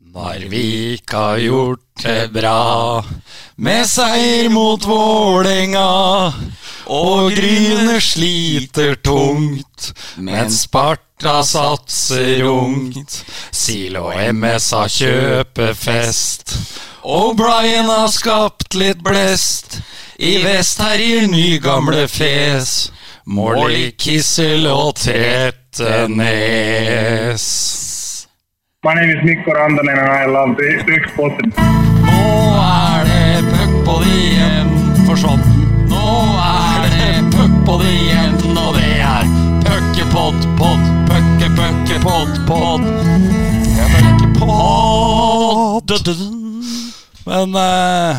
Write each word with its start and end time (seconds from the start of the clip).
Narvik 0.00 1.12
har 1.12 1.36
gjort 1.36 2.02
det 2.02 2.32
bra 2.32 3.04
med 3.56 3.86
seier 3.86 4.48
mot 4.48 4.80
Vålerenga. 4.88 6.32
Og 6.90 7.32
Gryne 7.36 8.00
sliter 8.00 8.94
tungt, 9.04 9.92
mens 10.16 10.62
Sparta 10.64 11.42
satser 11.44 12.42
ungt. 12.48 13.24
Sil 13.52 13.96
og 14.00 14.16
MS 14.32 14.70
har 14.72 14.88
kjøpefest, 14.94 16.56
og 17.04 17.36
Brian 17.36 17.88
har 17.92 18.08
skapt 18.08 18.74
litt 18.80 19.04
blest. 19.04 19.82
I 20.16 20.42
vest 20.42 20.80
herjer 20.80 21.28
nygamle 21.28 22.08
fes, 22.08 22.90
mål 23.28 23.70
i 23.76 23.92
Kissel 24.00 24.66
og 24.72 24.96
Trettenes. 25.04 26.20
My 28.82 28.94
name 28.94 29.10
is 29.10 29.22
Mikko 29.22 29.52
Rantanen 29.52 29.90
and 29.92 30.00
I 30.00 30.24
love 30.24 30.56
the 30.56 30.82
Big 30.88 31.04
Nå 31.14 31.26
er 32.64 33.04
det 33.04 33.42
puckpod 33.52 34.06
igjen, 34.08 34.70
for 35.04 35.20
sånn. 35.20 35.42
Nå 35.90 36.04
er 36.40 36.86
det 36.94 37.18
puckpod 37.34 37.84
igjen, 37.84 38.38
og 38.56 38.78
det 38.78 38.94
er 39.04 39.28
puckepott, 39.66 40.40
pott, 40.56 40.88
pucke, 41.10 41.50
pucke, 41.58 42.00
pott, 42.06 42.40
pott. 42.48 42.88
Puckepod. 45.84 46.24
Men 47.28 47.52
uh, 47.52 48.16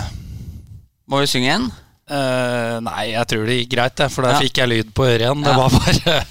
Må 1.10 1.24
vi 1.24 1.32
synge 1.34 1.50
igjen? 1.50 1.66
Uh, 2.06 2.78
Nei, 2.86 3.08
jeg 3.16 3.26
tror 3.34 3.50
det 3.50 3.58
gikk 3.64 3.74
greit, 3.80 3.98
for 4.14 4.22
der 4.30 4.38
Ja. 4.38 4.46
fikk 4.46 4.62
jeg 4.62 4.70
lyd 4.76 4.94
på 4.94 5.10
øret 5.10 5.26
igjen. 5.26 5.42
Det 5.42 5.58
Ja. 5.58 5.58
var 5.58 5.70
bare 5.74 6.22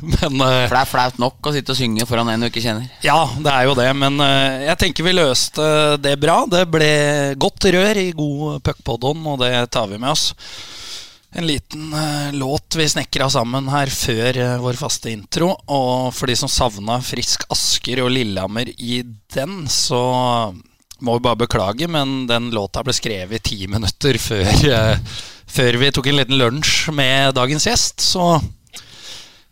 Men 0.16 0.40
eh, 0.40 0.64
For 0.66 0.74
det 0.74 0.80
er 0.82 0.90
flaut 0.90 1.20
nok 1.20 1.48
å 1.50 1.52
sitte 1.54 1.74
og 1.74 1.78
synge 1.78 2.06
foran 2.08 2.30
en 2.32 2.44
du 2.44 2.48
ikke 2.48 2.62
kjenner. 2.64 2.88
Ja, 3.04 3.22
det 3.36 3.52
er 3.52 3.68
jo 3.68 3.76
det, 3.78 3.88
men 3.98 4.20
eh, 4.24 4.66
jeg 4.70 4.80
tenker 4.80 5.06
vi 5.06 5.16
løste 5.16 5.70
det 6.00 6.16
bra. 6.22 6.42
Det 6.50 6.64
ble 6.72 6.92
godt 7.40 7.68
rør 7.74 8.00
i 8.00 8.10
god 8.16 8.60
puckpodon, 8.66 9.24
og 9.32 9.40
det 9.44 9.52
tar 9.74 9.90
vi 9.90 10.00
med 10.00 10.12
oss. 10.14 10.30
En 11.36 11.46
liten 11.46 11.92
eh, 11.94 12.32
låt 12.34 12.74
vi 12.78 12.88
snekra 12.90 13.28
sammen 13.30 13.68
her 13.70 13.92
før 13.92 14.40
vår 14.64 14.80
faste 14.80 15.12
intro. 15.12 15.52
Og 15.70 16.10
for 16.16 16.30
de 16.30 16.38
som 16.38 16.50
savna 16.50 16.98
Frisk 17.04 17.44
Asker 17.52 18.02
og 18.04 18.12
Lillehammer 18.14 18.72
i 18.78 19.02
den, 19.34 19.62
så 19.70 20.00
må 21.00 21.16
vi 21.16 21.24
bare 21.24 21.42
beklage, 21.46 21.86
men 21.88 22.24
den 22.28 22.50
låta 22.52 22.82
ble 22.84 22.92
skrevet 22.92 23.44
ti 23.46 23.62
minutter 23.72 24.18
før, 24.20 24.98
før 25.48 25.78
vi 25.80 25.92
tok 25.96 26.10
en 26.10 26.18
liten 26.18 26.36
lunsj 26.36 26.90
med 26.92 27.38
dagens 27.38 27.64
gjest. 27.70 28.04
Så 28.04 28.34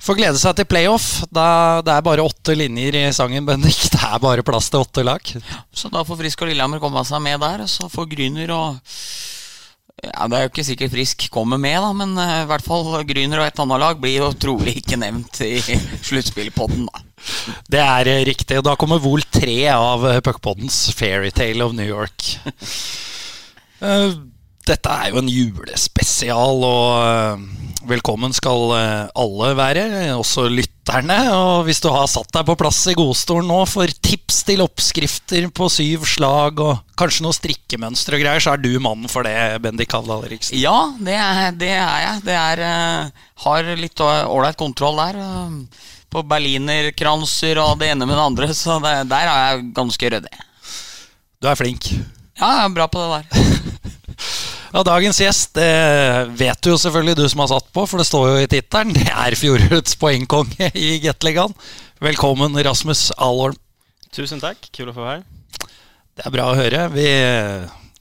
Får 0.09 0.17
glede 0.17 0.39
seg 0.41 0.55
til 0.57 0.65
playoff. 0.65 1.07
Da, 1.29 1.83
det 1.85 1.93
er 1.93 2.05
bare 2.07 2.25
åtte 2.25 2.55
linjer 2.57 2.97
i 2.97 3.03
sangen, 3.13 3.45
Bendik. 3.45 3.77
Det 3.93 3.99
er 4.01 4.23
bare 4.23 4.45
plass 4.47 4.71
til 4.73 4.81
åtte 4.81 5.03
lag. 5.05 5.21
Så 5.69 5.91
da 5.93 6.01
får 6.07 6.17
Frisk 6.23 6.47
og 6.47 6.49
Lillehammer 6.49 6.81
komme 6.81 7.03
seg 7.05 7.21
med 7.21 7.37
der. 7.45 7.67
Så 7.69 7.91
får 7.93 8.09
Gryner 8.15 8.55
og 8.57 8.79
Ja, 9.99 10.29
Det 10.31 10.39
er 10.39 10.47
jo 10.47 10.51
ikke 10.53 10.65
sikkert 10.65 10.95
Frisk 10.95 11.27
kommer 11.35 11.59
med, 11.61 11.77
da, 11.83 11.91
men 11.93 12.15
eh, 12.23 12.45
i 12.45 12.49
hvert 12.49 12.65
fall 12.65 12.87
Gryner 13.05 13.43
og 13.43 13.49
et 13.51 13.61
annet 13.65 13.83
lag 13.83 14.01
blir 14.01 14.23
jo 14.23 14.31
trolig 14.47 14.77
ikke 14.81 14.97
nevnt 15.03 15.43
i 15.45 15.59
sluttspillpodden. 16.09 16.89
da. 16.89 17.05
Det 17.69 17.85
er 17.85 18.13
eh, 18.15 18.25
riktig. 18.31 18.63
Og 18.63 18.65
da 18.65 18.79
kommer 18.81 19.05
Vol 19.05 19.27
3 19.29 19.59
av 19.75 20.09
eh, 20.09 20.23
Puckpoddens 20.25 20.87
Fairytale 20.97 21.69
of 21.69 21.77
New 21.77 21.85
York. 21.85 22.33
Dette 24.69 24.97
er 25.03 25.13
jo 25.13 25.21
en 25.21 25.29
julespesial, 25.33 26.65
og 26.65 27.45
velkommen 27.87 28.33
skal 28.35 28.73
eh, 28.75 29.11
alle 29.19 29.51
være, 29.59 29.85
også 30.19 30.49
lytterne. 30.51 31.17
Og 31.35 31.67
hvis 31.69 31.81
du 31.85 31.89
har 31.93 32.09
satt 32.11 32.33
deg 32.35 32.47
på 32.49 32.57
plass 32.59 32.81
i 32.91 32.97
godstolen 32.99 33.47
nå 33.51 33.61
for 33.71 33.87
tips 34.03 34.41
til 34.49 34.65
oppskrifter 34.65 35.47
på 35.55 35.69
syv 35.73 36.07
slag, 36.09 36.59
og 36.65 36.81
kanskje 36.99 37.27
noe 37.27 37.37
strikkemønster 37.37 38.17
og 38.19 38.25
greier, 38.25 38.43
så 38.43 38.55
er 38.57 38.63
du 38.65 38.73
mannen 38.83 39.11
for 39.13 39.27
det, 39.29 39.37
Bendik 39.65 39.95
Havdal 39.95 40.27
Eriksen. 40.27 40.59
Ja, 40.59 40.91
det 40.99 41.15
er, 41.15 41.53
det 41.61 41.71
er 41.77 42.03
jeg. 42.07 42.25
Det 42.27 42.37
er 42.41 42.65
eh, 42.67 43.25
Har 43.45 43.71
litt 43.79 44.03
ålreit 44.03 44.59
kontroll 44.59 44.99
der. 45.05 45.23
eh, 45.23 45.95
på 46.09 46.23
berlinerkranser 46.25 47.59
og 47.61 47.75
det 47.83 47.91
ene 47.93 48.07
med 48.09 48.17
det 48.17 48.23
andre, 48.25 48.47
så 48.57 48.79
det, 48.81 48.95
der 49.11 49.29
er 49.29 49.43
jeg 49.43 49.67
ganske 49.77 50.13
ryddig. 50.15 50.39
Du 51.39 51.51
er 51.51 51.59
flink. 51.61 51.91
Ja, 52.39 52.49
jeg 52.49 52.65
er 52.65 52.75
bra 52.79 52.87
på 52.89 53.03
det 53.03 53.19
der. 53.19 53.45
Ja, 54.69 54.83
Dagens 54.85 55.17
gjest, 55.23 55.55
det 55.57 56.29
vet 56.37 56.61
du 56.61 56.75
jo 56.75 56.79
selvfølgelig, 56.81 57.17
du 57.17 57.25
som 57.33 57.41
har 57.41 57.49
satt 57.55 57.71
på, 57.73 57.87
for 57.89 58.01
det 58.01 58.05
står 58.05 58.27
jo 58.29 58.41
i 58.43 58.51
tittelen. 58.53 58.93
Det 58.93 59.07
er 59.09 59.37
fjorårets 59.39 59.97
poengkonge 59.97 60.69
i 60.77 60.99
Gateligaen. 61.01 61.55
Velkommen, 62.05 62.59
Rasmus 62.67 63.07
Alholm. 63.17 63.57
Tusen 64.13 64.43
takk, 64.43 64.61
kul 64.77 64.91
å 64.91 64.97
få 64.97 65.07
være 65.07 65.23
her. 65.23 65.71
Det 66.19 66.27
er 66.27 66.35
bra 66.35 66.51
å 66.51 66.59
høre. 66.59 66.83
Vi 66.93 67.07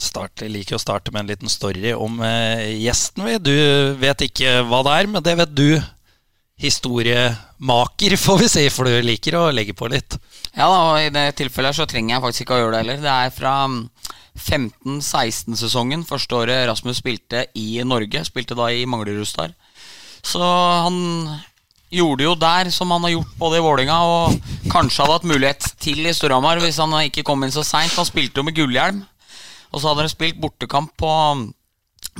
starter, 0.02 0.50
liker 0.52 0.76
å 0.76 0.82
starte 0.82 1.14
med 1.14 1.24
en 1.24 1.32
liten 1.32 1.52
story 1.52 1.94
om 1.96 2.20
eh, 2.26 2.74
gjesten. 2.84 3.24
Vi. 3.30 3.38
Du 3.40 3.56
vet 4.02 4.28
ikke 4.28 4.60
hva 4.68 4.84
det 4.84 4.98
er, 4.98 5.10
men 5.14 5.24
det 5.24 5.38
vet 5.40 5.56
du. 5.56 5.70
Historiemaker, 6.60 8.18
får 8.18 8.44
vi 8.44 8.52
si, 8.52 8.68
for 8.74 8.90
du 8.90 9.00
liker 9.06 9.38
å 9.40 9.48
legge 9.56 9.78
på 9.78 9.88
litt. 9.94 10.20
Ja, 10.52 10.68
da, 10.68 10.80
og 10.90 11.00
I 11.00 11.12
det 11.16 11.30
tilfellet 11.40 11.78
så 11.78 11.88
trenger 11.88 12.18
jeg 12.18 12.26
faktisk 12.28 12.44
ikke 12.48 12.58
å 12.58 12.64
gjøre 12.66 12.76
det 12.76 12.84
heller. 12.84 13.04
Det 13.08 13.14
er 13.14 13.36
fra 13.40 13.56
15-16-sesongen, 14.38 16.06
første 16.08 16.38
året 16.38 16.68
Rasmus 16.70 17.02
spilte 17.02 17.46
i 17.58 17.82
Norge. 17.86 18.24
Spilte 18.28 18.58
da 18.58 18.70
i 18.72 18.86
Manglerud 18.90 19.28
Så 19.28 20.42
han 20.42 20.98
gjorde 21.90 22.26
jo 22.26 22.36
der 22.36 22.70
som 22.74 22.92
han 22.92 23.04
har 23.08 23.14
gjort 23.16 23.36
både 23.40 23.60
i 23.60 23.64
Vålinga 23.64 23.98
og 24.04 24.34
kanskje 24.72 25.04
hadde 25.04 25.16
hatt 25.16 25.30
mulighet 25.30 25.70
til 25.80 26.04
i 26.04 26.14
Storhamar 26.14 26.60
hvis 26.60 26.80
han 26.84 26.92
ikke 27.08 27.24
kom 27.24 27.44
inn 27.44 27.54
så 27.54 27.64
seint. 27.64 27.96
Han 27.96 28.08
spilte 28.08 28.42
jo 28.42 28.48
med 28.48 28.58
gullhjelm. 28.58 29.04
Og 29.72 29.82
så 29.82 29.90
hadde 29.90 30.06
han 30.06 30.12
spilt 30.12 30.40
bortekamp 30.40 30.94
på, 31.00 31.12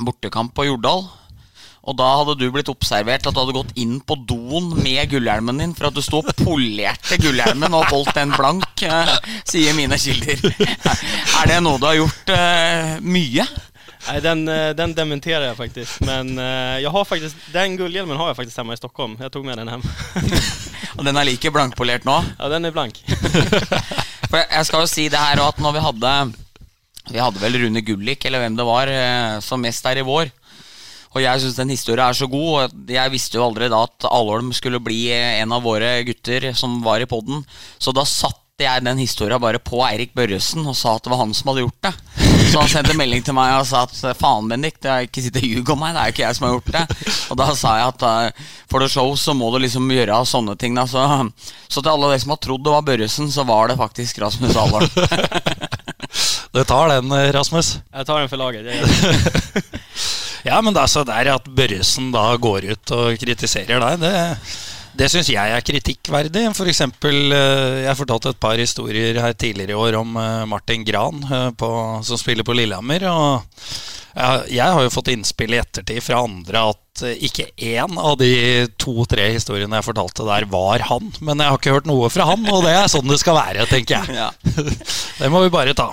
bortekamp 0.04 0.54
på 0.56 0.68
Jordal. 0.68 1.06
Og 1.88 1.96
da 1.96 2.08
hadde 2.20 2.34
du 2.36 2.50
blitt 2.52 2.68
observert 2.68 3.24
at 3.24 3.32
du 3.32 3.40
hadde 3.40 3.56
gått 3.56 3.72
inn 3.80 3.96
på 4.04 4.18
doen 4.28 4.74
med 4.76 5.08
gullhjelmen 5.08 5.62
din 5.62 5.72
for 5.76 5.88
at 5.88 5.96
du 5.96 6.02
sto 6.04 6.20
og 6.20 6.34
polerte 6.36 7.16
gullhjelmen 7.22 7.72
og 7.72 7.88
holdt 7.88 8.12
den 8.18 8.34
blank, 8.34 8.82
eh, 8.84 9.14
sier 9.48 9.76
mine 9.76 9.96
kilder. 10.00 10.42
Er 10.52 11.48
det 11.48 11.62
noe 11.64 11.80
du 11.80 11.86
har 11.88 11.96
gjort 11.96 12.32
eh, 12.34 12.98
mye? 13.00 13.46
Nei, 14.08 14.18
den, 14.24 14.42
eh, 14.52 14.72
den 14.76 14.92
dementerer 14.96 15.46
jeg 15.48 15.56
faktisk. 15.56 16.02
Men 16.04 16.34
jag 16.82 16.92
har 16.92 17.08
faktisk, 17.08 17.38
den 17.54 17.78
gullhjelmen 17.80 18.20
har 18.20 18.32
jeg 18.32 18.40
faktisk 18.42 18.60
hjemme 18.60 18.76
i 18.76 18.80
Stockholm. 18.80 19.16
Jeg 19.22 19.32
tog 19.32 19.46
med 19.48 19.56
den 19.60 19.72
hjem. 19.72 19.86
Og 20.98 21.06
den 21.06 21.16
er 21.16 21.28
like 21.28 21.52
blankpolert 21.54 22.04
nå? 22.08 22.18
ja, 22.36 22.50
den 22.52 22.68
er 22.68 22.74
blank. 22.74 23.00
For 24.28 24.42
jeg 24.42 24.68
skal 24.68 24.84
jo 24.84 24.90
si 24.90 25.06
det 25.08 25.20
her 25.20 25.40
at 25.40 25.60
når 25.62 25.72
vi 25.78 25.80
hadde 25.80 26.10
Vi 27.08 27.20
hadde 27.22 27.40
vel 27.40 27.56
Rune 27.62 27.80
Gullik, 27.80 28.26
eller 28.28 28.42
hvem 28.42 28.58
det 28.58 28.66
var, 28.68 28.90
som 29.40 29.62
mest 29.64 29.86
her 29.88 30.02
i 30.02 30.04
vår. 30.04 30.28
Og 31.18 31.24
jeg 31.24 31.42
syns 31.42 31.56
den 31.58 31.72
historien 31.74 32.06
er 32.06 32.14
så 32.14 32.28
god. 32.30 32.74
Jeg 32.86 33.10
visste 33.10 33.40
jo 33.40 33.46
aldri 33.48 33.66
da 33.72 33.82
at 33.88 34.06
Alholm 34.06 34.52
skulle 34.54 34.78
bli 34.78 35.08
en 35.10 35.54
av 35.56 35.64
våre 35.66 35.96
gutter 36.06 36.52
som 36.54 36.78
var 36.84 37.02
i 37.02 37.08
poden. 37.10 37.42
Så 37.82 37.90
da 37.96 38.04
satte 38.06 38.62
jeg 38.62 38.84
den 38.86 38.98
historien 39.02 39.42
bare 39.42 39.58
på 39.62 39.80
Eirik 39.86 40.14
Børresen 40.18 40.66
og 40.66 40.76
sa 40.78 40.94
at 40.94 41.04
det 41.06 41.10
var 41.12 41.20
han 41.20 41.34
som 41.34 41.50
hadde 41.50 41.64
gjort 41.64 41.88
det. 41.88 41.92
Så 42.52 42.62
han 42.62 42.70
sendte 42.70 42.94
melding 42.98 43.24
til 43.26 43.34
meg 43.34 43.56
og 43.56 43.66
sa 43.66 43.82
at 43.86 43.98
faen, 44.18 44.46
Bendik, 44.50 44.78
det 44.82 44.90
er 44.90 45.08
ikke 45.08 45.24
sitt 45.26 45.38
og 45.38 45.46
ljug 45.46 45.74
om 45.74 45.82
meg. 45.82 45.94
Det 45.94 46.00
er 46.00 46.06
jo 46.08 46.14
ikke 46.14 46.24
jeg 46.24 46.38
som 46.38 46.46
har 46.46 46.54
gjort 46.54 46.72
det. 46.76 47.12
Og 47.34 47.40
da 47.42 47.48
sa 47.58 47.74
jeg 47.80 47.92
at 47.92 48.06
eh, 48.08 48.46
for 48.70 48.82
the 48.82 48.90
show 48.90 49.10
så 49.18 49.34
må 49.34 49.50
du 49.54 49.58
liksom 49.62 49.90
gjøre 49.94 50.22
sånne 50.26 50.54
ting. 50.58 50.78
Da. 50.78 50.86
Så, 50.90 51.02
så 51.66 51.82
til 51.82 51.92
alle 51.92 52.12
dere 52.12 52.22
som 52.22 52.34
har 52.34 52.42
trodd 52.46 52.66
det 52.66 52.76
var 52.78 52.86
Børresen, 52.86 53.30
så 53.34 53.46
var 53.46 53.70
det 53.70 53.78
faktisk 53.82 54.22
Rasmus 54.22 54.54
Alholm. 54.54 54.90
Du 56.52 56.64
tar 56.64 56.88
den, 56.88 57.12
eh, 57.12 57.32
Rasmus. 57.32 57.78
Jeg 57.92 58.06
tar 58.06 58.20
den 58.22 58.28
for 58.28 58.40
laget. 58.40 58.64
Ja, 60.46 60.60
men 60.62 60.74
det 60.76 60.84
er 60.84 60.90
så 60.92 61.04
der 61.06 61.32
at 61.34 61.46
Børresen 61.50 62.12
da 62.14 62.30
går 62.38 62.68
ut 62.72 62.94
og 62.94 63.20
kritiserer 63.20 63.82
deg, 63.82 64.02
det, 64.02 64.14
det 64.98 65.06
syns 65.12 65.28
jeg 65.30 65.54
er 65.54 65.64
kritikkverdig. 65.64 66.48
For 66.58 66.70
eksempel, 66.70 67.30
eh, 67.34 67.84
jeg 67.84 67.98
fortalte 68.00 68.32
et 68.34 68.40
par 68.42 68.58
historier 68.58 69.20
her 69.22 69.36
tidligere 69.38 69.76
i 69.76 69.78
år 69.78 69.98
om 70.00 70.16
eh, 70.18 70.48
Martin 70.50 70.86
Gran 70.86 71.22
eh, 71.22 71.50
på, 71.58 71.70
som 72.06 72.18
spiller 72.18 72.46
på 72.46 72.56
Lillehammer. 72.56 73.06
Og 73.12 73.62
jeg, 74.50 74.64
har 74.64 74.82
jo 74.82 74.90
fått 74.90 75.12
innspill 75.12 75.54
i 75.54 75.60
ettertid 75.60 76.02
fra 76.02 76.24
andre 76.26 76.64
at 76.72 77.04
ikke 77.22 77.52
én 77.62 77.94
av 78.02 78.16
de 78.18 78.66
to-tre 78.80 79.28
historiene 79.36 79.78
jeg 79.78 79.86
fortalte 79.86 80.26
der, 80.26 80.48
var 80.50 80.82
han. 80.88 81.12
Men 81.22 81.44
jeg 81.44 81.52
har 81.52 81.60
ikke 81.60 81.76
hørt 81.76 81.90
noe 81.90 82.10
fra 82.10 82.26
han, 82.32 82.48
og 82.50 82.66
det 82.66 82.74
er 82.74 82.90
sånn 82.90 83.06
det 83.06 83.20
skal 83.22 83.38
være, 83.38 83.68
tenker 83.70 84.00
jeg. 84.00 84.18
Ja. 84.18 84.32
Det 85.20 85.30
må 85.30 85.44
vi 85.44 85.54
bare 85.54 85.76
ta. 85.78 85.92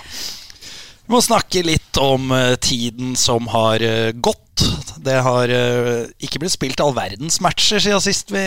Vi 1.06 1.14
må 1.14 1.20
snakke 1.22 1.62
litt 1.62 1.98
om 2.02 2.32
eh, 2.34 2.56
tiden 2.58 3.14
som 3.20 3.46
har 3.54 3.84
eh, 3.86 4.10
gått. 4.10 4.64
Det 5.06 5.20
har 5.22 5.52
eh, 5.54 6.08
ikke 6.26 6.42
blitt 6.42 6.56
spilt 6.56 6.82
all 6.82 6.96
verdens 6.98 7.38
matcher 7.46 7.78
siden 7.78 8.02
sist 8.02 8.34
vi 8.34 8.42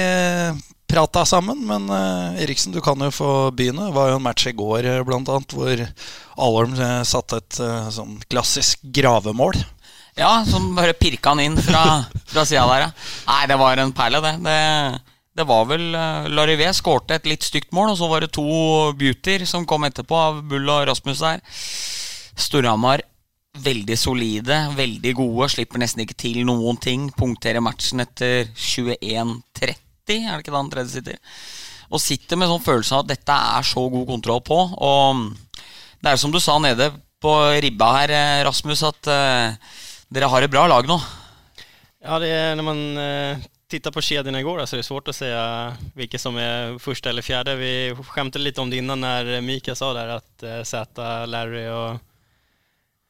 prata 0.91 1.23
sammen. 1.29 1.61
Men 1.69 1.87
Eriksen, 2.41 2.75
du 2.75 2.81
kan 2.83 2.99
jo 3.05 3.13
få 3.15 3.31
begynne. 3.55 3.87
Det 3.87 3.95
var 3.95 4.11
jo 4.11 4.17
en 4.19 4.25
match 4.25 4.49
i 4.51 4.55
går 4.59 4.89
bl.a. 5.07 5.37
hvor 5.53 5.85
Alholm 6.35 6.75
satte 7.07 7.39
et 7.39 7.59
sånn 7.95 8.17
klassisk 8.27 8.83
gravemål. 8.97 9.61
Ja, 10.19 10.41
som 10.49 10.73
bare 10.75 10.97
pirka 10.99 11.37
han 11.37 11.45
inn 11.45 11.61
fra, 11.63 12.09
fra 12.33 12.43
sida 12.49 12.65
der, 12.73 12.89
ja. 12.89 12.91
Nei, 13.29 13.43
det 13.53 13.61
var 13.61 13.79
en 13.79 13.95
perle, 13.95 14.23
det. 14.25 14.33
det. 14.49 14.59
Det 15.39 15.47
var 15.47 15.69
vel 15.69 15.85
Larivé 16.33 16.73
skårte 16.75 17.21
et 17.21 17.29
litt 17.31 17.47
stygt 17.47 17.71
mål, 17.77 17.93
og 17.93 18.01
så 18.01 18.09
var 18.11 18.25
det 18.25 18.33
to 18.35 18.49
beautyer 18.99 19.45
som 19.47 19.69
kom 19.69 19.87
etterpå, 19.87 20.25
av 20.33 20.43
Bull 20.49 20.73
og 20.73 20.89
Rasmus 20.89 21.23
der. 21.23 21.45
Storhamar 22.39 23.03
veldig 23.59 23.97
solide, 23.99 24.59
veldig 24.77 25.15
gode, 25.19 25.49
slipper 25.53 25.83
nesten 25.83 26.05
ikke 26.05 26.17
til 26.19 26.43
noen 26.47 26.79
ting. 26.81 27.09
Punkterer 27.17 27.65
matchen 27.65 28.05
etter 28.05 28.47
21-30, 28.55 29.35
er 29.59 29.75
det 30.07 30.43
ikke 30.43 30.53
det 30.53 30.59
den 30.59 30.71
tredje 30.75 30.95
sitter? 30.95 31.19
Og 31.89 32.03
sitter 32.05 32.39
med 32.39 32.51
sånn 32.51 32.65
følelse 32.65 32.95
av 32.95 33.05
at 33.05 33.13
dette 33.15 33.37
er 33.59 33.67
så 33.67 33.85
god 33.91 34.07
kontroll 34.09 34.43
på. 34.45 34.59
Og 34.77 35.29
det 35.99 36.13
er 36.13 36.21
som 36.21 36.33
du 36.33 36.41
sa 36.43 36.59
nede 36.63 36.91
på 37.23 37.35
ribba 37.65 37.93
her, 37.97 38.15
eh, 38.15 38.41
Rasmus, 38.47 38.85
at 38.87 39.09
uh, 39.11 39.77
dere 40.15 40.31
har 40.31 40.45
et 40.45 40.53
bra 40.53 40.67
lag 40.71 40.87
nå. 40.87 40.99
Ja, 42.05 42.19
det 42.23 42.29
er 42.31 42.53
når 42.55 42.67
man 42.69 42.83
uh, 43.01 43.47
tittar 43.69 43.91
på 43.91 44.05
i 44.05 44.45
går, 44.45 44.67
så 44.67 44.77
er 44.77 44.83
det 44.83 44.87
svårt 44.87 45.09
å 45.09 45.17
se 45.17 45.29
hvilke 45.97 46.19
som 46.19 46.37
er 46.39 46.79
første 46.79 47.11
eller 47.11 47.23
fjerde. 47.23 47.57
Vi 47.59 47.73
skämtade 48.13 48.45
litt 48.45 48.59
om 48.59 48.71
det 48.71 48.79
innan 48.79 49.01
når 49.01 49.41
Mika 49.43 49.75
sa 49.75 49.93
der 49.97 50.21
at 50.21 50.45
uh, 50.45 50.63
Zäta, 50.63 51.27
Larry 51.27 51.67
og 51.67 51.99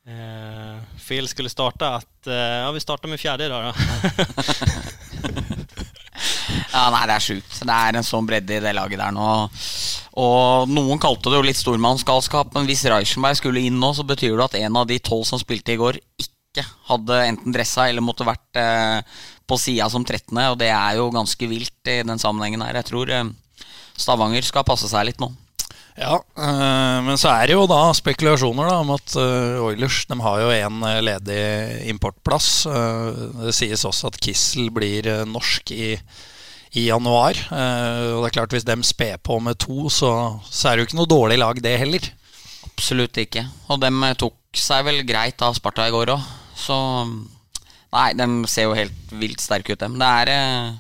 uh, 0.09 0.79
Phil 1.01 1.29
skulle 1.31 1.53
starte. 1.53 1.89
At 2.01 2.31
uh, 2.31 2.65
ja, 2.65 2.71
vi 2.75 2.83
starter 2.85 3.13
med 3.13 3.21
fjerde 3.21 3.49
i 3.49 3.53
dag, 3.53 3.71
da. 3.71 3.75
Ja, 6.79 6.89
nei, 6.95 7.05
det 7.09 7.15
er 7.17 7.25
sjukt. 7.25 7.55
Det 7.67 7.75
er 7.75 7.97
en 7.99 8.07
sånn 8.07 8.27
bredde 8.29 8.59
i 8.59 8.63
det 8.63 8.73
laget 8.77 9.01
der 9.01 9.15
nå. 9.15 9.29
Og 10.19 10.71
noen 10.71 11.01
kalte 11.03 11.31
det 11.31 11.39
jo 11.39 11.47
litt 11.47 11.61
stormannsgalskap, 11.61 12.53
men 12.55 12.69
hvis 12.69 12.85
Reichenberg 12.91 13.39
skulle 13.39 13.63
inn 13.67 13.79
nå, 13.81 13.93
så 13.97 14.07
betyr 14.07 14.37
det 14.37 14.47
at 14.47 14.59
en 14.61 14.79
av 14.81 14.89
de 14.91 14.99
tolv 15.03 15.27
som 15.29 15.41
spilte 15.41 15.75
i 15.75 15.81
går, 15.81 16.01
ikke 16.23 16.65
hadde 16.91 17.19
enten 17.27 17.55
dressa 17.55 17.89
eller 17.89 18.05
måtte 18.05 18.27
vært 18.27 18.59
eh, 18.59 19.19
på 19.49 19.59
sida 19.61 19.89
som 19.93 20.05
13., 20.05 20.33
og 20.51 20.59
det 20.61 20.71
er 20.75 20.99
jo 20.99 21.11
ganske 21.15 21.51
vilt 21.51 21.91
i 21.91 22.01
den 22.07 22.21
sammenhengen 22.21 22.65
her. 22.67 22.81
Jeg 22.81 22.91
tror 22.91 23.13
eh, 23.15 23.29
Stavanger 23.99 24.47
skal 24.47 24.67
passe 24.67 24.91
seg 24.91 25.09
litt 25.09 25.23
nå. 25.23 25.31
Ja, 25.99 26.15
øh, 26.23 26.99
men 27.03 27.19
så 27.19 27.33
er 27.33 27.51
det 27.51 27.57
jo 27.57 27.67
da 27.67 27.81
spekulasjoner 27.97 28.69
da, 28.71 28.77
om 28.85 28.93
at 28.95 29.15
øh, 29.19 29.59
Oilers 29.67 30.05
de 30.07 30.19
har 30.23 30.43
jo 30.45 30.51
en 30.55 30.85
ledig 31.03 31.43
importplass. 31.91 32.67
Det 33.43 33.55
sies 33.57 33.83
også 33.89 34.13
at 34.13 34.21
Kissel 34.23 34.71
blir 34.75 35.11
norsk 35.27 35.75
i 35.75 35.95
i 36.77 36.83
januar. 36.85 37.33
Og 37.49 38.19
det 38.21 38.27
er 38.29 38.33
klart 38.35 38.53
Hvis 38.53 38.67
de 38.69 38.75
sper 38.85 39.17
på 39.25 39.39
med 39.41 39.57
to, 39.57 39.89
så, 39.89 40.37
så, 40.45 40.69
er 40.69 40.77
det 40.77 40.83
jo 40.83 40.89
ikke 40.91 40.99
noe 40.99 41.09
dårlig 41.09 41.39
lag, 41.41 41.63
det 41.65 41.79
heller. 41.81 42.11
Absolutt 42.69 43.17
ikke. 43.17 43.47
Og 43.73 43.81
de 43.81 44.13
tok 44.21 44.37
seg 44.61 44.85
vel 44.85 45.01
greit 45.09 45.41
av 45.43 45.57
Sparta 45.57 45.87
i 45.89 45.95
går 45.95 46.13
òg. 46.13 46.27
Så 46.61 46.77
Nei, 47.89 48.13
de 48.13 48.27
ser 48.51 48.69
jo 48.69 48.77
helt 48.77 49.13
vilt 49.17 49.41
sterke 49.41 49.73
ut, 49.73 49.81
dem. 49.81 49.97
Det 50.01 50.09
er, 50.23 50.31
eh, 50.35 50.73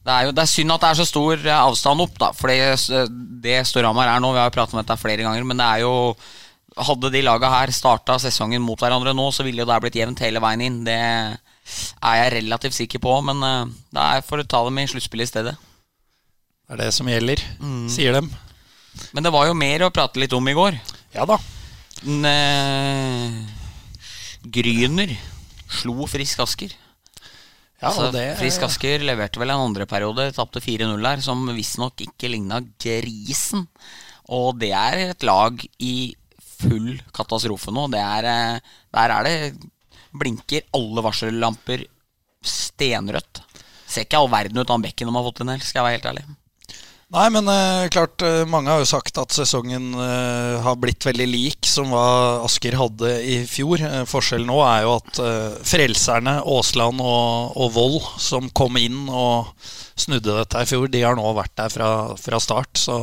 det 0.00 0.12
er 0.14 0.26
jo 0.26 0.34
det 0.34 0.42
er 0.42 0.48
synd 0.48 0.72
at 0.72 0.82
det 0.82 0.90
er 0.90 0.98
så 1.00 1.06
stor 1.08 1.42
eh, 1.44 1.56
avstand 1.56 2.04
opp, 2.06 2.14
da. 2.20 2.30
For 2.36 2.50
det, 2.50 3.08
det 3.44 3.58
Storhamar 3.68 4.08
er 4.08 4.22
nå, 4.22 4.32
vi 4.32 4.40
har 4.40 4.48
jo 4.48 4.54
pratet 4.54 4.76
om 4.76 4.80
dette 4.80 4.96
flere 5.00 5.26
ganger, 5.26 5.44
men 5.46 5.60
det 5.60 5.66
er 5.66 5.84
jo 5.86 5.96
Hadde 6.80 7.08
de 7.10 7.20
laga 7.26 7.48
her 7.50 7.72
starta 7.74 8.14
sesongen 8.22 8.62
mot 8.62 8.78
hverandre 8.78 9.10
nå, 9.12 9.24
så 9.34 9.42
ville 9.44 9.60
jo 9.60 9.66
det 9.68 9.78
blitt 9.82 9.96
jevnt 9.98 10.20
hele 10.22 10.40
veien 10.40 10.62
inn. 10.62 10.76
Det 10.86 10.94
er 10.94 12.14
jeg 12.16 12.30
relativt 12.36 12.76
sikker 12.76 13.02
på, 13.02 13.16
men 13.26 13.42
uh, 13.42 13.72
det 13.90 14.04
er 14.04 14.22
for 14.24 14.40
å 14.40 14.46
ta 14.46 14.62
dem 14.64 14.78
i 14.78 14.86
sluttspillet 14.88 15.26
i 15.26 15.30
stedet. 15.32 15.54
Det 15.58 16.76
er 16.76 16.80
det 16.84 16.88
som 16.94 17.10
gjelder, 17.10 17.42
mm. 17.58 17.88
sier 17.90 18.14
dem. 18.16 18.30
Men 19.10 19.26
det 19.26 19.34
var 19.34 19.50
jo 19.50 19.58
mer 19.58 19.82
å 19.82 19.90
prate 19.92 20.22
litt 20.22 20.32
om 20.38 20.46
i 20.46 20.54
går. 20.56 20.78
Ja 21.18 21.26
da. 21.28 21.40
Ne 22.06 22.36
Gryner 24.46 25.12
slo 25.68 26.06
Frisk 26.08 26.46
Asker. 26.46 26.72
Ja, 27.80 27.88
altså, 27.88 28.10
det... 28.12 28.26
Frisk 28.36 28.64
Asker 28.66 29.02
leverte 29.04 29.40
vel 29.40 29.52
en 29.54 29.64
andre 29.70 29.86
periode, 29.88 30.28
tapte 30.36 30.60
4-0 30.60 31.00
der, 31.00 31.22
som 31.24 31.46
visstnok 31.56 32.02
ikke 32.04 32.28
ligna 32.28 32.60
grisen. 32.82 33.64
Og 34.30 34.58
det 34.60 34.72
er 34.76 35.04
et 35.08 35.24
lag 35.26 35.62
i 35.80 35.94
full 36.60 36.98
katastrofe 37.16 37.72
nå. 37.72 37.86
Er, 37.96 38.28
eh, 38.28 38.74
der 38.94 39.14
er 39.16 39.26
det 39.26 39.36
blinker 40.12 40.66
alle 40.76 41.04
varsellamper 41.06 41.86
stenrødt. 42.44 43.42
Ser 43.90 44.04
ikke 44.06 44.20
all 44.20 44.30
verden 44.30 44.60
ut 44.60 44.70
av 44.70 44.84
bekken 44.84 45.08
de 45.08 45.16
har 45.16 45.26
fått 45.26 45.42
inn 45.42 45.54
skal 45.58 45.80
jeg 45.80 45.86
være 45.86 45.98
helt 45.98 46.10
ærlig. 46.12 46.26
Nei, 47.10 47.24
men 47.34 47.48
uh, 47.50 47.88
klart 47.90 48.22
uh, 48.22 48.44
mange 48.46 48.70
har 48.70 48.78
jo 48.78 48.86
sagt 48.86 49.16
at 49.18 49.34
sesongen 49.34 49.88
uh, 49.98 50.62
har 50.62 50.76
blitt 50.78 51.02
veldig 51.02 51.26
lik 51.26 51.66
som 51.66 51.90
hva 51.90 52.38
Asker 52.46 52.76
hadde 52.78 53.16
i 53.26 53.40
fjor. 53.50 53.82
forskjellen 54.06 54.46
nå 54.46 54.60
er 54.62 54.84
jo 54.84 54.92
at 55.00 55.18
frelserne 55.66 56.36
Aasland 56.38 57.02
og, 57.02 57.56
og 57.58 57.72
Vold, 57.74 57.98
som 58.22 58.46
kom 58.54 58.78
inn 58.78 59.08
og 59.10 59.50
snudde 59.98 60.36
dette 60.36 60.62
i 60.62 60.68
fjor, 60.70 60.86
de 60.92 61.02
har 61.02 61.18
nå 61.18 61.32
vært 61.34 61.56
der 61.58 61.74
fra, 61.74 61.90
fra 62.14 62.40
start. 62.42 62.78
Så 62.78 63.00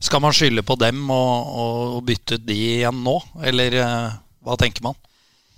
skal 0.00 0.24
man 0.24 0.32
skylde 0.32 0.64
på 0.64 0.78
dem 0.80 1.02
og, 1.12 1.52
og, 1.52 1.98
bytte 2.08 2.38
ut 2.38 2.46
de 2.48 2.56
igjen 2.78 3.02
nå, 3.04 3.18
eller 3.44 3.76
hva 4.40 4.56
tenker 4.56 4.86
man? 4.88 4.96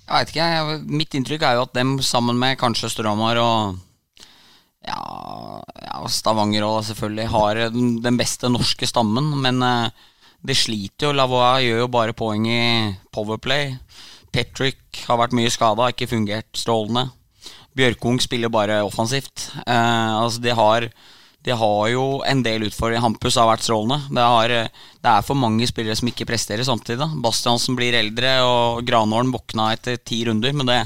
Jeg 0.08 0.10
veit 0.16 0.34
ikke. 0.34 0.80
Mitt 0.90 1.14
inntrykk 1.14 1.46
er 1.46 1.60
jo 1.60 1.68
at 1.68 1.78
dem 1.78 2.00
sammen 2.02 2.34
med 2.40 2.58
kanskje 2.58 2.90
Storhamar 2.90 3.38
og 3.38 3.78
ja, 4.90 5.60
ja, 5.86 6.00
Stavanger 6.10 6.66
òg, 6.66 6.80
selvfølgelig 6.88 7.28
har 7.32 7.60
den 7.70 8.18
beste 8.18 8.50
norske 8.50 8.88
stammen, 8.88 9.32
men 9.42 9.62
uh, 9.62 10.10
det 10.46 10.56
sliter 10.58 11.08
jo. 11.10 11.14
Lavois 11.16 11.62
gjør 11.64 11.84
jo 11.84 11.92
bare 11.92 12.16
poeng 12.16 12.48
i 12.50 12.60
Powerplay. 13.14 13.76
Patrick 14.34 15.04
har 15.08 15.20
vært 15.20 15.36
mye 15.36 15.50
skada, 15.52 15.90
ikke 15.90 16.10
fungert 16.10 16.50
strålende. 16.58 17.08
Bjørkung 17.78 18.18
spiller 18.22 18.50
bare 18.52 18.82
offensivt. 18.86 19.50
Uh, 19.62 20.20
altså 20.24 20.42
de 20.42 20.54
har 20.58 20.90
de 21.40 21.54
har 21.56 21.84
jo 21.88 22.20
en 22.28 22.42
del 22.44 22.66
utfordringer. 22.66 23.00
Hampus 23.00 23.38
har 23.40 23.48
vært 23.48 23.64
strålende. 23.64 23.96
Det, 24.12 24.24
har, 24.34 24.52
det, 25.00 25.08
er 25.08 25.24
for 25.24 25.38
mange 25.40 25.64
spillere 25.70 25.96
som 25.96 26.10
ikke 26.10 26.26
presterer 26.28 26.66
samtidig. 26.68 27.06
Bastiansen 27.24 27.78
blir 27.78 27.96
eldre, 27.96 28.34
og 28.44 28.82
Granålen 28.84 29.32
våkna 29.32 29.70
etter 29.72 29.96
ti 30.04 30.20
runder. 30.28 30.52
Men 30.52 30.68
det, 30.68 30.80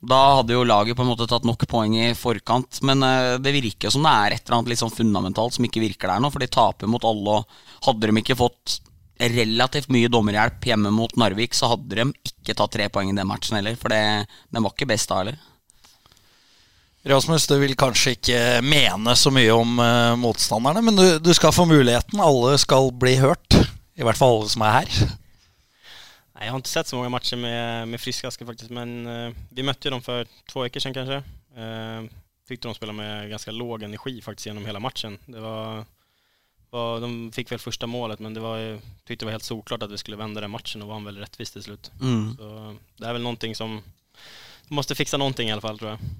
da 0.00 0.18
hadde 0.38 0.54
jo 0.54 0.64
laget 0.64 0.96
på 0.96 1.04
en 1.04 1.10
måte 1.10 1.26
tatt 1.28 1.44
nok 1.44 1.66
poeng 1.68 1.96
i 1.98 2.12
forkant. 2.16 2.80
Men 2.88 3.04
uh, 3.04 3.36
det 3.42 3.52
virker 3.52 3.92
som 3.92 4.06
det 4.06 4.12
er 4.12 4.36
et 4.36 4.44
eller 4.46 4.60
annet 4.60 4.72
litt 4.72 4.80
sånn 4.80 4.94
fundamentalt 4.94 5.58
som 5.58 5.66
ikke 5.66 5.82
virker 5.82 6.08
der 6.08 6.22
nå. 6.24 6.30
For 6.32 6.40
de 6.40 6.48
taper 6.48 6.88
mot 6.88 7.04
alle, 7.04 7.42
og 7.42 7.84
hadde 7.88 8.08
de 8.08 8.22
ikke 8.22 8.38
fått 8.40 8.80
relativt 9.20 9.90
mye 9.92 10.08
dommerhjelp 10.08 10.64
hjemme 10.64 10.88
mot 10.96 11.12
Narvik, 11.20 11.52
så 11.52 11.68
hadde 11.74 11.98
de 11.98 12.32
ikke 12.32 12.56
tatt 12.56 12.72
tre 12.72 12.88
poeng 12.88 13.12
i 13.12 13.16
den 13.16 13.28
matchen 13.28 13.58
heller. 13.58 13.76
For 13.76 13.92
det, 13.92 14.00
den 14.48 14.64
var 14.64 14.72
ikke 14.72 14.88
best 14.88 15.12
da 15.12 15.20
heller. 15.20 15.40
Rasmus, 17.10 17.46
du 17.48 17.54
vil 17.60 17.76
kanskje 17.80 18.12
ikke 18.16 18.40
mene 18.64 19.14
så 19.16 19.32
mye 19.32 19.52
om 19.52 19.78
uh, 19.80 20.16
motstanderne, 20.20 20.82
men 20.84 20.96
du, 20.96 21.04
du, 21.20 21.32
skal 21.36 21.52
få 21.56 21.64
muligheten. 21.68 22.20
Alle 22.20 22.56
skal 22.60 22.88
bli 22.92 23.18
hørt. 23.20 23.56
I 24.00 24.04
hvert 24.04 24.20
fall 24.20 24.38
alle 24.38 24.52
som 24.52 24.64
er 24.64 24.78
her. 24.80 25.18
Nei, 26.40 26.48
jeg 26.48 26.54
har 26.54 26.62
ikke 26.62 26.72
sett 26.72 26.88
så 26.88 26.96
mange 26.96 27.12
matcher 27.12 27.36
med, 27.36 27.90
med 27.92 28.00
Frisk 28.00 28.24
aske 28.24 28.46
faktisk. 28.48 28.72
Men 28.72 28.94
uh, 29.04 29.38
vi 29.52 29.64
møtte 29.66 29.92
dem 29.92 30.00
for 30.00 30.24
to 30.48 30.64
uker 30.64 30.80
siden, 30.80 30.96
kanskje. 30.96 31.20
Uh, 31.52 32.08
Fikk 32.48 32.64
de 32.64 32.72
spille 32.74 32.94
med 32.96 33.28
ganske 33.30 33.52
lav 33.54 33.84
energi 33.84 34.16
faktisk 34.24 34.48
gjennom 34.48 34.64
hele 34.66 34.80
matchen. 34.82 35.18
Det 35.28 35.38
var, 35.44 35.84
var, 36.74 37.04
de 37.04 37.28
fikk 37.36 37.52
vel 37.52 37.60
første 37.62 37.86
målet, 37.86 38.24
men 38.24 38.34
det 38.34 38.42
var, 38.42 38.64
det 39.06 39.20
var 39.20 39.36
helt 39.36 39.46
solklart 39.46 39.84
at 39.86 39.92
vi 39.92 40.00
skulle 40.00 40.18
vende 40.18 40.42
den 40.42 40.50
matchen, 40.50 40.82
og 40.82 40.90
vant 40.90 41.06
veldig 41.06 41.22
rettvis 41.22 41.54
til 41.54 41.62
slutt. 41.68 41.92
Mm. 42.00 42.32
Så 42.40 42.48
det 42.98 43.06
er 43.06 43.14
vel 43.14 43.22
noe 43.22 43.52
som 43.54 43.76
De 43.78 44.74
måtte 44.74 44.96
fikse 44.98 45.20
noe, 45.20 45.36
i 45.44 45.52
alle 45.52 45.62
fall, 45.62 45.78
tror 45.78 45.92
jeg. 45.92 46.10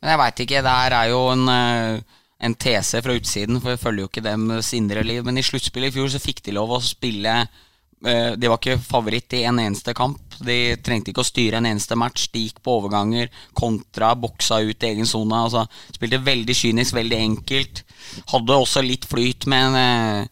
Men 0.00 0.14
jeg 0.14 0.22
veit 0.24 0.42
ikke. 0.46 0.64
Det 0.66 0.74
her 0.80 0.96
er 0.98 1.12
jo 1.12 1.20
en, 1.36 1.46
uh 1.52 2.16
en 2.38 2.54
tese 2.54 3.00
fra 3.02 3.14
utsiden, 3.18 3.58
for 3.60 3.74
vi 3.74 3.82
følger 3.82 4.04
jo 4.04 4.10
ikke 4.12 4.22
deres 4.22 4.70
indre 4.76 5.02
liv. 5.02 5.24
Men 5.26 5.40
i 5.40 5.42
sluttspillet 5.46 5.90
i 5.90 5.96
fjor 5.96 6.12
så 6.12 6.20
fikk 6.22 6.44
de 6.46 6.54
lov 6.54 6.70
å 6.70 6.82
spille 6.84 7.34
eh, 7.42 7.64
De 7.98 8.46
var 8.46 8.60
ikke 8.60 8.78
favoritt 8.78 9.34
i 9.34 9.42
en 9.48 9.58
eneste 9.58 9.94
kamp. 9.96 10.36
De 10.44 10.76
trengte 10.86 11.10
ikke 11.10 11.24
å 11.24 11.26
styre 11.26 11.58
en 11.58 11.66
eneste 11.66 11.96
match. 11.98 12.28
De 12.30 12.44
gikk 12.44 12.60
på 12.62 12.76
overganger, 12.78 13.30
kontra, 13.58 14.12
boksa 14.14 14.60
ut 14.62 14.84
i 14.84 14.90
egen 14.92 15.08
sone. 15.08 15.40
Altså, 15.48 15.64
spilte 15.96 16.20
veldig 16.22 16.54
kynisk, 16.54 16.94
veldig 16.98 17.18
enkelt. 17.18 17.82
Hadde 18.32 18.58
også 18.58 18.84
litt 18.86 19.08
flyt 19.08 19.48
med 19.50 19.78
en 19.80 20.28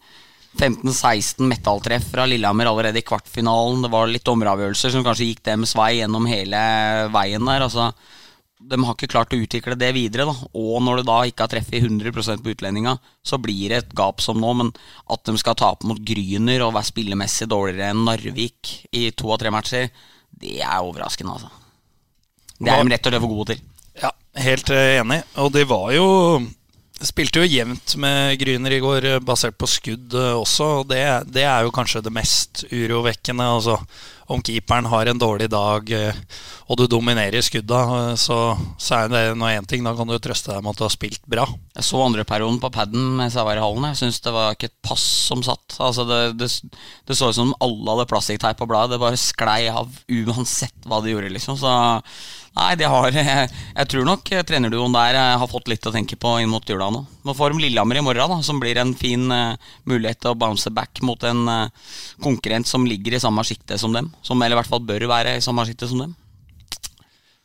15-16 0.57 1.41
eh, 1.41 1.47
metalltreff 1.51 2.07
fra 2.13 2.27
Lillehammer 2.29 2.71
allerede 2.71 3.01
i 3.01 3.07
kvartfinalen. 3.07 3.83
Det 3.85 3.91
var 3.93 4.11
litt 4.11 4.25
dommeravgjørelser 4.27 4.95
som 4.95 5.05
kanskje 5.05 5.31
gikk 5.31 5.43
dems 5.49 5.75
vei 5.77 5.97
gjennom 5.99 6.29
hele 6.29 6.61
veien 7.13 7.51
der. 7.51 7.67
Altså, 7.67 7.91
de 8.57 8.79
har 8.81 8.95
ikke 8.95 9.09
klart 9.11 9.33
å 9.35 9.39
utvikle 9.39 9.77
det 9.77 9.91
videre. 9.95 10.25
Da. 10.29 10.49
Og 10.57 10.81
når 10.83 11.01
du 11.01 11.09
da 11.09 11.17
ikke 11.27 11.45
har 11.45 11.51
treffet 11.51 11.83
100 11.83 12.41
på 12.41 12.53
utlendinga, 12.53 12.97
så 13.25 13.39
blir 13.41 13.69
det 13.69 13.81
et 13.83 13.95
gap 13.97 14.23
som 14.23 14.39
nå. 14.41 14.53
Men 14.57 14.71
at 15.13 15.23
de 15.29 15.37
skal 15.37 15.57
tape 15.59 15.87
mot 15.87 16.01
Gryner 16.01 16.65
og 16.65 16.73
være 16.77 16.89
spillemessig 16.89 17.49
dårligere 17.51 17.91
enn 17.93 18.05
Narvik 18.07 18.73
i 18.97 19.09
to 19.17 19.31
av 19.33 19.41
tre 19.43 19.53
matcher, 19.53 19.89
det 20.37 20.59
er 20.61 20.81
overraskende, 20.81 21.37
altså. 21.37 21.53
Det 22.57 22.73
er 22.73 22.81
de 22.81 22.93
rett 22.93 23.05
og 23.05 23.13
slett 23.13 23.23
for 23.23 23.33
gode 23.35 23.53
til. 23.53 23.65
Ja, 24.01 24.09
helt 24.41 24.71
eh, 24.73 24.97
enig. 25.01 25.19
Og 25.41 25.51
de 25.53 25.65
var 25.69 25.91
jo 25.93 26.07
Spilte 27.05 27.43
jo 27.43 27.45
jevnt 27.45 27.93
med 28.01 28.39
Gryner 28.41 28.73
i 28.73 28.81
går, 28.81 29.05
eh, 29.05 29.19
basert 29.21 29.57
på 29.59 29.69
skudd 29.69 30.15
eh, 30.17 30.33
også. 30.33 30.69
Og 30.81 30.87
det, 30.89 31.03
det 31.29 31.43
er 31.45 31.65
jo 31.65 31.73
kanskje 31.75 32.01
det 32.05 32.13
mest 32.15 32.63
urovekkende. 32.71 33.45
Altså 33.45 33.77
om 34.27 34.41
keeperen 34.43 34.89
har 34.91 35.07
en 35.07 35.19
dårlig 35.19 35.47
dag 35.53 35.91
eh, 35.93 36.17
og 36.67 36.75
du 36.81 36.83
dominerer 36.91 37.43
skudda, 37.45 37.79
så, 38.19 38.37
så 38.81 38.97
er 38.97 39.11
det 39.11 39.21
nå 39.39 39.47
én 39.47 39.67
ting. 39.69 39.85
Da 39.87 39.93
kan 39.95 40.09
du 40.09 40.17
trøste 40.19 40.51
deg 40.51 40.65
med 40.65 40.73
at 40.73 40.81
du 40.81 40.83
har 40.83 40.91
spilt 40.91 41.23
bra. 41.29 41.45
Jeg 41.77 41.87
så 41.87 42.01
andreperioden 42.03 42.59
på 42.59 42.71
paden 42.75 43.13
mens 43.19 43.37
jeg 43.37 43.47
var 43.47 43.59
i 43.59 43.63
hallen. 43.63 43.87
Jeg 43.93 44.01
syns 44.01 44.19
det 44.25 44.33
var 44.35 44.57
ikke 44.57 44.67
et 44.67 44.75
pass 44.83 45.05
som 45.29 45.45
satt. 45.45 45.77
Altså 45.79 46.03
det, 46.09 46.19
det, 46.41 46.49
det 47.07 47.15
så 47.15 47.31
ut 47.31 47.37
som 47.37 47.55
alle 47.63 47.93
hadde 47.93 48.09
plastikkteip 48.11 48.59
på 48.59 48.67
bladet. 48.67 48.97
Det 48.97 49.03
bare 49.05 49.21
sklei 49.21 49.61
av 49.71 49.95
uansett 50.11 50.89
hva 50.89 50.99
de 51.05 51.13
gjorde, 51.13 51.31
liksom. 51.37 51.55
Så 51.61 51.71
Nei, 52.57 52.73
det 52.79 52.87
har 52.89 53.13
Jeg, 53.13 53.49
jeg 53.79 53.89
tror 53.91 54.07
nok 54.07 54.31
eh, 54.33 54.43
trenerduoen 54.47 54.95
der 54.95 55.17
eh, 55.19 55.35
har 55.41 55.51
fått 55.51 55.69
litt 55.69 55.85
å 55.85 55.93
tenke 55.93 56.17
på 56.19 56.37
inn 56.41 56.51
mot 56.51 56.65
jula 56.65 56.89
nå. 56.93 57.03
Nå 57.27 57.35
får 57.37 57.53
de 57.53 57.65
Lillehammer 57.65 57.99
i 57.99 58.05
morgen, 58.05 58.33
da, 58.33 58.39
som 58.45 58.61
blir 58.61 58.79
en 58.81 58.93
fin 58.97 59.27
uh, 59.29 59.57
mulighet 59.89 60.21
til 60.23 60.31
å 60.31 60.39
bounce 60.39 60.71
back 60.73 61.01
mot 61.05 61.21
en 61.27 61.43
uh, 61.51 61.89
konkurrent 62.23 62.69
som 62.69 62.87
ligger 62.87 63.17
i 63.17 63.21
samme 63.21 63.43
sjikte 63.45 63.77
som 63.77 63.93
dem. 63.93 64.09
Som 64.25 64.41
eller 64.41 64.55
i 64.55 64.61
hvert 64.61 64.71
fall 64.71 64.85
bør 64.87 65.05
være 65.11 65.35
i 65.37 65.43
samme 65.43 65.67
sjikte 65.67 65.89
som 65.91 66.01
dem. 66.05 66.15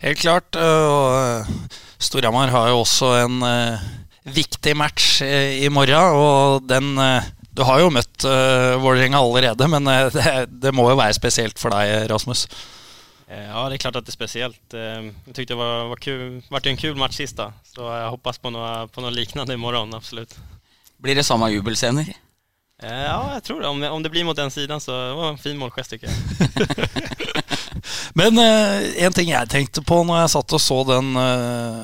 Helt 0.02 0.22
klart. 0.22 0.56
Og 0.58 1.66
Storhamar 2.02 2.50
har 2.54 2.70
jo 2.70 2.80
også 2.84 3.12
en 3.20 3.42
uh, 3.42 3.88
viktig 4.32 4.76
match 4.78 5.18
i 5.26 5.68
morgen, 5.70 6.14
og 6.14 6.68
den 6.70 6.94
Du 7.52 7.64
har 7.66 7.82
jo 7.82 7.90
møtt 7.92 8.24
uh, 8.24 8.78
Vålerenga 8.80 9.18
allerede, 9.20 9.68
men 9.68 9.90
det, 10.16 10.46
det 10.62 10.72
må 10.72 10.88
jo 10.88 11.00
være 11.02 11.18
spesielt 11.18 11.58
for 11.60 11.74
deg, 11.74 12.06
Rasmus? 12.10 12.46
Eh, 13.32 13.48
ja, 13.48 13.68
det 13.68 13.74
är 13.74 13.78
klart 13.78 13.96
att 13.96 14.06
det 14.06 14.10
är 14.10 14.12
speciellt. 14.12 14.60
Jeg 14.72 15.14
jag 15.26 15.34
tyckte 15.34 15.54
det 15.54 15.58
var, 15.58 15.88
var 15.88 15.96
kul. 15.96 16.42
vart 16.48 16.66
en 16.66 16.76
kul 16.76 16.96
match 16.96 17.16
sista, 17.16 17.52
så 17.64 17.80
jag 17.80 18.10
hoppas 18.10 18.38
på 18.38 18.50
noe, 18.50 18.88
på 18.88 19.00
något 19.00 19.12
liknande 19.12 19.54
imorgon, 19.54 19.94
absolut. 19.94 20.36
Blir 20.96 21.14
det 21.14 21.24
samme 21.24 21.50
jubelscener? 21.50 22.12
Eh, 22.82 23.04
ja, 23.04 23.30
jeg 23.34 23.42
tror 23.44 23.60
det. 23.60 23.68
Om, 23.68 23.80
det. 23.80 23.90
om 23.90 24.02
det 24.02 24.10
blir 24.10 24.24
mot 24.24 24.36
den 24.36 24.50
siden, 24.50 24.80
så 24.80 24.92
var 25.14 25.24
det 25.24 25.30
en 25.30 25.38
fin 25.38 25.58
målgest 25.58 25.90
tycker 25.90 26.08
jag. 26.08 26.16
Men 28.20 28.38
eh, 28.38 29.04
en 29.04 29.12
ting 29.12 29.30
jeg 29.30 29.48
tenkte 29.48 29.82
på 29.82 30.02
når 30.04 30.24
jeg 30.24 30.34
satt 30.36 30.52
og 30.52 30.60
så 30.60 30.82
den 30.92 31.16
eh, 31.16 31.82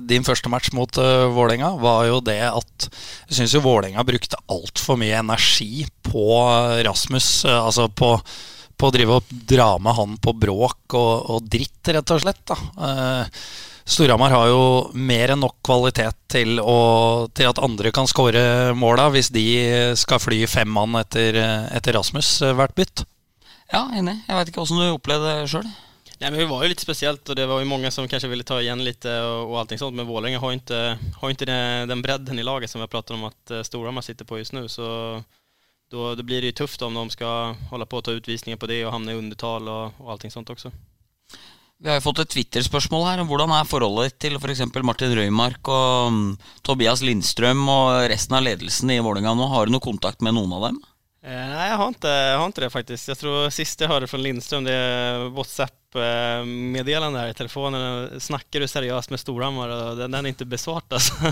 din 0.00 0.24
første 0.24 0.48
match 0.48 0.72
mot 0.72 0.96
uh, 0.96 1.28
Vålerenga, 1.34 1.74
var 1.76 2.06
jo 2.08 2.20
det 2.24 2.40
at 2.48 2.86
jeg 3.28 3.36
syns 3.36 3.54
Vålerenga 3.62 4.02
brukte 4.06 4.38
altfor 4.48 4.96
mye 4.96 5.18
energi 5.18 5.84
på 6.02 6.24
Rasmus. 6.86 7.44
Altså 7.44 7.90
på 7.92 8.14
på 8.76 8.88
å 8.88 8.94
drive 8.94 9.20
og 9.20 9.36
dra 9.48 9.74
med 9.82 9.96
han 9.98 10.18
på 10.22 10.34
bråk 10.46 10.96
og, 10.98 11.30
og 11.34 11.46
dritt, 11.50 11.80
rett 11.94 12.14
og 12.14 12.24
slett. 12.24 12.42
da. 12.50 12.58
Uh, 12.78 13.46
Storhamar 13.84 14.32
har 14.32 14.48
jo 14.48 14.60
mer 14.96 15.34
enn 15.34 15.42
nok 15.44 15.58
kvalitet 15.64 16.16
til, 16.32 16.56
å, 16.56 17.28
til 17.36 17.50
at 17.50 17.60
andre 17.60 17.92
kan 17.92 18.08
skåre 18.08 18.72
måla 18.72 19.10
hvis 19.12 19.28
de 19.34 19.44
skal 20.00 20.22
fly 20.24 20.46
fem 20.48 20.70
mann 20.72 20.96
etter, 20.96 21.36
etter 21.68 21.92
Rasmus 21.98 22.38
eh, 22.46 22.54
hvert 22.56 22.72
bytt. 22.78 23.04
Ja, 23.68 23.84
enig. 23.92 24.16
Jeg 24.24 24.38
veit 24.38 24.52
ikke 24.52 24.64
åssen 24.64 24.80
du 24.80 24.86
opplevde 24.88 25.36
det 25.42 25.50
sjøl. 25.52 25.68
Ja, 26.16 26.30
men 26.30 26.38
Vi 26.40 26.48
var 26.48 26.64
jo 26.64 26.70
litt 26.72 26.80
spesielt 26.80 27.28
og 27.28 27.36
det 27.36 27.44
var 27.50 27.60
jo 27.60 27.68
mange 27.68 27.90
som 27.92 28.08
kanskje 28.08 28.30
ville 28.32 28.46
ta 28.48 28.56
igjen 28.62 28.80
litt 28.86 29.04
og, 29.10 29.50
og 29.50 29.60
allting 29.60 29.80
sånt, 29.82 29.98
men 29.98 30.08
Vålerenga 30.08 30.40
har 30.40 30.56
ikke, 30.56 30.82
har 31.20 31.34
ikke 31.34 31.50
den, 31.50 31.90
den 31.90 32.04
bredden 32.06 32.40
i 32.40 32.46
laget 32.46 32.72
som 32.72 32.80
vi 32.80 32.86
har 32.86 32.92
pratet 32.94 33.18
om 33.18 33.28
at 33.28 33.52
eh, 33.52 33.66
Storhamar 33.68 34.06
sitter 34.06 34.24
på 34.24 34.40
just 34.40 34.56
nå. 34.56 34.64
Så 34.72 34.86
då, 35.94 36.14
då 36.14 36.22
blir 36.22 36.40
det 36.40 36.46
ju 36.46 36.52
tufft 36.52 36.82
om 36.82 36.94
de 36.94 37.10
ska 37.10 37.54
hålla 37.70 37.86
på 37.86 38.00
å 38.00 38.02
ta 38.02 38.16
utvisningar 38.18 38.58
på 38.58 38.66
det 38.66 38.80
og 38.86 38.92
hamna 38.96 39.14
i 39.14 39.20
undertal 39.20 39.68
og, 39.68 40.00
och 40.00 40.10
allting 40.10 40.30
sånt 40.30 40.50
også. 40.50 40.72
Vi 41.78 41.90
har 41.90 41.98
jo 41.98 42.06
fått 42.06 42.22
et 42.22 42.30
Twitter-spørsmål 42.32 43.04
her. 43.04 43.22
Hvordan 43.28 43.52
er 43.52 43.68
forholdet 43.68 44.16
til 44.22 44.38
f.eks. 44.38 44.62
For 44.72 44.86
Martin 44.86 45.14
Røymark 45.14 45.68
og 45.68 46.08
um, 46.08 46.38
Tobias 46.64 47.02
Lindstrøm 47.04 47.68
og 47.68 48.08
resten 48.10 48.38
av 48.38 48.44
ledelsen 48.46 48.90
i 48.94 49.02
Vålerenga 49.04 49.34
nå? 49.36 49.48
Har 49.52 49.66
du 49.66 49.74
noe 49.74 49.84
kontakt 49.84 50.24
med 50.24 50.36
noen 50.38 50.54
av 50.56 50.68
dem? 50.68 50.78
Eh, 51.24 51.44
nei, 51.50 51.66
jeg 51.68 51.78
har, 51.80 51.92
ikke, 51.92 52.14
jeg 52.14 52.38
har 52.40 52.48
ikke 52.48 52.64
det, 52.64 52.72
faktisk. 52.72 53.10
Jeg 53.12 53.20
tror 53.20 53.52
Sist 53.52 53.84
jeg 53.84 53.90
hørte 53.90 54.08
fra 54.08 54.22
Lindstrøm, 54.22 54.66
det 54.66 54.74
er 54.74 55.28
WhatsApp-meddelende 55.36 57.22
her 57.22 57.34
i 57.34 57.38
telefonen. 57.38 58.20
Snakker 58.22 58.64
du 58.64 58.70
seriøst 58.70 59.12
med 59.12 59.22
Storhamar? 59.22 59.74
Den, 60.00 60.14
den 60.14 60.22
er 60.22 60.32
ikke 60.32 60.54
besvart, 60.56 60.88
altså. 60.94 61.14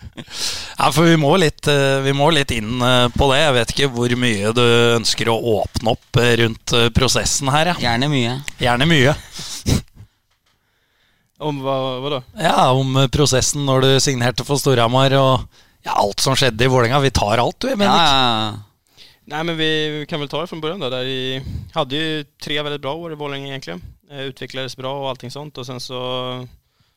Ja, 0.77 0.89
for 0.89 1.05
vi 1.05 1.17
må, 1.19 1.33
litt, 1.41 1.67
eh, 1.69 1.99
vi 2.05 2.13
må 2.17 2.29
litt 2.33 2.53
inn 2.55 2.81
eh, 2.81 3.07
på 3.13 3.27
det. 3.31 3.41
Jeg 3.43 3.55
vet 3.57 3.73
ikke 3.75 3.91
hvor 3.93 4.15
mye 4.23 4.53
du 4.57 4.63
ønsker 4.97 5.29
å 5.29 5.37
åpne 5.59 5.93
opp 5.93 6.21
eh, 6.21 6.33
rundt 6.41 6.75
prosessen 6.95 7.51
her. 7.53 7.73
Ja. 7.73 7.77
Gjerne 7.83 8.09
mye. 8.11 8.37
Gjerne 8.61 8.89
mye. 8.89 9.15
om 11.51 11.61
hva, 11.65 11.77
hva, 12.01 12.15
da? 12.15 12.21
Ja, 12.37 12.55
Om 12.77 12.97
prosessen 13.13 13.65
når 13.65 13.85
du 13.85 13.91
signerte 14.03 14.45
for 14.47 14.61
Storhamar 14.61 15.13
og 15.17 15.45
ja, 15.81 15.95
alt 15.95 16.21
som 16.21 16.35
skjedde 16.37 16.65
i 16.65 16.71
Vålerenga. 16.71 17.01
Vi 17.01 17.13
tar 17.13 17.41
alt, 17.41 17.57
du, 17.61 17.71
Bendik. 17.71 17.89
Ja, 17.89 18.59
Nei, 19.31 19.43
men 19.47 19.55
vi, 19.55 19.69
vi, 19.93 20.05
kan 20.09 20.19
vel 20.19 20.29
ta 20.31 20.41
det 20.41 20.49
fra 20.49 20.57
begynnelsen. 20.59 20.91
Der 20.91 21.07
vi 21.07 21.73
hadde 21.75 21.99
jo 21.99 22.23
tre 22.41 22.57
veldig 22.65 22.81
bra 22.83 22.95
år 22.97 23.13
i 23.13 23.19
Vålerenga, 23.19 23.53
egentlig. 23.53 23.77
Utvikles 24.31 24.75
bra 24.75 24.91
og 24.97 25.11
allting 25.13 25.33
sånt. 25.33 25.61
Og 25.61 25.67
sen 25.67 25.79
så 25.79 26.01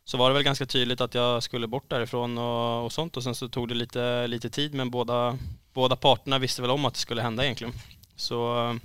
så 0.05 0.17
var 0.17 0.29
det 0.29 0.35
väl 0.35 0.43
ganska 0.43 0.67
tydligt 0.67 1.01
att 1.01 1.15
jag 1.15 1.43
skulle 1.43 1.67
bort 1.67 1.91
därifrån 1.91 2.39
och, 2.39 2.85
och 2.85 2.93
sånt. 2.93 3.17
Och 3.17 3.23
sen 3.23 3.35
så 3.35 3.49
tog 3.49 3.69
det 3.69 3.75
lite, 3.75 4.27
lite 4.27 4.51
tid 4.51 4.75
men 4.75 4.91
båda, 4.91 5.39
båda 5.73 6.39
visste 6.39 6.63
väl 6.63 6.71
om 6.71 6.85
att 6.85 6.95
det 6.95 7.01
skulle 7.01 7.23
hända 7.23 7.45
egentligen. 7.45 7.75
Så, 8.17 8.79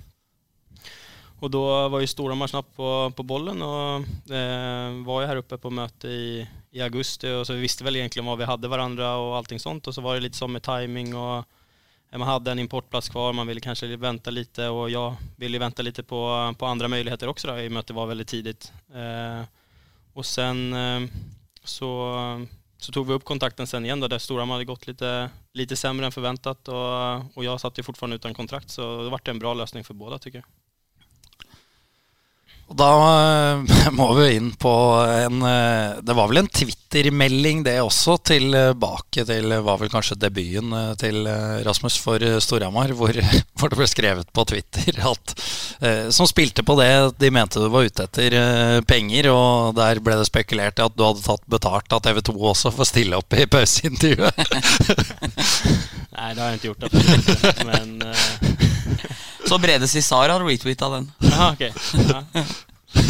och 1.40 1.50
då 1.50 1.88
var 1.88 2.00
ju 2.00 2.06
Storhammar 2.06 2.46
snabbt 2.46 2.76
på, 2.76 3.12
på 3.16 3.22
bollen 3.22 3.62
och 3.62 3.96
eh, 4.34 5.04
var 5.04 5.20
ju 5.20 5.26
här 5.26 5.36
uppe 5.36 5.58
på 5.58 5.70
möte 5.70 6.08
i, 6.08 6.48
i 6.70 6.80
augusti. 6.82 7.32
Och 7.32 7.46
så 7.46 7.52
vi 7.52 7.60
visste 7.60 7.84
väl 7.84 7.96
egentligen 7.96 8.26
vad 8.26 8.38
vi 8.38 8.44
hade 8.44 8.68
varandra 8.68 9.16
och 9.16 9.36
allting 9.36 9.60
sånt. 9.60 9.86
Och 9.86 9.94
så 9.94 10.00
var 10.00 10.14
det 10.14 10.20
lite 10.20 10.36
som 10.36 10.52
med 10.52 10.62
timing 10.62 11.16
och 11.16 11.44
man 12.12 12.28
hade 12.28 12.50
en 12.52 12.58
importplats 12.58 13.08
kvar, 13.08 13.32
man 13.32 13.46
ville 13.46 13.60
kanske 13.60 13.96
vänta 13.96 14.30
lite 14.30 14.68
och 14.68 14.90
jag 14.90 15.14
ville 15.36 15.58
vänta 15.58 15.82
lite 15.82 16.02
på, 16.02 16.54
på 16.58 16.66
andra 16.66 16.88
möjligheter 16.88 17.28
också 17.28 17.48
då, 17.48 17.58
i 17.58 17.68
och 17.68 17.72
med 17.72 17.84
det 17.86 17.92
var 17.92 18.06
väldigt 18.06 18.28
tidigt. 18.28 18.72
Eh, 18.94 19.44
och 20.12 20.26
sen 20.26 20.72
eh, 20.72 21.08
så, 21.64 22.46
så 22.78 22.92
tog 22.92 23.06
vi 23.06 23.12
upp 23.12 23.24
kontakten 23.24 23.66
sen 23.66 23.84
igen 23.84 24.00
då, 24.00 24.08
där 24.08 24.18
Storhamar 24.18 24.54
hade 24.54 24.64
gått 24.64 24.86
lite, 24.86 25.30
lite 25.52 25.76
sämre 25.76 26.06
än 26.06 26.12
förväntat 26.12 26.68
och, 26.68 27.36
och 27.36 27.44
jag 27.44 27.60
satt 27.60 27.78
ju 27.78 27.82
fortfarande 27.82 28.16
utan 28.16 28.34
kontrakt 28.34 28.70
så 28.70 29.02
det 29.02 29.10
vart 29.10 29.28
en 29.28 29.38
bra 29.38 29.54
lösning 29.54 29.84
för 29.84 29.94
båda 29.94 30.18
tycker 30.18 30.38
jag. 30.38 30.46
Og 32.70 32.76
da 32.78 32.90
eh, 33.10 33.90
må 33.98 34.12
vi 34.18 34.28
inn 34.36 34.52
på 34.58 34.72
en 35.02 35.42
eh, 35.46 35.98
Det 36.06 36.14
var 36.16 36.30
vel 36.30 36.42
en 36.44 36.50
Twitter-melding, 36.50 37.64
det 37.66 37.76
også, 37.82 38.16
tilbake 38.30 39.24
til 39.26 39.54
var 39.66 39.80
vel 39.80 39.90
kanskje 39.92 40.18
debuten 40.20 40.72
eh, 40.76 40.92
til 41.00 41.26
Rasmus 41.66 41.98
for 42.02 42.22
Storhamar, 42.42 42.94
hvor, 42.98 43.14
hvor, 43.58 43.72
det 43.72 43.78
ble 43.78 43.88
skrevet 43.90 44.30
på 44.34 44.46
Twitter 44.48 45.00
at 45.10 45.34
Som 46.14 46.28
spilte 46.28 46.62
på 46.66 46.76
det 46.78 46.90
de 47.20 47.30
mente 47.32 47.60
du 47.60 47.68
var 47.72 47.86
ute 47.88 48.04
etter 48.06 48.82
penger, 48.86 49.30
og 49.32 49.74
der 49.78 50.00
ble 50.04 50.18
det 50.20 50.28
spekulert 50.28 50.78
i 50.78 50.84
at 50.84 50.96
du 50.96 51.04
hadde 51.06 51.24
tatt 51.24 51.46
betalt 51.50 51.96
av 51.96 52.02
TV 52.04 52.20
2 52.30 52.36
også 52.52 52.72
for 52.74 52.84
å 52.84 52.88
stille 52.90 53.18
opp 53.18 53.34
i 53.34 53.46
pauseintervjuet. 53.54 54.42
Nei, 56.10 56.32
det 56.34 56.42
har 56.42 56.50
jeg 56.50 56.60
ikke 56.60 56.72
gjort, 56.72 56.90
absolutt. 56.90 57.64
Men 57.70 58.59
så 59.48 59.58
Brede 59.58 59.88
Cissar 59.88 60.28
har 60.28 60.44
retweeta 60.44 60.88
den. 60.88 61.12
Aha, 61.32 61.52
ok 61.52 61.60
ja. 62.10 62.24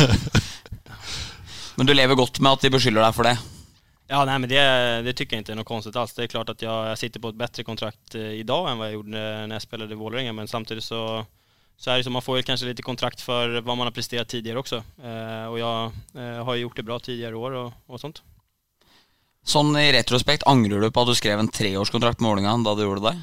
men 1.75 1.87
du 1.87 1.95
lever 1.95 2.15
godt 2.15 2.41
med 2.41 2.53
at 2.53 2.63
de 2.63 2.71
beskylder 2.71 3.03
deg 3.03 3.15
for 3.15 3.29
det? 3.29 3.39
Ja, 4.11 4.25
nej, 4.25 4.39
men 4.39 4.49
det, 4.49 4.63
det 5.03 5.13
tycker 5.13 5.37
jag 5.37 5.41
inte 5.41 5.53
är 5.53 5.57
något 5.57 5.67
konstigt 5.67 5.97
alls. 5.97 6.13
Det 6.15 6.23
är 6.23 6.27
klart 6.27 6.49
att 6.49 6.63
jag, 6.63 6.89
jag 6.89 6.99
sitter 6.99 7.21
på 7.21 7.29
ett 7.29 7.35
bättre 7.35 7.65
kontrakt 7.65 8.15
i 8.15 8.19
idag 8.19 8.71
än 8.71 8.79
vad 8.79 8.87
jag 8.87 8.95
gjorde 8.95 9.11
när 9.11 9.55
jag 9.55 9.63
spelade 9.63 9.93
i 9.93 9.97
Vålerenga, 9.97 10.33
men 10.33 10.49
samtidigt 10.49 10.85
så, 10.85 11.27
så 11.77 11.91
är 11.91 11.99
det 11.99 12.05
så 12.05 12.11
man 12.11 12.23
får 12.23 12.37
ju 12.37 12.43
kanske 12.43 12.67
lite 12.67 12.83
kontrakt 12.83 13.21
för 13.21 13.61
vad 13.61 13.77
man 13.77 13.87
har 13.87 13.93
presterat 13.93 14.29
tidigare 14.29 14.59
också. 14.59 14.77
Eh, 15.05 15.47
och 15.47 15.59
jag 15.59 15.93
eh, 16.15 16.45
har 16.45 16.55
ju 16.55 16.61
gjort 16.61 16.77
det 16.77 16.83
bra 16.83 16.99
tidigare 16.99 17.37
år 17.37 17.51
och, 17.51 17.73
och 17.87 18.01
sånt. 18.01 18.23
Sånn 19.45 19.77
i 19.77 19.93
retrospekt, 19.93 20.43
angrer 20.47 20.81
du 20.81 20.91
på 20.91 21.01
at 21.01 21.09
du 21.09 21.15
skrev 21.15 21.39
en 21.39 21.49
treårskontrakt 21.49 22.21
med 22.21 22.31
Vålerenga 22.31 22.57
da 22.57 22.75
du 22.75 22.83
gjorde 22.83 23.01
det? 23.01 23.23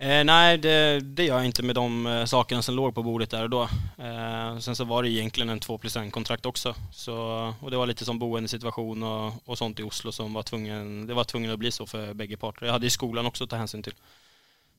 Eh, 0.00 0.24
nej, 0.24 0.58
det, 0.58 1.00
det, 1.00 1.24
gör 1.24 1.36
jag 1.36 1.46
inte 1.46 1.62
med 1.62 1.74
de 1.74 2.06
eh, 2.06 2.24
sakerna 2.24 2.62
som 2.62 2.74
låg 2.74 2.94
på 2.94 3.02
bordet 3.02 3.30
där 3.30 3.42
och 3.42 3.50
då. 3.50 3.62
Eh, 3.98 4.58
sen 4.58 4.76
så 4.76 4.84
var 4.84 5.02
det 5.02 5.08
egentligen 5.08 5.50
en 5.50 5.60
2 5.60 5.78
plus 5.78 5.96
1 5.96 6.12
kontrakt 6.12 6.46
också. 6.46 6.74
Så, 6.92 7.14
och 7.60 7.70
det 7.70 7.76
var 7.76 7.86
lite 7.86 8.04
som 8.04 8.18
boendesituation 8.18 9.02
och, 9.02 9.32
och 9.44 9.58
sånt 9.58 9.80
i 9.80 9.82
Oslo 9.82 10.12
som 10.12 10.32
var 10.32 10.42
tvungen, 10.42 11.06
det 11.06 11.14
var 11.14 11.24
tvungen 11.24 11.50
att 11.50 11.58
bli 11.58 11.70
så 11.70 11.86
för 11.86 12.14
bägge 12.14 12.36
parter. 12.36 12.66
Jag 12.66 12.72
hade 12.72 12.86
ju 12.86 12.90
skolan 12.90 13.26
också 13.26 13.44
att 13.44 13.50
ta 13.50 13.56
hänsyn 13.56 13.82
till. 13.82 13.94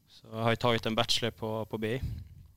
Så 0.10 0.28
jag 0.32 0.44
har 0.44 0.50
ju 0.50 0.56
tagit 0.56 0.86
en 0.86 0.96
bachelor 0.96 1.32
på, 1.32 1.66
på 1.66 1.78
BI. 1.78 2.02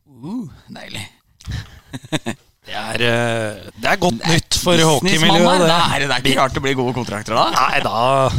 Uh, 0.09 0.50
deilig. 0.69 1.12
Det 2.62 2.75
er, 2.78 3.02
eh, 3.02 3.57
det 3.75 3.88
er 3.90 3.97
godt 3.99 4.21
nytt 4.23 4.54
for 4.62 4.78
hockeymiljøet. 4.78 5.64
Det. 5.64 5.66
Det, 5.66 6.07
det 6.07 6.14
er 6.14 6.26
ikke 6.31 6.40
rart 6.40 6.54
det 6.54 6.62
blir 6.62 6.76
gode 6.78 6.95
kontrakter 6.95 7.35
da? 7.35 7.49
Nei, 7.50 7.81
da 7.83 8.31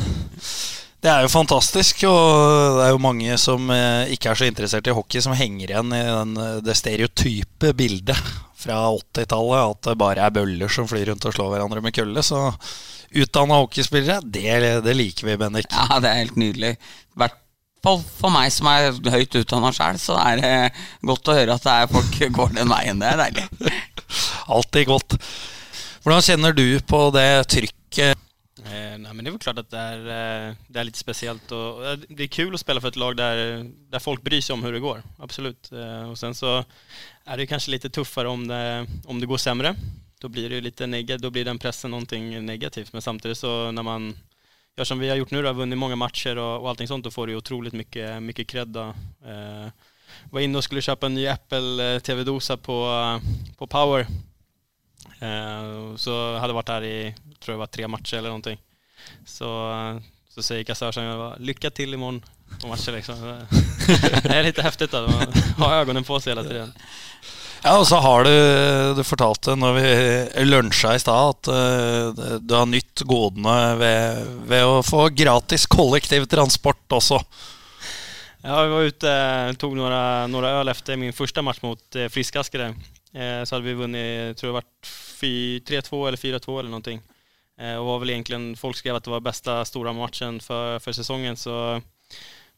det 1.03 1.11
er 1.11 1.25
jo 1.25 1.31
fantastisk, 1.33 2.05
og 2.07 2.77
det 2.77 2.85
er 2.85 2.93
jo 2.93 3.01
mange 3.03 3.35
som 3.41 3.67
eh, 3.75 4.13
ikke 4.15 4.31
er 4.31 4.39
så 4.39 4.47
interessert 4.47 4.87
i 4.87 4.95
hockey, 4.95 5.19
som 5.23 5.35
henger 5.35 5.73
igjen 5.73 5.91
i 5.91 5.99
den, 5.99 6.31
eh, 6.39 6.61
det 6.63 6.77
stereotype 6.79 7.73
bildet 7.75 8.15
fra 8.63 8.85
80-tallet. 8.87 9.73
At 9.73 9.89
det 9.89 9.97
bare 9.99 10.23
er 10.23 10.31
bøller 10.31 10.71
som 10.71 10.87
flyr 10.87 11.11
rundt 11.11 11.27
og 11.27 11.35
slår 11.35 11.51
hverandre 11.51 11.83
med 11.83 11.95
kølle. 11.97 12.23
Så 12.23 12.39
utdanna 13.19 13.59
hockeyspillere, 13.65 14.23
det, 14.23 14.47
det, 14.87 14.95
liker 14.95 15.27
vi, 15.27 15.37
Bendik. 15.43 15.67
Ja, 15.75 15.99
det 15.99 16.07
er 16.07 16.21
helt 16.21 16.39
nydelig. 16.39 16.73
Hvert 17.19 17.35
fall 17.83 17.99
for 18.21 18.31
meg 18.31 18.55
som 18.55 18.71
er 18.71 18.95
høyt 19.11 19.39
utdanna 19.43 19.75
sjøl, 19.75 19.99
så 19.99 20.15
er 20.23 20.39
det 20.39 20.55
godt 21.03 21.27
å 21.27 21.35
høre 21.35 21.59
at 21.59 21.67
det 21.67 21.77
er 21.81 21.95
folk 21.99 22.19
går 22.39 22.59
den 22.61 22.71
veien. 22.71 23.03
Det 23.03 23.11
er 23.11 23.25
deilig. 23.25 23.81
Alltid 24.47 24.87
godt. 24.95 25.19
Hvordan 26.03 26.29
kjenner 26.31 26.55
du 26.55 26.67
på 26.87 27.09
det 27.11 27.31
trykket? 27.51 28.22
Eh, 28.65 28.97
nej, 28.97 29.13
men 29.13 29.23
det 29.23 29.29
är 29.29 29.31
väl 29.31 29.39
klart 29.39 29.57
att 29.57 29.69
det 29.69 29.77
är, 29.77 29.99
eh, 29.99 30.55
det 30.67 30.79
är 30.79 30.83
lite 30.83 30.99
speciellt 30.99 31.51
och 31.51 31.87
eh, 31.87 31.97
det 32.09 32.23
är 32.23 32.27
kul 32.27 32.53
att 32.53 32.59
spela 32.59 32.81
för 32.81 32.87
ett 32.87 32.95
lag 32.95 33.17
där, 33.17 33.65
där 33.89 33.99
folk 33.99 34.21
bryr 34.21 34.41
sig 34.41 34.53
om 34.53 34.63
hur 34.63 34.73
det 34.73 34.79
går. 34.79 35.03
Absolut. 35.19 35.71
Eh, 35.71 36.09
och 36.09 36.19
sen 36.19 36.35
så 36.35 36.63
är 37.25 37.37
det 37.37 37.47
kanske 37.47 37.71
lite 37.71 37.89
tuffare 37.89 38.27
om 38.27 38.47
det, 38.47 38.87
om 39.05 39.19
det 39.19 39.25
går 39.25 39.37
sämre. 39.37 39.75
Då 40.19 40.27
blir 40.27 40.49
det 40.49 40.55
ju 40.55 40.61
lite 40.61 40.87
negativt, 40.87 41.21
då 41.21 41.29
blir 41.29 41.45
den 41.45 41.59
pressen 41.59 41.91
någonting 41.91 42.45
negativt. 42.45 42.93
Men 42.93 43.01
samtidigt 43.01 43.37
så 43.37 43.71
när 43.71 43.83
man 43.83 44.17
gör 44.77 44.85
som 44.85 44.99
vi 44.99 45.09
har 45.09 45.15
gjort 45.15 45.31
nu 45.31 45.43
har 45.43 45.53
vunnit 45.53 45.77
många 45.77 45.95
matcher 45.95 46.37
och, 46.37 46.61
och 46.61 46.69
allting 46.69 46.87
sånt, 46.87 47.03
då 47.03 47.11
får 47.11 47.27
du 47.27 47.35
otroligt 47.35 47.73
mycket, 47.73 48.23
mycket 48.23 48.47
cred 48.47 48.67
då. 48.67 48.95
Eh, 49.25 49.67
var 50.31 50.39
inne 50.39 50.57
och 50.57 50.63
skulle 50.63 50.81
köpa 50.81 51.05
en 51.05 51.13
ny 51.13 51.27
Apple 51.27 51.95
eh, 51.95 51.99
TV-dosa 51.99 52.57
på, 52.57 53.19
på 53.57 53.67
Power. 53.67 54.07
Eh, 55.19 55.95
så 55.95 56.37
hade 56.37 56.53
varit 56.53 56.65
där 56.65 56.83
i, 56.83 57.15
tror 57.43 57.53
det 57.53 57.59
var 57.59 57.67
tre 57.67 57.87
matcher 57.87 58.17
eller 58.17 58.29
någonting. 58.29 58.57
Så, 59.25 59.49
så 60.29 60.43
säger 60.43 60.63
kassörskan, 60.63 61.33
lycka 61.39 61.69
till 61.69 61.93
imorgon 61.93 62.23
på 62.61 62.67
matcher 62.67 62.91
liksom. 62.91 63.15
Det 64.23 64.35
är 64.35 64.43
lite 64.43 64.61
häftigt 64.61 64.91
då, 64.91 65.01
man 65.57 65.69
har 65.69 65.75
ögonen 65.75 66.03
på 66.03 66.19
sig 66.19 66.31
hela 66.31 66.43
tiden. 66.43 66.73
Ja, 67.63 67.77
og 67.79 67.87
så 67.87 67.95
har 68.03 68.23
du 68.23 68.93
Du 68.97 69.03
fortalte 69.07 69.55
når 69.55 69.73
vi 69.73 70.45
lunsja 70.45 70.95
i 70.95 70.99
stad, 70.99 71.29
at 71.29 71.47
uh, 71.47 72.39
du 72.39 72.55
har 72.55 72.67
nytt 72.67 73.05
godene 73.07 73.75
ved, 73.79 74.27
ved 74.51 74.67
å 74.67 74.81
få 74.83 75.07
gratis 75.15 75.65
kollektivtransport 75.71 76.97
også. 76.99 77.21
Ja, 78.43 78.57
vi 78.65 78.73
var 78.73 78.89
ute, 78.91 79.11
tok 79.55 79.77
noen, 79.79 80.35
øl 80.35 80.71
efter 80.73 80.99
min 80.99 81.15
første 81.15 81.41
match 81.41 81.63
mot 81.63 81.99
Friskaskere. 82.11 82.73
Eh, 83.13 83.43
så 83.47 83.55
hadde 83.55 83.67
vi 83.69 83.77
vunnet 83.77 84.37
tror 84.37 84.57
varit 84.57 84.91
3-2 85.69 86.07
eller 86.07 86.17
4-2 86.17 86.59
eller 86.59 86.69
någonting. 86.69 86.99
Eh, 87.63 87.75
och 87.75 87.85
var 87.85 87.99
väl 87.99 88.09
egentligen, 88.09 88.55
folk 88.57 88.77
skrev 88.77 88.95
att 88.95 89.03
det 89.03 89.09
var 89.11 89.19
bästa 89.19 89.65
stora 89.65 89.93
matchen 89.93 90.39
för, 90.39 90.79
för 90.79 90.91
säsongen 90.91 91.37
så 91.37 91.81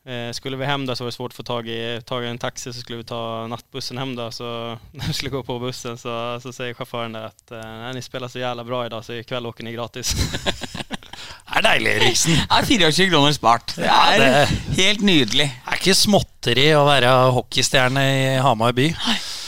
eh, 0.06 0.32
skulle 0.34 0.58
vi 0.58 0.66
hem 0.66 0.86
där 0.86 0.96
så 0.96 1.04
var 1.04 1.12
det 1.12 1.16
svårt 1.16 1.32
att 1.32 1.36
få 1.36 1.44
tag 1.44 1.68
i, 1.68 2.02
tag 2.06 2.24
i 2.24 2.28
en 2.28 2.38
taxi 2.38 2.74
så 2.74 2.80
skulle 2.80 2.98
vi 2.98 3.04
ta 3.04 3.48
nattbussen 3.48 3.98
hem 3.98 4.16
da, 4.16 4.32
Så 4.32 4.44
när 4.92 5.08
vi 5.08 5.14
skulle 5.14 5.32
gå 5.32 5.44
på 5.44 5.60
bussen 5.60 5.98
så, 5.98 6.40
så 6.44 6.54
säger 6.54 6.74
chauffören 6.74 7.12
där 7.12 7.24
att 7.26 7.52
eh, 7.52 7.94
ni 7.94 8.02
spelar 8.02 8.28
så 8.28 8.40
jävla 8.40 8.64
bra 8.64 8.86
idag 8.86 9.06
så 9.06 9.14
ikväll 9.14 9.46
åker 9.46 9.64
ni 9.64 9.72
gratis. 9.74 10.16
Det 11.56 11.60
er 11.60 11.64
deilig, 11.64 11.92
Eriksen. 11.96 12.34
Det 12.36 12.56
er 12.58 12.66
24 12.92 13.10
kroner 13.10 13.32
spart. 13.32 13.76
Det 13.78 13.86
Ja, 13.86 14.00
er 14.12 14.20
det- 14.20 14.82
helt 14.84 15.02
nydelig. 15.02 15.46
Det 15.48 15.72
er 15.72 15.78
ikke 15.80 15.94
småtteri 15.96 16.66
å 16.76 16.82
være 16.86 17.12
hockeystjerne 17.32 18.04
i 18.04 18.26
Hamar 18.44 18.74
by. 18.76 18.90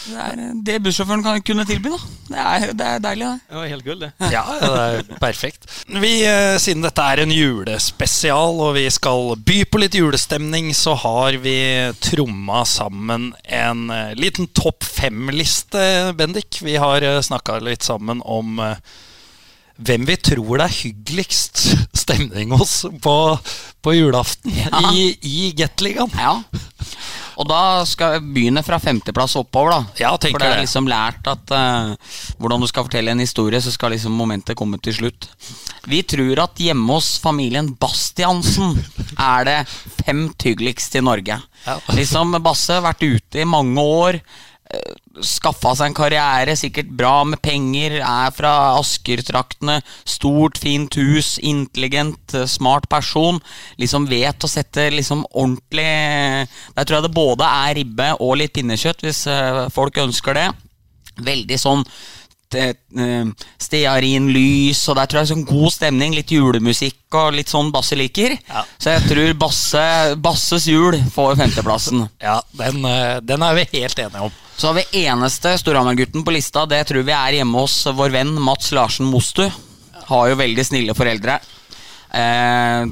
Det 0.07 0.23
er 0.23 0.41
det 0.67 0.75
bussjåføren 0.85 1.23
kan 1.25 1.41
kunne 1.45 1.65
tilby, 1.67 1.91
da. 1.93 1.97
Det 2.27 2.43
er, 2.43 2.65
det 2.79 2.85
er 2.87 3.01
deilig, 3.03 3.27
det. 3.27 3.39
Det 3.51 3.57
var 3.59 3.67
helt 3.71 3.85
gull, 3.87 3.99
det. 4.05 4.11
Ja, 4.33 4.43
det 4.61 4.69
er 4.85 5.19
perfekt. 5.21 5.67
Vi, 5.87 6.11
eh, 6.27 6.55
siden 6.63 6.85
dette 6.85 7.03
er 7.13 7.21
en 7.23 7.33
julespesial, 7.35 8.61
og 8.67 8.73
vi 8.77 8.85
skal 8.93 9.33
by 9.47 9.57
på 9.71 9.81
litt 9.83 9.97
julestemning, 9.99 10.71
så 10.77 10.95
har 11.03 11.37
vi 11.43 11.57
tromma 12.03 12.63
sammen 12.67 13.31
en 13.43 13.89
eh, 13.93 14.13
liten 14.19 14.47
topp 14.55 14.87
fem-liste, 14.87 16.13
Bendik. 16.17 16.61
Vi 16.63 16.77
har 16.79 17.03
snakka 17.23 17.59
litt 17.63 17.83
sammen 17.87 18.23
om 18.25 18.59
eh, 18.63 18.79
hvem 19.77 20.07
vi 20.09 20.15
tror 20.17 20.57
det 20.57 20.65
er 20.71 20.77
hyggeligst 20.79 21.59
stemning 22.01 22.49
hos 22.57 22.79
på, 23.03 23.13
på 23.85 23.93
julaften 23.93 24.55
Ja. 24.57 24.79
i, 24.89 25.11
i 25.21 25.51
Gateligaen. 25.59 26.09
Ja. 26.17 26.39
Og 27.37 27.45
da 27.49 27.85
skal 27.85 28.15
jeg 28.15 28.25
begynne 28.33 28.63
fra 28.65 28.79
femteplass 28.81 29.35
oppover, 29.37 29.75
da. 29.75 29.97
Ja, 30.01 30.11
tenker 30.17 30.39
For 30.39 30.45
det 30.45 30.55
er 30.55 30.63
liksom 30.63 30.89
lært 30.89 31.27
at 31.29 31.53
uh, 31.53 31.93
hvordan 32.41 32.63
du 32.63 32.69
skal 32.69 32.87
fortelle 32.87 33.13
en 33.13 33.21
historie, 33.21 33.61
så 33.61 33.73
skal 33.73 33.93
liksom 33.93 34.15
momentet 34.17 34.57
komme 34.57 34.79
til 34.81 34.95
slutt. 34.97 35.29
Vi 35.87 36.01
tror 36.09 36.43
at 36.47 36.59
hjemme 36.59 36.97
hos 36.97 37.13
familien 37.21 37.69
Bastiansen 37.79 38.75
er 39.13 39.47
det 39.47 39.57
femt 40.01 40.47
hyggeligst 40.49 40.97
i 40.97 41.05
Norge. 41.05 41.37
Ja. 41.67 41.77
Liksom 41.93 42.39
Basse, 42.43 42.81
vært 42.83 43.05
ute 43.05 43.43
i 43.43 43.47
mange 43.47 43.85
år. 43.85 44.21
Skaffa 45.23 45.71
seg 45.77 45.89
en 45.89 45.95
karriere, 45.97 46.55
sikkert 46.59 46.89
bra 46.99 47.21
med 47.25 47.39
penger, 47.41 47.97
er 48.03 48.33
fra 48.35 48.51
Asker-traktene. 48.77 49.79
Stort, 50.05 50.59
fint 50.61 50.97
hus, 50.99 51.37
intelligent, 51.39 52.35
eh, 52.35 52.45
smart 52.45 52.89
person. 52.91 53.39
Liksom 53.79 54.09
vet 54.11 54.43
å 54.43 54.51
sette 54.51 54.89
liksom 54.93 55.25
ordentlig 55.31 55.87
Der 56.75 56.83
tror 56.83 56.97
jeg 56.97 57.07
det 57.07 57.15
både 57.15 57.47
er 57.47 57.75
ribbe 57.75 58.11
og 58.19 58.37
litt 58.37 58.53
pinnekjøtt, 58.53 59.01
hvis 59.01 59.25
eh, 59.31 59.63
folk 59.73 59.97
ønsker 59.97 60.37
det. 60.37 60.47
Veldig 61.17 61.57
sånn 61.57 61.83
stearinlys, 63.61 64.81
og 64.87 64.95
der 64.99 65.09
tror 65.09 65.21
jeg 65.21 65.31
sånn 65.31 65.45
god 65.47 65.73
stemning. 65.73 66.15
Litt 66.15 66.31
julemusikk 66.31 67.17
og 67.19 67.35
litt 67.35 67.51
sånn 67.51 67.71
Basse 67.73 67.97
liker. 67.99 68.37
Ja. 68.47 68.63
Så 68.79 68.95
jeg 68.95 69.05
tror 69.09 69.33
Basse, 69.41 69.83
Basses 70.23 70.67
jul 70.69 70.99
får 71.13 71.37
femteplassen. 71.43 72.07
Ja, 72.27 72.39
den, 72.59 72.83
eh, 72.85 73.19
den 73.23 73.43
er 73.45 73.55
vi 73.55 73.67
helt 73.77 73.99
enige 73.99 74.27
om. 74.27 74.33
Så 74.57 74.71
har 74.71 74.77
vi 74.79 75.03
eneste 75.05 75.53
Storhamar-gutten 75.61 76.23
på 76.25 76.33
lista. 76.33 76.65
Det 76.65 76.81
tror 76.89 77.05
vi 77.05 77.13
er 77.13 77.37
hjemme 77.39 77.61
hos 77.61 77.75
vår 77.93 78.15
venn 78.15 78.33
Mats 78.41 78.71
Larsen 78.75 79.07
Mostu. 79.11 79.45
Har 80.07 80.31
jo 80.31 80.39
veldig 80.39 80.65
snille 80.65 80.95
foreldre. 80.97 81.37
Eh, 82.17 82.87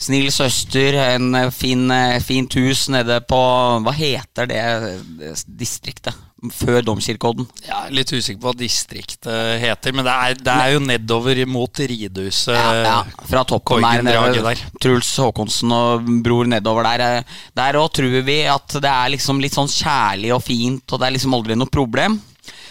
snill 0.00 0.30
søster, 0.32 0.96
en 1.14 1.34
eh, 1.34 1.50
fin, 1.52 1.84
eh, 1.92 2.18
fint 2.24 2.56
hus 2.56 2.86
nede 2.92 3.20
på 3.28 3.40
Hva 3.84 3.94
heter 3.96 4.48
det 4.50 4.62
eh, 4.64 5.44
distriktet? 5.46 6.16
Før 6.56 6.80
Domkirkeodden. 6.86 7.44
Jeg 7.66 7.74
er 7.76 7.90
litt 7.92 8.12
usikker 8.16 8.40
på 8.40 8.48
hva 8.48 8.54
distriktet 8.56 9.60
heter, 9.60 9.92
men 9.92 10.06
det 10.06 10.14
er, 10.14 10.38
det 10.40 10.54
er 10.54 10.72
jo 10.72 10.80
nedover 10.80 11.42
mot 11.46 11.82
Ridehuset. 11.82 12.54
Ja, 12.56 12.70
ja, 12.86 12.94
fra 13.28 13.42
toppen 13.44 13.84
der, 13.84 14.32
der. 14.40 14.62
Truls 14.80 15.10
Håkonsen 15.20 15.74
og 15.76 16.08
bror 16.24 16.48
nedover 16.48 16.88
der. 16.88 17.04
eh, 17.20 17.38
Der 17.60 17.76
òg 17.82 17.92
tror 17.92 18.16
vi 18.24 18.38
at 18.48 18.78
det 18.80 18.88
er 18.88 19.12
liksom 19.12 19.40
litt 19.44 19.52
sånn 19.58 19.68
kjærlig 19.68 20.32
og 20.34 20.42
fint, 20.46 20.86
og 20.92 20.98
det 21.02 21.10
er 21.10 21.16
liksom 21.18 21.36
aldri 21.36 21.58
noe 21.60 21.68
problem. 21.68 22.16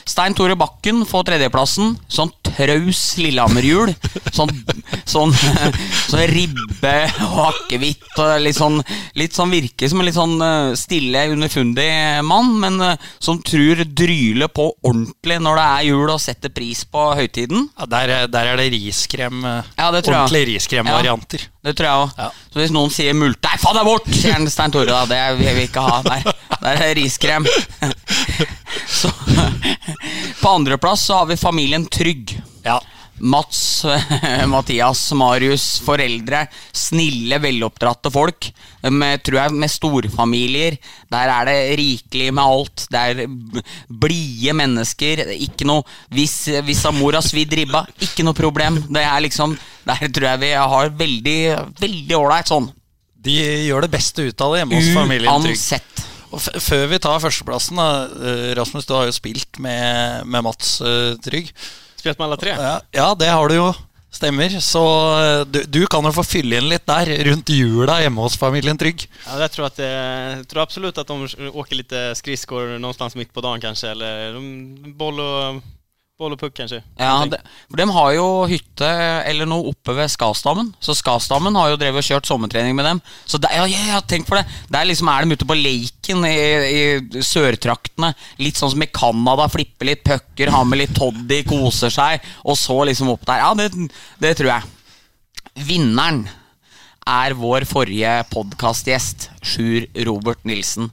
Stein 0.10 0.34
Tore 0.34 0.56
Bakken 0.58 1.04
får 1.06 1.28
tredjeplassen. 1.28 1.92
Sånn 2.10 2.32
traus 2.58 3.02
Lillehammer-hjul. 3.20 3.94
Sånn, 4.36 4.52
sånn, 5.10 5.34
sånn 6.10 6.24
ribbe 6.32 6.94
og 7.28 7.40
akevitt 7.50 8.20
og 8.22 8.34
litt 8.44 8.58
sånn, 8.58 8.80
litt 9.20 9.36
sånn 9.36 9.52
Virker 9.54 9.90
som 9.92 10.02
en 10.02 10.08
litt 10.10 10.18
sånn 10.18 10.36
eh, 10.46 10.74
stille, 10.80 11.26
underfundig 11.34 11.88
mann, 12.28 12.52
men 12.62 12.80
eh, 12.86 13.08
som 13.20 13.40
tror 13.46 13.84
dryler 13.86 14.52
på 14.54 14.70
ordentlig 14.86 15.40
når 15.44 15.60
det 15.60 15.68
er 15.76 15.88
jul 15.90 16.14
og 16.14 16.22
setter 16.24 16.54
pris 16.54 16.84
på 16.86 17.08
høytiden. 17.20 17.68
Ja, 17.80 17.90
der, 17.90 18.16
er- 18.20 18.28
der 18.32 18.54
er 18.54 18.62
det 18.62 18.70
riskrem. 18.76 19.44
eh, 19.46 19.64
Ja, 19.80 19.90
det. 19.96 20.04
Ordentlige 20.10 20.52
riskremvarianter. 20.54 21.48
Det 21.60 21.74
tror 21.76 21.88
jeg 21.90 22.04
òg. 22.04 22.12
Ja. 22.18 22.28
Så 22.54 22.62
hvis 22.62 22.72
noen 22.72 22.92
sier 22.94 23.16
mult 23.18 23.42
Nei, 23.44 23.58
faen 23.60 23.76
deg 23.76 23.88
bort! 23.88 24.06
Sier 24.16 24.38
han 24.38 24.48
Stein 24.52 24.72
Tore, 24.72 24.88
da. 24.88 25.02
Det 25.10 25.20
vil 25.42 25.58
vi 25.58 25.66
ikke 25.68 25.84
ha. 25.84 25.98
Nei, 26.08 26.22
det 26.64 26.76
er 26.86 26.94
riskrem. 26.98 27.48
Så 29.00 29.12
På 30.40 30.54
andreplass 30.54 31.04
så 31.10 31.20
har 31.20 31.28
vi 31.30 31.38
familien 31.40 31.86
Trygg. 31.92 32.38
Ja. 32.64 32.80
Mats, 33.20 33.86
Mathias, 34.54 35.02
Marius, 35.18 35.66
foreldre. 35.86 36.46
Snille, 36.76 37.40
veloppdratte 37.44 38.12
folk. 38.14 38.50
Med, 38.90 39.24
tror 39.26 39.42
jeg 39.42 39.58
med 39.60 39.72
storfamilier. 39.72 40.78
Der 41.12 41.34
er 41.34 41.50
det 41.50 41.58
rikelig 41.80 42.30
med 42.34 42.44
alt. 42.44 42.86
Det 42.92 43.04
er 43.12 43.24
blide 43.90 44.56
mennesker. 44.56 45.26
Ikke 45.36 45.68
noe 45.68 45.84
Hvis, 46.14 46.42
hvis 46.66 46.86
mor 46.96 47.18
har 47.18 47.26
svidd 47.26 47.54
ribba, 47.60 47.86
ikke 48.04 48.26
noe 48.28 48.38
problem. 48.38 48.82
Det 48.90 49.04
er 49.04 49.26
liksom 49.26 49.58
Der 49.88 50.08
tror 50.08 50.32
jeg 50.32 50.44
vi 50.44 50.54
har 50.56 50.94
veldig 51.00 51.40
Veldig 51.80 52.18
ålreit 52.18 52.52
sånn. 52.52 52.70
De 53.20 53.36
gjør 53.36 53.84
det 53.84 53.92
beste 53.92 54.30
ut 54.30 54.42
av 54.46 54.54
det 54.54 54.62
hjemme 54.62 54.80
hos 54.80 54.94
familien. 54.96 55.50
Uansett. 55.50 56.06
Før 56.30 56.86
vi 56.92 57.00
tar 57.02 57.22
førsteplassen, 57.24 57.80
da, 57.80 58.06
eh, 58.06 58.50
Rasmus, 58.58 58.86
du 58.86 58.94
har 58.94 59.08
jo 59.10 59.16
spilt 59.16 59.60
med, 59.60 60.28
med 60.30 60.46
Mats 60.46 60.78
eh, 60.86 61.18
Trygg. 61.26 61.50
Spelat 62.00 62.20
med 62.20 62.30
alle 62.30 62.40
tre? 62.42 62.56
Ja, 62.56 62.74
ja, 62.96 63.08
det 63.20 63.30
har 63.30 63.52
du 63.52 63.58
jo. 63.60 63.70
Stemmer. 64.10 64.56
Så 64.64 64.82
eh, 65.22 65.42
du, 65.46 65.60
du 65.70 65.82
kan 65.92 66.06
jo 66.08 66.14
få 66.16 66.24
fylle 66.26 66.58
inn 66.58 66.70
litt 66.72 66.88
der, 66.90 67.12
rundt 67.28 67.52
jula 67.54 68.00
hjemme 68.02 68.24
hos 68.26 68.40
familien 68.40 68.80
Trygg. 68.80 69.04
Ja, 69.28 69.38
det 69.42 69.52
tror, 69.54 69.68
at, 69.68 69.82
jeg 69.84 70.40
jag 70.40 70.48
tror 70.50 70.64
absolutt 70.64 71.02
at 71.02 71.12
de 71.12 71.52
åker 71.52 71.78
litt 71.78 71.94
skridskår 72.18 72.80
noe 72.82 72.96
sted 72.98 73.20
midt 73.20 73.36
på 73.36 73.44
dagen 73.46 73.62
kanskje. 73.68 73.92
eller 73.94 74.40
boll, 74.98 75.20
och, 75.20 75.62
boll 76.20 76.34
og 76.36 76.40
puck 76.42 76.52
kanskje. 76.58 76.82
Ja, 77.00 77.14
de, 77.32 77.38
for 77.70 77.80
de 77.80 77.86
har 77.96 78.10
jo 78.12 78.24
hytte 78.52 78.88
eller 79.30 79.48
noe 79.48 79.70
oppe 79.72 79.94
ved 79.96 80.12
Skasdammen. 80.12 80.74
Så 80.84 80.92
Skasdammen 80.98 81.56
har 81.56 81.70
jo 81.72 81.78
drevet 81.80 82.02
og 82.02 82.08
kjørt 82.10 82.28
sommertrening 82.28 82.76
med 82.76 82.90
dem. 82.90 83.00
Så 83.24 83.40
det, 83.40 83.54
ja, 83.56 83.64
ja, 83.72 83.86
ja, 83.94 84.00
tenk 84.04 84.28
for 84.28 84.36
det! 84.36 84.58
Der 84.68 84.90
liksom 84.90 85.08
er 85.14 85.24
de 85.24 85.38
ute 85.38 85.48
på 85.48 85.56
Laken 85.56 86.28
i, 86.28 86.34
i 86.76 87.24
sørtraktene. 87.24 88.12
Litt 88.44 88.60
sånn 88.60 88.74
som 88.74 88.84
i 88.84 88.90
Canada. 88.92 89.48
Flipper 89.54 89.88
litt 89.94 90.04
pucker, 90.04 90.52
har 90.52 90.68
med 90.68 90.82
litt 90.82 90.98
toddy, 90.98 91.40
koser 91.48 91.94
seg. 91.96 92.28
Og 92.44 92.60
så 92.60 92.82
liksom 92.92 93.14
opp 93.16 93.24
der. 93.30 93.46
Ja, 93.46 93.54
det, 93.56 93.72
det 94.20 94.36
tror 94.42 94.58
jeg. 94.58 94.76
Vinneren 95.72 96.26
er 97.10 97.34
vår 97.38 97.66
forrige 97.68 98.12
podkastgjest, 98.30 99.30
Sjur 99.42 99.88
Robert 100.06 100.44
Nilsen. 100.48 100.90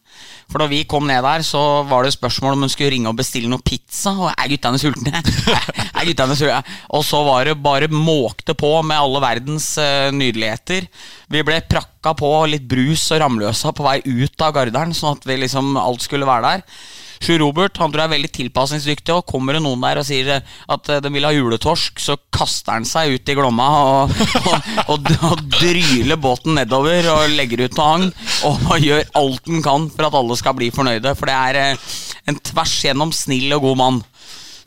For 0.46 0.62
da 0.62 0.68
vi 0.70 0.84
kom 0.88 1.06
ned 1.08 1.24
der, 1.26 1.42
så 1.44 1.60
var 1.88 2.06
det 2.06 2.14
spørsmål 2.14 2.54
om 2.54 2.64
hun 2.64 2.72
skulle 2.72 2.92
ringe 2.94 3.10
og 3.10 3.18
bestille 3.18 3.50
noe 3.50 3.64
pizza. 3.66 4.14
Og 4.14 4.30
er 4.32 4.50
guttene 4.52 4.80
sultne? 4.80 5.22
er 5.98 6.08
guttene 6.08 6.36
sultne? 6.38 6.76
Og 6.96 7.04
så 7.06 7.22
var 7.26 7.48
det 7.48 7.58
bare 7.62 7.90
måkte 7.92 8.56
på 8.56 8.70
med 8.86 8.96
alle 8.96 9.22
verdens 9.24 9.72
uh, 9.82 10.08
nydeligheter. 10.14 10.88
Vi 11.32 11.42
ble 11.46 11.60
prakka 11.68 12.14
på 12.16 12.30
litt 12.50 12.64
brus 12.70 13.08
og 13.10 13.20
Ramløsa 13.24 13.74
på 13.76 13.86
vei 13.86 13.98
ut 14.06 14.46
av 14.46 14.54
Garderen, 14.56 14.94
sånn 14.96 15.18
at 15.18 15.26
vi 15.28 15.40
liksom 15.42 15.74
alt 15.80 16.06
skulle 16.06 16.28
være 16.28 16.54
der. 16.54 16.86
Sjur 17.22 17.40
Robert 17.42 17.78
han 17.80 17.92
tror 17.92 18.02
jeg 18.02 18.10
er 18.10 18.14
veldig 18.14 18.32
tilpasningsdyktig, 18.36 19.14
og 19.14 19.26
kommer 19.28 19.56
det 19.56 19.62
noen 19.64 19.82
der 19.84 20.00
og 20.00 20.06
sier 20.08 20.30
at 20.40 20.90
eh, 20.92 21.00
de 21.04 21.12
vil 21.14 21.26
ha 21.26 21.32
juletorsk, 21.34 22.02
så 22.02 22.18
kaster 22.34 22.76
han 22.76 22.88
seg 22.88 23.16
ut 23.16 23.32
i 23.32 23.36
Glomma 23.38 23.68
og, 23.80 24.14
og, 24.52 24.70
og, 24.96 25.10
og 25.30 25.44
dryler 25.58 26.20
båten 26.20 26.58
nedover 26.60 27.10
og 27.14 27.36
legger 27.36 27.66
ut 27.66 27.78
noe 27.78 27.88
agn 27.96 28.08
og 28.50 28.76
gjør 28.82 29.04
alt 29.22 29.50
han 29.50 29.64
kan 29.64 29.90
for 29.92 30.08
at 30.08 30.20
alle 30.20 30.38
skal 30.38 30.56
bli 30.58 30.70
fornøyde. 30.74 31.16
For 31.18 31.30
det 31.30 31.36
er 31.36 31.60
eh, 31.62 31.90
en 32.30 32.40
tvers 32.50 32.78
gjennom 32.84 33.14
snill 33.14 33.52
og 33.56 33.68
god 33.68 33.82
mann. 33.82 34.00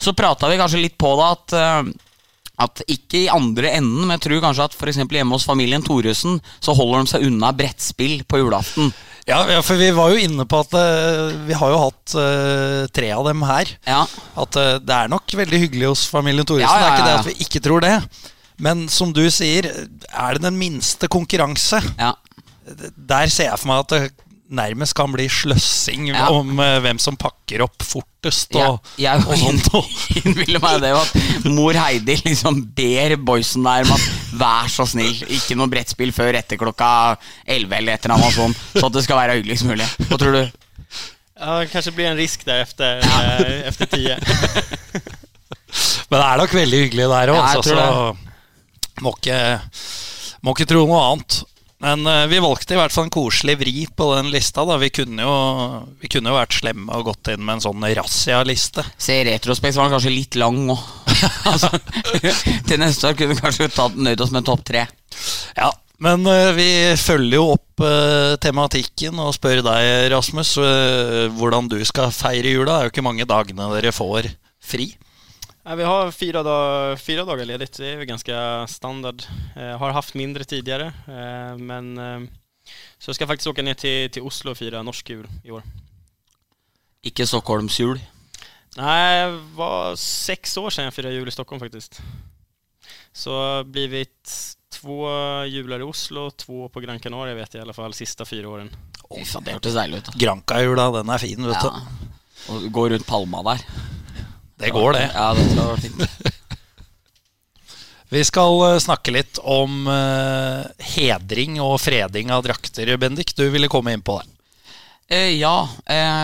Så 0.00 0.16
prata 0.16 0.48
vi 0.48 0.60
kanskje 0.60 0.80
litt 0.80 0.96
på 1.00 1.12
det 1.18 1.26
at 1.34 1.58
eh, 1.60 1.90
at 2.60 2.82
ikke 2.92 3.22
i 3.22 3.30
andre 3.32 3.72
enden, 3.78 4.04
men 4.04 4.18
jeg 4.18 4.26
tror 4.26 4.42
kanskje 4.44 4.66
at 4.68 4.74
f.eks. 4.76 5.00
hjemme 5.00 5.36
hos 5.36 5.46
familien 5.48 5.84
Thoresen 5.84 6.40
så 6.60 6.74
holder 6.76 7.06
de 7.06 7.12
seg 7.14 7.24
unna 7.30 7.54
brettspill 7.56 8.20
på 8.28 8.42
julaften. 8.42 8.92
Ja, 9.30 9.40
ja, 9.46 9.60
for 9.62 9.78
vi 9.78 9.90
var 9.94 10.10
jo 10.12 10.18
inne 10.20 10.46
på 10.48 10.60
at 10.64 10.74
uh, 10.74 11.30
vi 11.46 11.54
har 11.56 11.72
jo 11.72 11.82
hatt 11.84 12.14
uh, 12.18 12.88
tre 12.90 13.12
av 13.14 13.28
dem 13.28 13.44
her. 13.46 13.70
Ja. 13.86 14.02
At 14.42 14.58
uh, 14.58 14.78
det 14.82 14.96
er 14.96 15.12
nok 15.12 15.36
veldig 15.40 15.60
hyggelig 15.66 15.92
hos 15.92 16.06
familien 16.10 16.48
Thoresen. 16.48 16.70
Det 16.70 16.88
er 16.88 16.96
ikke 16.96 17.08
det 17.08 17.18
at 17.20 17.30
vi 17.30 17.36
ikke 17.46 17.62
tror 17.64 17.84
det. 17.86 17.94
Men 18.60 18.88
som 18.92 19.14
du 19.16 19.22
sier, 19.32 19.70
er 20.10 20.36
det 20.36 20.44
den 20.44 20.58
minste 20.60 21.08
konkurranse? 21.10 21.80
Ja. 21.96 22.12
Der 22.66 23.30
ser 23.32 23.52
jeg 23.52 23.60
for 23.62 23.70
meg 23.70 23.86
at 23.86 23.94
det 23.94 24.29
nærmest 24.50 24.94
kan 24.98 25.12
bli 25.14 25.28
sløssing 25.30 26.08
Ja. 26.10 26.24
om 26.34 26.58
uh, 26.58 26.78
hvem 26.82 26.98
som 26.98 27.14
pakker 27.16 27.62
opp 27.62 27.84
fortest. 27.86 28.50
Og, 28.58 28.80
Ja, 28.98 29.14
jeg 29.14 29.26
og 29.26 29.38
sånt. 29.38 29.68
innbiller 30.24 30.60
meg 30.62 30.80
det 30.82 30.90
at 30.98 31.46
mor 31.46 31.76
Heidi 31.78 32.16
liksom 32.24 32.58
ber 32.76 33.14
boysen 33.16 33.62
der 33.66 33.86
om 33.86 33.94
at 33.94 34.08
vær 34.40 34.70
så 34.72 34.86
snill, 34.90 35.14
ikke 35.30 35.54
noe 35.58 35.70
brettspill 35.70 36.10
før 36.16 36.34
etter 36.40 36.58
klokka 36.60 36.90
11 37.46 37.76
eller 37.78 37.94
et 37.94 38.04
eller 38.08 38.16
annet 38.18 38.34
sånt, 38.36 38.60
så 38.74 38.86
at 38.90 38.98
det 38.98 39.04
skal 39.06 39.20
være 39.22 39.38
hyggeligst 39.38 39.68
mulig. 39.70 39.86
Hva 40.10 40.18
tror 40.20 40.36
du? 40.38 40.42
Ja, 41.40 41.54
det 41.62 41.70
kanskje 41.72 41.94
blir 41.96 42.10
en 42.10 42.18
risk 42.20 42.42
der 42.44 42.60
efter, 42.66 42.98
eh, 43.00 43.62
efter 43.70 43.86
tio. 43.88 44.16
Men 46.10 46.18
det 46.18 46.26
er 46.26 46.40
nok 46.42 46.54
veldig 46.54 46.80
hyggelig 46.84 47.06
der 47.12 47.30
òg, 47.32 47.38
Ja, 47.38 47.52
tror 47.54 47.62
så 47.62 49.04
må 49.04 49.12
ikke, 49.16 49.38
må 50.44 50.52
ikke 50.56 50.66
tro 50.68 50.82
noe 50.84 51.00
annet. 51.12 51.38
Men 51.80 52.04
eh, 52.06 52.26
vi 52.28 52.40
valgte 52.44 52.76
i 52.76 52.78
hvert 52.78 52.92
fall 52.92 53.06
en 53.08 53.14
koselig 53.14 53.56
vri 53.62 53.86
på 53.96 54.10
den 54.12 54.30
lista. 54.32 54.66
da 54.68 54.76
Vi 54.80 54.90
kunne 54.92 55.24
jo, 55.24 55.36
vi 56.02 56.10
kunne 56.12 56.32
jo 56.32 56.36
vært 56.36 56.58
slemme 56.58 56.96
og 56.96 57.08
gått 57.08 57.32
inn 57.32 57.44
med 57.44 57.56
en 57.56 57.64
sånn 57.64 57.86
razzia-liste. 57.96 58.84
Se, 59.00 59.16
i 59.22 59.26
retrospekt 59.30 59.78
var 59.78 59.88
den 59.88 59.96
kanskje 59.96 60.12
litt 60.12 60.36
lang 60.40 60.66
òg. 60.74 60.82
altså, 61.50 61.72
til 62.68 62.82
neste 62.82 63.08
år 63.08 63.16
kunne 63.16 63.36
vi 63.36 63.40
kanskje 63.40 63.70
tatt, 63.72 63.96
nøyd 63.96 64.20
oss 64.20 64.34
med 64.36 64.48
topp 64.48 64.66
tre. 64.68 64.84
Ja, 65.56 65.70
men 66.04 66.28
eh, 66.28 66.52
vi 66.56 66.70
følger 67.00 67.38
jo 67.38 67.46
opp 67.56 67.84
eh, 67.86 68.36
tematikken 68.44 69.16
og 69.24 69.32
spør 69.38 69.64
deg, 69.64 70.10
Rasmus, 70.12 70.58
hvordan 71.40 71.72
du 71.72 71.78
skal 71.88 72.12
feire 72.12 72.52
jula. 72.52 72.74
Det 72.74 72.76
er 72.76 72.90
jo 72.90 72.94
ikke 72.96 73.08
mange 73.08 73.28
dagene 73.28 73.72
dere 73.72 73.96
får 73.96 74.28
fri. 74.60 74.92
Ja, 75.64 75.74
vi 75.76 75.84
har 75.84 76.10
fyra, 76.16 76.40
dag, 76.42 76.98
fyra 77.00 77.24
dager 77.28 77.44
ledigt, 77.44 77.76
det 77.76 77.88
er 77.90 77.98
jo 78.00 78.06
ganske 78.08 78.36
standard. 78.72 79.26
Eh, 79.56 79.74
har 79.82 79.92
haft 79.92 80.14
mindre 80.16 80.46
tidligere, 80.48 80.86
eh, 81.04 81.58
men 81.60 81.90
eh, 82.00 82.24
så 82.98 83.12
skal 83.12 83.26
jeg 83.26 83.32
faktisk 83.34 83.52
åke 83.52 83.64
ned 83.66 83.76
til, 83.80 84.08
til 84.14 84.24
Oslo 84.24 84.54
og 84.54 84.58
feire 84.60 84.80
norsk 84.86 85.12
jul 85.12 85.26
i 85.44 85.52
år. 85.52 85.66
Ikke 87.04 87.26
Stockholms 87.28 87.76
jul? 87.80 88.00
Nei, 88.78 88.96
det 89.26 89.36
var 89.58 89.96
seks 90.00 90.56
år 90.60 90.72
siden 90.72 90.88
jeg 90.88 90.96
firade 90.96 91.18
jul 91.20 91.28
i 91.28 91.34
Stockholm 91.34 91.60
faktisk. 91.60 92.00
Så 93.12 93.34
blivit 93.68 94.32
två 94.72 95.02
juler 95.50 95.82
i 95.82 95.88
Oslo, 95.88 96.28
två 96.40 96.68
på 96.72 96.80
Gran 96.84 97.00
Canaria 97.02 97.36
vet 97.36 97.52
jeg 97.56 97.60
i 97.60 97.64
alle 97.66 97.76
fall, 97.76 97.92
siste 97.96 98.24
fire 98.28 98.48
årene. 98.48 98.72
Oh, 99.10 99.20
det 99.20 99.56
hørtes 99.56 99.74
deilig 99.76 100.04
ut. 100.04 100.12
Granca-jula, 100.22 100.88
den 101.00 101.10
er 101.12 101.20
fin, 101.20 101.48
vet 101.50 101.58
Ja. 101.58 101.72
du. 101.74 102.06
Og 102.54 102.68
går 102.72 102.94
rundt 102.94 103.06
palma 103.08 103.42
der. 103.50 103.64
Det 104.60 104.70
går, 104.70 104.92
det. 104.92 105.06
Ja, 105.14 105.32
det 105.34 105.46
jeg 105.48 105.56
var 105.64 105.80
fint. 105.80 106.04
Vi 108.10 108.24
skal 108.26 108.56
eh, 108.66 108.80
snakke 108.82 109.12
litt 109.14 109.38
om 109.46 109.86
eh, 109.86 110.66
hedring 110.96 111.60
og 111.62 111.76
freding 111.78 112.32
av 112.34 112.42
drakter, 112.42 112.90
Bendik. 112.98 113.36
Du 113.38 113.44
ville 113.54 113.70
komme 113.70 113.94
inn 113.94 114.02
på 114.02 114.18
det. 114.18 114.26
Eh, 115.10 115.30
ja, 115.38 115.68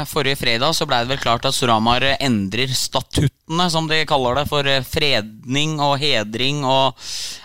forrige 0.07 0.39
fredag 0.39 0.75
så 0.79 0.87
ble 0.87 0.99
det 1.03 1.11
vel 1.11 1.23
klart 1.23 1.47
at 1.47 1.55
Storhamar 1.55 2.03
eh, 2.07 2.19
endrer 2.27 2.75
statuttene, 2.75 3.69
som 3.71 3.87
de 3.91 4.03
kaller 4.07 4.41
det, 4.41 4.45
for 4.51 4.67
fredning 4.91 5.79
og 5.79 5.97
hedring 6.03 6.67
og 6.67 6.99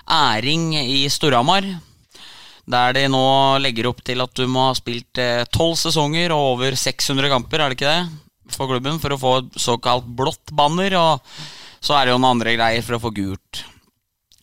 æring 0.10 0.74
i 0.82 1.06
Storhamar. 1.10 1.70
Der 2.72 2.98
de 2.98 3.08
nå 3.14 3.24
legger 3.62 3.92
opp 3.92 4.02
til 4.06 4.26
at 4.26 4.34
du 4.38 4.48
må 4.50 4.68
ha 4.72 4.76
spilt 4.78 5.22
tolv 5.54 5.78
sesonger 5.78 6.34
og 6.34 6.56
over 6.56 6.78
600 6.78 7.30
kamper, 7.30 7.62
er 7.62 7.70
det 7.70 7.78
ikke 7.78 7.94
det? 7.94 8.31
For 8.58 8.70
klubben, 8.70 9.00
for 9.02 9.16
å 9.16 9.20
få 9.22 9.34
såkalt 9.60 10.06
blått 10.06 10.54
banner. 10.56 10.96
Og 11.00 11.82
så 11.82 11.98
er 11.98 12.06
det 12.06 12.16
jo 12.16 12.22
noen 12.22 12.38
andre 12.38 12.56
greier 12.58 12.86
for 12.86 12.98
å 12.98 13.04
få 13.04 13.14
gult. 13.16 13.64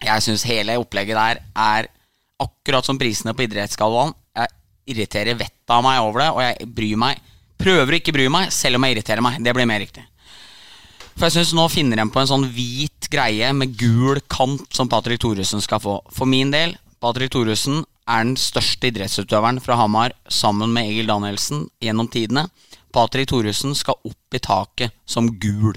Jeg 0.03 0.23
syns 0.25 0.47
hele 0.47 0.79
opplegget 0.79 1.18
der 1.18 1.40
er 1.59 1.90
akkurat 2.38 2.87
som 2.87 2.99
prisene 3.01 3.35
på 3.35 3.47
idrettsgallaen. 3.49 4.14
Jeg 4.38 4.55
irriterer 4.94 5.38
vettet 5.38 5.75
av 5.75 5.83
meg 5.85 6.01
over 6.05 6.23
det, 6.23 6.31
og 6.33 6.44
jeg 6.44 6.71
bryr 6.77 7.03
meg 7.03 7.25
prøver 7.59 7.94
å 7.94 7.99
ikke 7.99 8.14
bry 8.14 8.29
meg, 8.33 8.53
selv 8.55 8.79
om 8.79 8.87
jeg 8.87 8.97
irriterer 8.97 9.25
meg. 9.25 9.38
Det 9.42 9.55
blir 9.57 9.68
mer 9.68 9.83
riktig. 9.83 10.05
For 11.18 11.27
jeg 11.27 11.40
synes 11.40 11.55
Nå 11.59 11.66
finner 11.73 11.99
de 11.99 12.07
på 12.14 12.21
en 12.23 12.31
sånn 12.31 12.47
hvit 12.55 13.09
greie 13.11 13.51
med 13.57 13.75
gul 13.79 14.21
kant 14.31 14.68
som 14.75 14.90
Patrick 14.90 15.21
Thoresen 15.23 15.62
skal 15.64 15.83
få. 15.83 15.99
For 16.14 16.31
min 16.31 16.53
del, 16.55 16.77
Patrick 17.03 17.33
Thoresen 17.35 17.83
er 18.09 18.25
den 18.25 18.38
største 18.40 18.92
idrettsutøveren 18.92 19.59
fra 19.62 19.77
Hamar 19.81 20.14
sammen 20.33 20.71
med 20.75 20.88
Egil 20.88 21.11
Danielsen 21.11 21.66
gjennom 21.83 22.09
tidene. 22.12 22.47
Patrick 22.99 23.31
Thoresen 23.31 23.77
skal 23.79 23.99
opp 24.09 24.35
i 24.35 24.43
taket 24.43 24.95
som 25.07 25.31
gul. 25.39 25.77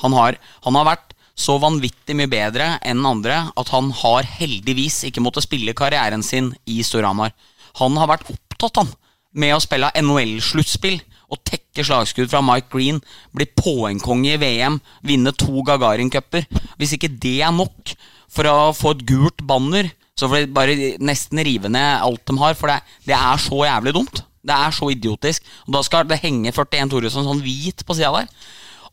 Han 0.00 0.14
har, 0.16 0.38
han 0.64 0.78
har 0.78 0.88
vært 0.88 1.12
så 1.40 1.58
vanvittig 1.60 2.16
mye 2.16 2.30
bedre 2.30 2.74
enn 2.86 3.04
andre 3.06 3.42
at 3.60 3.72
han 3.74 3.90
har 4.00 4.28
heldigvis 4.38 5.02
ikke 5.08 5.22
måttet 5.24 5.46
spille 5.46 5.76
karrieren 5.76 6.24
sin 6.24 6.52
i 6.68 6.80
Storhamar. 6.84 7.34
Han 7.80 7.96
har 8.00 8.08
vært 8.10 8.28
opptatt 8.32 8.80
han, 8.80 8.92
med 9.36 9.54
å 9.54 9.62
spille 9.62 9.92
NHL-sluttspill 10.00 10.98
og 11.30 11.42
tekke 11.46 11.84
slagskudd 11.86 12.30
fra 12.32 12.40
Mike 12.42 12.72
Green, 12.72 12.98
bli 13.36 13.46
poengkonge 13.46 14.32
i 14.34 14.40
VM, 14.40 14.80
vinne 15.06 15.32
to 15.38 15.62
Gagarin-cuper. 15.68 16.48
Hvis 16.80 16.96
ikke 16.96 17.12
det 17.22 17.36
er 17.46 17.54
nok 17.54 17.92
for 18.30 18.48
å 18.50 18.72
få 18.74 18.96
et 18.96 19.04
gult 19.06 19.44
banner, 19.46 19.92
så 20.18 20.26
får 20.28 20.48
de 20.48 20.56
bare 20.56 20.74
nesten 21.04 21.38
rive 21.46 21.70
ned 21.70 22.02
alt 22.02 22.24
de 22.26 22.36
har, 22.40 22.56
for 22.58 22.72
det, 22.72 22.80
det 23.06 23.14
er 23.16 23.44
så 23.44 23.62
jævlig 23.68 23.94
dumt. 24.00 24.24
Det 24.40 24.56
er 24.56 24.74
så 24.74 24.90
idiotisk. 24.92 25.46
Og 25.66 25.76
da 25.76 25.82
skal 25.86 26.08
det 26.08 26.20
henge 26.22 26.52
41 26.52 26.92
Thoresen 26.92 27.26
sånn 27.26 27.42
hvit 27.44 27.84
på 27.86 27.96
sida 27.96 28.12
der. 28.16 28.30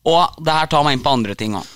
Og 0.08 0.40
det 0.44 0.54
her 0.54 0.70
tar 0.70 0.84
meg 0.86 0.96
inn 0.98 1.04
på 1.04 1.14
andre 1.16 1.36
ting 1.38 1.56
òg. 1.58 1.68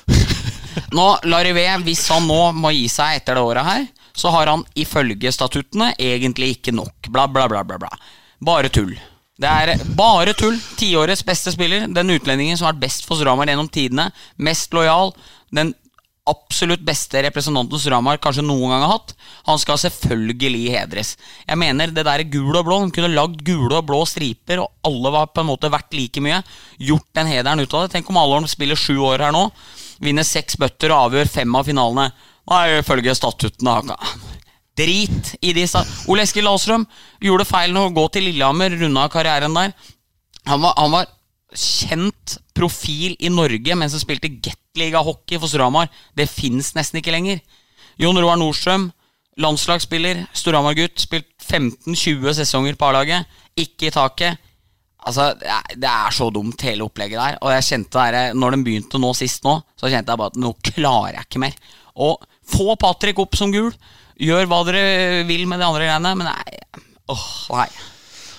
Nå, 0.96 1.06
Larivé, 1.28 1.66
hvis 1.84 2.04
han 2.12 2.26
nå 2.28 2.40
må 2.56 2.72
gi 2.72 2.86
seg 2.92 3.18
etter 3.18 3.36
det 3.36 3.44
året 3.44 3.66
her, 3.66 3.86
så 4.16 4.32
har 4.34 4.50
han 4.52 4.64
ifølge 4.78 5.32
statuttene 5.32 5.92
egentlig 6.00 6.58
ikke 6.58 6.74
nok. 6.76 7.08
Bla, 7.08 7.26
bla, 7.28 7.48
bla, 7.48 7.64
bla. 7.64 7.78
bla. 7.80 7.90
Bare 8.44 8.68
tull. 8.72 8.92
Det 9.42 9.48
er 9.48 9.80
bare 9.96 10.34
tull. 10.38 10.58
Tiårets 10.78 11.24
beste 11.26 11.52
spiller. 11.54 11.88
Den 11.88 12.12
utlendingen 12.14 12.58
som 12.58 12.68
har 12.68 12.74
vært 12.74 12.84
best 12.84 13.08
for 13.08 13.18
Storhamar 13.18 13.48
gjennom 13.48 13.70
tidene. 13.72 14.10
Mest 14.36 14.74
lojal. 14.76 15.14
Den 15.54 15.72
absolutt 16.28 16.84
beste 16.86 17.22
representanten 17.26 17.80
Stramar 17.82 18.20
kanskje 18.22 18.44
noen 18.46 18.70
gang 18.70 18.84
har 18.84 18.92
hatt. 18.94 19.14
Han 19.48 19.58
skal 19.58 19.80
selvfølgelig 19.80 20.62
hedres. 20.70 21.14
Jeg 21.48 21.58
mener 21.58 21.90
det 21.90 22.04
der 22.06 22.22
gul 22.30 22.54
og 22.54 22.66
blå. 22.68 22.78
Han 22.84 22.92
kunne 22.94 23.10
lagd 23.10 23.42
gule 23.46 23.80
og 23.80 23.88
blå 23.88 24.02
striper, 24.06 24.62
og 24.62 24.70
alle 24.86 25.12
var 25.14 25.32
på 25.32 25.42
en 25.42 25.50
måte 25.50 25.70
verdt 25.72 25.96
like 25.98 26.22
mye. 26.22 26.42
Gjort 26.78 27.08
den 27.18 27.32
hederen 27.32 27.62
ut 27.62 27.74
av 27.74 27.86
det. 27.86 27.94
Tenk 27.96 28.10
om 28.10 28.20
Alholm 28.22 28.46
spiller 28.50 28.78
sju 28.78 28.94
år 29.02 29.26
her 29.26 29.34
nå. 29.34 29.48
Vinner 30.02 30.26
seks 30.26 30.58
bøtter 30.60 30.94
og 30.94 31.08
avgjør 31.08 31.32
fem 31.40 31.58
av 31.58 31.66
finalene. 31.66 32.12
Nei, 32.50 32.62
ifølge 32.80 33.14
statuttene 33.14 33.96
Drit 34.78 35.34
i 35.44 35.52
de 35.52 35.66
Ole 36.08 36.24
Eskil 36.24 36.48
Ahlstrøm 36.48 36.86
gjorde 37.20 37.44
feil 37.44 37.76
å 37.76 37.90
gå 37.92 38.06
til 38.14 38.24
Lillehammer, 38.24 38.72
runda 38.80 39.04
karrieren 39.12 39.52
der. 39.58 39.74
Han 40.48 40.62
var, 40.64 40.72
han 40.78 40.94
var 40.94 41.10
kjent 41.52 42.38
profil 42.56 43.14
i 43.20 43.30
Norge 43.30 43.76
mens 43.76 43.92
han 43.92 44.02
spilte 44.02 44.32
Gateliga-hockey 44.72 45.38
for 45.38 45.48
Storhamar. 45.48 45.88
Det 46.16 46.28
fins 46.30 46.72
nesten 46.74 47.00
ikke 47.00 47.12
lenger. 47.12 47.40
Jon 48.00 48.16
Roar 48.16 48.38
Nordstrøm, 48.40 48.88
landslagsspiller, 49.40 50.24
Storhamar-gutt. 50.32 50.96
Spilt 51.02 51.28
15-20 51.44 52.32
sesonger 52.40 52.78
på 52.80 52.88
A-laget. 52.88 53.28
Ikke 53.56 53.90
i 53.90 53.92
taket. 53.92 54.40
Altså, 55.04 55.32
det 55.36 55.50
er, 55.50 55.76
det 55.76 55.90
er 55.90 56.14
så 56.14 56.30
dumt, 56.32 56.62
hele 56.64 56.86
opplegget 56.86 57.20
der. 57.20 57.38
Og 57.42 57.52
jeg 57.52 57.68
kjente 57.68 57.98
der, 58.00 58.34
når 58.38 58.56
den 58.56 58.64
begynte 58.64 59.00
nå 59.02 59.12
sist 59.18 59.44
nå, 59.44 59.58
så 59.76 59.90
kjente 59.90 60.14
jeg 60.14 60.20
bare 60.22 60.32
at 60.32 60.40
nå 60.40 60.54
klarer 60.62 61.18
jeg 61.18 61.28
ikke 61.28 61.42
mer. 61.42 61.56
Og 62.00 62.22
få 62.48 62.76
Patrick 62.80 63.18
opp 63.20 63.36
som 63.36 63.52
gul. 63.52 63.72
Gjør 64.22 64.46
hva 64.48 64.62
dere 64.68 65.24
vil 65.28 65.48
med 65.50 65.60
de 65.60 65.66
andre 65.66 65.88
greiene, 65.88 66.14
men 66.16 66.30
nei. 66.30 66.84
Åh, 67.12 67.26
nei. 67.58 67.72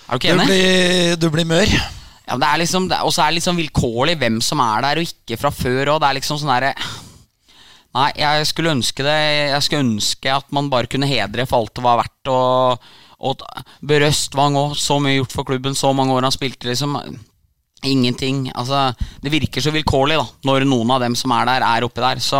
Er 0.08 0.17
du 0.17 0.24
ikke 0.24 0.39
Du 0.39 0.48
blir, 0.48 1.19
du 1.19 1.30
blir 1.36 1.50
mør. 1.50 1.82
Ja, 2.23 2.38
det 2.39 2.47
er 2.47 2.62
liksom, 2.62 2.86
Og 3.03 3.12
så 3.12 3.23
er 3.23 3.31
det 3.31 3.41
liksom 3.41 3.59
vilkårlig 3.59 4.15
hvem 4.21 4.39
som 4.43 4.62
er 4.63 4.86
der 4.86 5.01
og 5.01 5.09
ikke 5.09 5.39
fra 5.41 5.51
før. 5.53 5.95
Og 5.95 5.99
det 6.01 6.09
er 6.09 6.19
liksom 6.19 6.39
sånn 6.39 6.53
derre 6.53 6.73
Nei, 7.93 8.07
jeg 8.17 8.47
skulle 8.49 8.71
ønske 8.73 9.03
det 9.05 9.17
Jeg 9.51 9.65
skulle 9.65 9.83
ønske 9.86 10.31
at 10.33 10.47
man 10.55 10.71
bare 10.71 10.89
kunne 10.89 11.09
hedre 11.09 11.45
for 11.49 11.62
alt 11.62 11.75
det 11.77 11.86
var 11.86 11.99
verdt. 12.01 12.31
Og, 12.31 12.88
og 13.19 13.43
Børre 13.83 14.09
òg. 14.09 14.73
Så 14.79 14.97
mye 15.03 15.19
gjort 15.19 15.36
for 15.36 15.47
klubben, 15.47 15.77
så 15.77 15.93
mange 15.93 16.15
år 16.15 16.25
han 16.25 16.36
spilte. 16.36 16.71
liksom 16.71 16.97
Ingenting. 17.83 18.47
Altså, 18.55 18.93
det 19.21 19.31
virker 19.33 19.62
så 19.62 19.73
vilkårlig 19.75 20.15
da 20.15 20.25
når 20.47 20.65
noen 20.65 20.91
av 20.95 21.03
dem 21.03 21.15
som 21.19 21.33
er 21.36 21.49
der, 21.49 21.65
er 21.67 21.86
oppi 21.86 22.01
der. 22.01 22.21
Så 22.23 22.39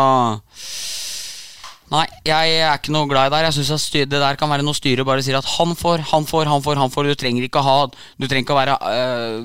Nei, 1.93 2.07
jeg 2.25 2.53
er 2.63 2.79
ikke 2.79 2.93
noe 2.95 3.05
glad 3.05 3.27
i 3.27 3.29
det 3.29 3.39
her. 3.41 3.49
Jeg 3.51 3.67
synes 3.67 3.89
Det 3.91 4.07
der 4.09 4.39
kan 4.39 4.49
være 4.49 4.63
noe 4.65 4.73
styret 4.73 5.05
bare 5.05 5.21
sier 5.21 5.37
at 5.37 5.49
han 5.59 5.75
får, 5.75 6.07
han 6.09 6.25
får, 6.25 6.47
han 6.49 6.63
får. 6.63 6.79
han 6.79 6.89
får 6.89 7.11
Du 7.11 7.15
trenger 7.15 7.45
ikke 7.45 7.61
å 7.61 7.67
ha 7.67 7.75
Du 7.91 8.25
trenger 8.25 8.47
ikke 8.47 8.55
å 8.55 8.61
være 8.61 8.77
øh, 8.81 9.43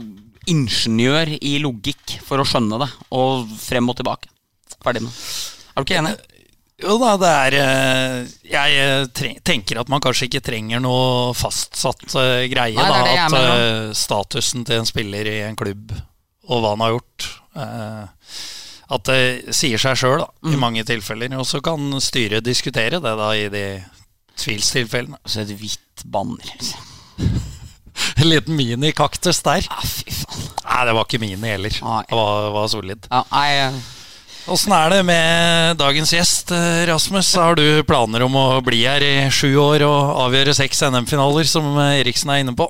ingeniør 0.50 1.34
i 1.38 1.58
logikk 1.62 2.18
for 2.24 2.40
å 2.42 2.46
skjønne 2.48 2.80
det. 2.82 2.88
Og 3.16 3.46
frem 3.60 3.88
og 3.92 3.96
tilbake. 4.00 4.30
Ferdig 4.84 5.04
med 5.04 5.12
det. 5.12 5.22
Er 5.74 5.84
du 5.84 5.86
ikke 5.88 6.00
enig? 6.02 6.16
Jo 6.78 6.94
da, 7.02 7.16
det 7.18 7.30
er 7.34 7.54
eh, 7.58 8.18
Jeg 8.52 8.74
eh, 8.78 9.32
tenker 9.42 9.80
at 9.80 9.88
man 9.90 9.98
kanskje 10.04 10.28
ikke 10.28 10.44
trenger 10.46 10.78
noe 10.82 11.32
fastsatt 11.34 12.04
eh, 12.20 12.44
greie. 12.52 12.76
Nei, 12.78 12.84
det 12.86 13.00
det 13.02 13.16
da, 13.16 13.24
At 13.24 13.34
mener 13.34 13.96
statusen 13.98 14.62
til 14.68 14.78
en 14.78 14.86
spiller 14.86 15.26
i 15.26 15.40
en 15.48 15.58
klubb, 15.58 15.90
og 16.46 16.62
hva 16.62 16.70
han 16.76 16.84
har 16.86 16.94
gjort 16.94 17.26
At 18.94 19.10
det 19.10 19.54
sier 19.58 19.82
seg 19.82 19.98
sjøl 20.00 20.22
Mm. 20.38 20.52
i 20.54 20.60
mange 20.62 20.84
tilfeller. 20.86 21.34
Og 21.42 21.44
så 21.50 21.58
kan 21.60 21.98
styret 22.00 22.46
diskutere 22.46 23.02
det 23.02 23.14
da 23.18 23.32
i 23.34 23.48
de 23.52 23.64
tvilstilfellene. 24.38 25.18
Så 25.26 25.42
et 25.42 25.50
hvitt 25.58 26.06
banner. 26.06 26.54
En 28.20 28.28
liten 28.28 28.56
mini-kaktus 28.58 29.42
der. 29.46 29.68
Ah, 29.70 29.84
fy 29.84 30.10
faen. 30.14 30.48
Nei, 30.64 30.80
det 30.88 30.96
var 30.96 31.06
ikke 31.06 31.22
mini 31.22 31.54
heller. 31.54 31.78
Nei. 31.84 32.02
Det 32.08 32.18
var, 32.18 32.50
var 32.54 32.66
solid. 32.72 33.06
Ja, 33.10 33.22
nei, 33.32 33.52
Åssen 34.48 34.72
er 34.72 34.88
det 34.88 35.02
med 35.04 35.76
dagens 35.76 36.08
gjest, 36.14 36.50
eh, 36.56 36.86
Rasmus? 36.88 37.34
Har 37.36 37.58
du 37.58 37.82
planer 37.84 38.22
om 38.24 38.32
å 38.32 38.62
bli 38.64 38.78
her 38.86 39.04
i 39.04 39.28
sju 39.28 39.50
år 39.60 39.84
og 39.84 40.22
avgjøre 40.22 40.54
seks 40.56 40.80
NM-finaler, 40.88 41.44
som 41.44 41.66
eh, 41.76 41.98
Eriksen 42.00 42.32
er 42.32 42.40
inne 42.40 42.54
på? 42.56 42.64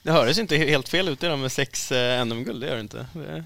Det 0.00 0.14
høres 0.16 0.40
ikke 0.40 0.62
helt 0.64 0.88
fel 0.88 1.12
ut 1.12 1.20
det 1.20 1.34
med 1.36 1.52
sex 1.52 1.90
eh, 1.92 2.22
NM-guld, 2.24 2.62
det 2.62 2.70
gjør 2.70 2.80
det 2.80 2.86
ikke. 2.88 3.04
Det, 3.12 3.42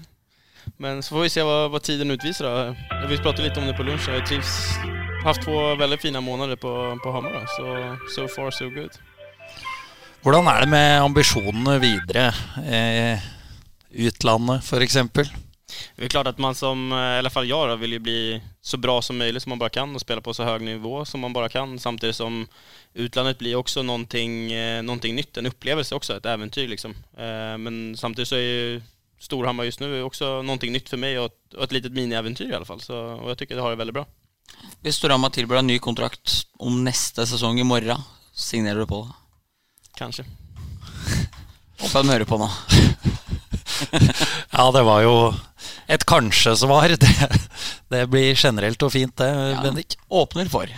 men 0.79 1.03
så 1.03 1.17
får 1.17 1.25
vi 1.25 1.33
se 1.33 1.43
hva, 1.43 1.57
hva 1.73 1.81
tiden 1.83 2.15
utviser. 2.15 2.47
Da. 2.47 3.03
Vi 3.11 3.19
prater 3.19 3.43
litt 3.43 3.59
om 3.59 3.67
det 3.67 3.75
på 3.75 3.83
lunsj. 3.83 4.07
jag 4.07 4.23
har 4.23 5.27
haft 5.27 5.43
två 5.43 5.75
veldig 5.75 5.99
fine 5.99 6.23
måneder 6.23 6.55
på, 6.55 6.71
på 7.03 7.11
Hamar. 7.11 7.43
Så 7.57 7.67
so 8.15 8.27
far 8.27 8.51
so 8.51 8.69
good. 8.69 8.95
Hvordan 10.25 10.47
er 10.49 10.63
det 10.63 10.69
med 10.71 11.03
ambisjonene 11.05 11.75
videre? 11.77 12.31
Eh, 12.65 13.25
utlandet, 14.07 14.63
f.eks.? 14.65 14.95
Det 15.93 16.07
er 16.07 16.09
klart 16.09 16.31
at 16.31 16.39
man 16.41 16.55
som, 16.57 16.87
eh, 16.91 16.97
i 16.97 17.19
alla 17.19 17.29
fall 17.29 17.45
jag 17.45 17.67
vil 17.67 17.77
vill 17.77 17.91
ju 17.93 17.99
bli 17.99 18.41
så 18.61 18.77
bra 18.77 19.01
som 19.01 19.17
möjligt 19.17 19.43
som 19.43 19.49
man 19.49 19.59
bara 19.59 19.69
kan 19.69 19.95
och 19.95 20.01
spela 20.01 20.21
på 20.21 20.33
så 20.33 20.43
hög 20.43 20.61
nivå 20.61 21.05
som 21.05 21.21
man 21.21 21.33
bara 21.33 21.49
kan. 21.49 21.79
Samtidigt 21.79 22.15
som 22.15 22.47
utlandet 22.93 23.37
blir 23.37 23.55
också 23.55 23.83
någonting, 23.83 24.51
eh, 24.51 24.81
någonting 24.83 25.15
nytt, 25.15 25.37
en 25.37 25.45
upplevelse 25.45 25.95
också, 25.95 26.17
ett 26.17 26.25
äventyr 26.25 26.67
liksom. 26.67 26.91
Eh, 27.17 27.57
Men 27.57 27.97
samtidigt 27.97 28.27
så 28.27 28.35
är 28.35 28.39
ju 28.39 28.81
Storhammar 29.19 29.63
just 29.63 29.79
nu 29.79 30.03
också 30.03 30.41
någonting 30.41 30.71
nytt 30.71 30.89
för 30.89 30.97
mig 30.97 31.19
och 31.19 31.25
ett, 31.25 31.53
och 31.53 31.63
ett 31.63 31.71
litet 31.71 31.91
miniäventyr 31.91 32.51
i 32.51 32.55
alla 32.55 32.65
fall. 32.65 32.81
Så, 32.81 32.97
och 32.97 33.29
jag 33.29 33.37
tycker 33.37 33.55
det 33.55 33.61
har 33.61 33.69
det 33.69 33.75
väldigt 33.75 33.93
bra. 33.93 34.05
Hvis 34.81 34.95
Storhamar 34.95 35.29
tilbyr 35.29 35.55
deg 35.55 35.65
ny 35.65 35.79
kontrakt 35.79 36.47
om 36.57 36.83
neste 36.83 37.27
sesong 37.27 37.59
i 37.59 37.63
morgen, 37.63 38.01
signerer 38.33 38.79
du 38.79 38.87
på 38.87 39.03
det? 39.03 39.24
Kanske. 39.95 40.25
Håper 41.81 42.03
de 42.03 42.13
hører 42.13 42.29
på 42.29 42.39
nå. 42.41 42.49
Ja, 44.55 44.69
det 44.71 44.83
var 44.87 45.01
jo 45.03 45.15
et 45.91 46.05
kanskje-svar. 46.07 46.95
Det, 47.01 47.29
det 47.91 48.05
blir 48.09 48.35
generelt 48.39 48.81
og 48.83 48.93
fint, 48.93 49.15
det, 49.19 49.27
Ja. 49.29 49.61
Bendik. 49.63 49.97
Åpner 50.09 50.49
for. 50.51 50.69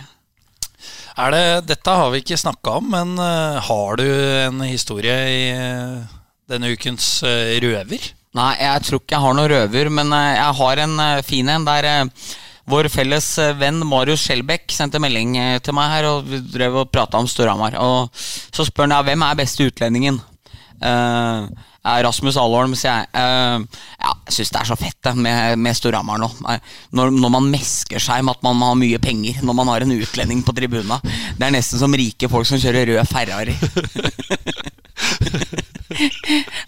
Er 1.18 1.34
det, 1.34 1.44
dette 1.70 1.94
har 2.00 2.10
vi 2.12 2.20
ikke 2.22 2.38
snakka 2.38 2.76
om, 2.78 2.90
men 2.94 3.14
eh, 3.18 3.58
har 3.68 3.98
du 3.98 4.06
en 4.06 4.60
historie 4.62 5.16
i 5.32 5.40
eh, 5.50 6.18
denne 6.50 6.70
ukens 6.74 7.22
eh, 7.26 7.56
røver? 7.64 8.10
Nei, 8.38 8.52
jeg 8.60 8.84
tror 8.86 9.02
ikke 9.02 9.16
jeg 9.16 9.24
har 9.24 9.34
noen 9.34 9.50
røver, 9.50 9.90
men 9.90 10.12
jeg 10.14 10.52
har 10.60 10.82
en 10.84 11.00
fin 11.26 11.48
en 11.50 11.64
der 11.66 11.88
vår 12.68 12.88
felles 12.92 13.28
eh, 13.40 13.54
venn 13.58 13.80
Marius 13.86 14.26
Skjelbæk 14.26 14.72
sendte 14.74 15.00
melding 15.02 15.36
eh, 15.40 15.56
til 15.64 15.76
meg 15.76 15.92
her, 15.92 16.08
og 16.10 16.28
vi 16.28 16.40
drev 16.52 16.82
og 16.82 16.90
prata 16.92 17.20
om 17.20 17.28
Storhamar. 17.28 17.78
Og 17.80 18.10
så 18.14 18.66
spør 18.68 18.88
han 18.88 19.04
hvem 19.06 19.24
er 19.24 19.38
beste 19.38 19.66
utlendingen. 19.68 20.20
Uh, 20.78 21.48
Rasmus 22.04 22.36
Alholm, 22.38 22.74
sier 22.78 23.00
jeg. 23.00 23.08
Uh, 23.16 23.64
ja, 23.98 24.12
jeg 24.28 24.34
syns 24.36 24.52
det 24.54 24.60
er 24.60 24.68
så 24.68 24.76
fett 24.78 24.98
det, 25.02 25.14
med, 25.18 25.58
med 25.58 25.74
Storhamar 25.74 26.20
nå. 26.22 26.28
Når, 26.94 27.10
når 27.16 27.32
man 27.34 27.48
mesker 27.50 28.02
seg 28.02 28.22
med 28.26 28.36
at 28.36 28.44
man 28.46 28.62
har 28.62 28.76
mye 28.78 29.00
penger 29.02 29.40
når 29.42 29.56
man 29.58 29.72
har 29.72 29.82
en 29.82 29.96
utlending 29.96 30.44
på 30.46 30.54
tribuna. 30.54 31.00
Det 31.02 31.48
er 31.48 31.54
nesten 31.54 31.80
som 31.80 31.96
rike 31.98 32.30
folk 32.30 32.46
som 32.46 32.60
kjører 32.62 32.92
rød 32.92 33.10
Ferrari. 33.10 33.56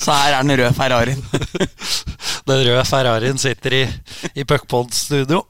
så 0.03 0.17
her 0.17 0.39
er 0.39 0.43
den 0.43 0.57
røde 0.57 0.75
Ferrarien. 0.75 1.23
Den 2.49 2.65
røde 2.67 2.85
Ferrarien 2.89 3.39
sitter 3.39 3.79
i, 3.83 3.85
i 4.35 4.47
Puckpod-studio. 4.49 5.45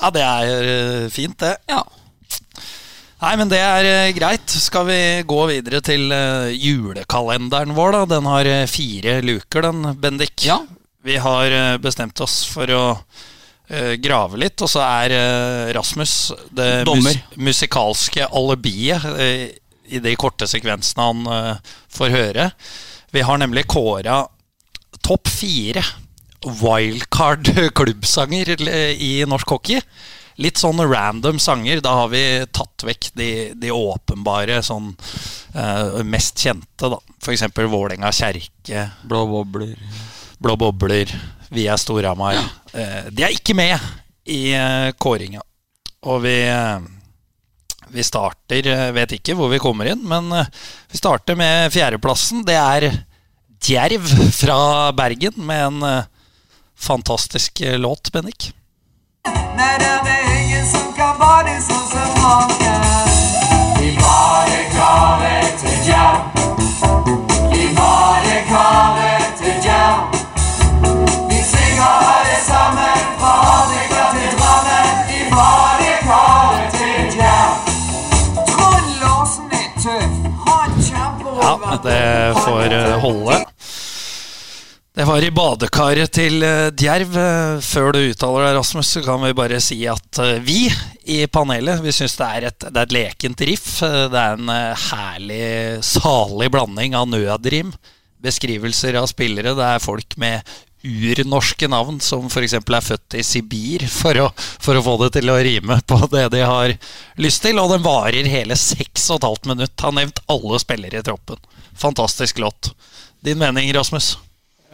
Ja, 0.00 0.10
det 0.14 0.24
er 0.24 0.70
eh, 0.70 1.10
fint, 1.12 1.36
det. 1.40 1.56
Ja. 1.70 1.82
Nei, 3.24 3.34
men 3.40 3.50
det 3.50 3.60
er 3.62 3.88
eh, 3.88 4.14
greit. 4.16 4.50
Skal 4.50 4.88
vi 4.88 4.98
gå 5.28 5.40
videre 5.50 5.80
til 5.84 6.12
eh, 6.12 6.54
julekalenderen 6.54 7.76
vår, 7.76 7.94
da? 7.94 8.02
Den 8.16 8.28
har 8.30 8.50
fire 8.70 9.20
luker, 9.24 9.68
den, 9.68 9.94
Bendik. 10.00 10.46
Ja. 10.46 10.60
Vi 11.04 11.18
har 11.20 11.78
bestemt 11.84 12.20
oss 12.24 12.42
for 12.48 12.70
å 12.72 12.84
grave 14.00 14.38
litt, 14.40 14.60
og 14.64 14.68
så 14.68 14.80
er 14.84 15.12
Rasmus 15.72 16.14
det 16.52 16.84
mus 16.84 17.16
musikalske 17.40 18.26
alibiet 18.28 19.04
i 19.88 20.00
de 20.04 20.14
korte 20.20 20.48
sekvensene 20.48 21.06
han 21.08 21.60
får 21.92 22.12
høre. 22.12 22.46
Vi 23.12 23.24
har 23.24 23.40
nemlig 23.40 23.66
kåra 23.68 24.22
topp 25.04 25.28
fire 25.32 25.84
wildcard 26.44 27.48
klubbsanger 27.78 28.68
eh, 28.68 29.02
i 29.02 29.24
norsk 29.28 29.56
hockey. 29.56 29.80
Litt 30.42 30.58
sånn 30.58 30.82
random 30.82 31.38
sanger. 31.38 31.80
Da 31.84 31.92
har 32.00 32.10
vi 32.10 32.22
tatt 32.50 32.84
vekk 32.86 33.10
de, 33.14 33.28
de 33.54 33.70
åpenbare, 33.70 34.58
sånn 34.66 34.90
uh, 35.54 36.00
mest 36.02 36.42
kjente, 36.42 36.90
da. 36.90 36.98
Eksempel 37.30 37.70
Vålerenga 37.70 38.10
kjerke, 38.12 38.88
Blå 39.06 39.22
bobler. 39.30 39.76
Blå 40.42 40.56
bobler, 40.58 41.12
Vi 41.54 41.68
er 41.70 41.78
Storhamar. 41.78 42.40
Eh, 42.74 43.06
de 43.14 43.22
er 43.22 43.36
ikke 43.36 43.54
med 43.54 43.78
i 44.26 44.56
uh, 44.58 44.90
kåringa. 44.98 45.44
Og 46.10 46.18
vi, 46.26 46.34
vi 47.94 48.02
starter 48.04 48.66
Vet 48.92 49.14
ikke 49.16 49.32
hvor 49.38 49.48
vi 49.48 49.62
kommer 49.62 49.88
inn, 49.88 50.02
men 50.04 50.26
vi 50.34 50.98
starter 50.98 51.38
med 51.38 51.70
fjerdeplassen. 51.72 52.42
Det 52.44 52.58
er 52.58 52.90
Djerv 53.64 54.10
fra 54.34 54.58
Bergen 54.98 55.38
med 55.46 55.62
en 55.70 56.04
fantastisk 56.78 57.60
eh, 57.60 57.78
låt, 57.78 58.12
Bennik. 58.12 58.52
Nei, 59.56 59.78
det 59.78 59.84
är 59.84 60.44
ingen 60.44 60.66
som 60.66 60.92
kan 60.96 61.18
være 61.18 61.60
sånn 61.62 61.88
som 61.90 62.22
han 62.22 62.48
kan 62.48 62.84
Det 84.94 85.04
var 85.08 85.24
i 85.26 85.30
badekaret 85.34 86.12
til 86.14 86.44
eh, 86.46 86.68
Djerv. 86.78 87.16
Eh, 87.18 87.56
Før 87.66 87.88
du 87.96 87.98
uttaler 88.12 88.44
deg, 88.46 88.58
Rasmus, 88.60 88.92
så 88.94 89.00
kan 89.02 89.22
vi 89.24 89.32
bare 89.34 89.58
si 89.62 89.80
at 89.90 90.20
eh, 90.22 90.36
vi 90.44 90.68
i 91.10 91.24
panelet 91.26 91.82
vi 91.82 91.90
syns 91.94 92.14
det, 92.20 92.28
er 92.36 92.46
et- 92.52 92.66
det 92.68 92.78
er 92.78 92.86
et 92.86 92.94
lekent 92.94 93.42
riff. 93.48 93.72
Det 93.82 94.20
er 94.20 94.36
en 94.38 94.52
herlig, 94.84 95.82
salig 95.84 96.46
blanding 96.54 96.94
av 96.94 97.08
nødrim, 97.10 97.72
beskrivelser 98.22 98.94
av 99.00 99.08
spillere. 99.10 99.56
Det 99.58 99.66
er 99.66 99.82
folk 99.82 100.14
med 100.22 100.46
urnorske 100.84 101.66
navn, 101.72 101.98
som 102.04 102.28
f.eks. 102.30 102.54
er 102.60 102.84
født 102.86 103.16
i 103.18 103.24
Sibir, 103.26 103.86
for 103.90 104.20
å, 104.20 104.28
for 104.36 104.76
å 104.78 104.82
få 104.84 104.94
det 105.02 105.10
til 105.16 105.32
å 105.32 105.38
rime 105.42 105.80
på 105.90 105.98
det 106.12 106.28
de 106.36 106.44
har 106.46 106.76
lyst 107.18 107.42
til. 107.42 107.58
Og 107.58 107.72
den 107.74 107.82
varer 107.82 108.30
hele 108.30 108.54
seks 108.54 109.08
og 109.10 109.18
et 109.18 109.26
halvt 109.26 109.50
minutt. 109.56 109.74
Har 109.82 109.96
nevnt 109.98 110.22
alle 110.30 110.62
spillere 110.62 111.02
i 111.02 111.06
troppen. 111.10 111.42
Fantastisk 111.82 112.38
låt. 112.44 112.70
Din 113.24 113.40
mening, 113.42 113.72
Rasmus? 113.74 114.12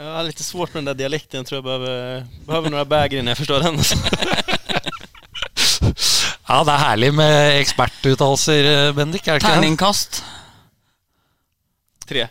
Jag 0.00 0.14
har 0.14 0.22
lite 0.22 0.44
svårt 0.44 0.74
med 0.74 0.78
den 0.78 0.84
där 0.84 0.94
dialekten, 0.94 1.38
jag 1.38 1.46
tror 1.46 1.56
jag 1.56 1.64
behöver, 1.64 2.26
behöver 2.46 2.70
några 2.70 2.84
bäger 2.84 3.18
innan 3.18 3.26
jag 3.28 3.38
förstår 3.38 3.60
den. 3.60 3.78
Ja, 6.50 6.64
det 6.64 6.72
er 6.72 6.80
herlig 6.82 7.10
med 7.14 7.60
ekspertuttalelser, 7.60 8.92
Bendik. 8.96 9.28
Er 9.28 9.36
det 9.36 9.42
ikke 9.42 9.50
det? 9.50 9.58
Terningkast. 9.60 10.16
Tre. 12.08 12.24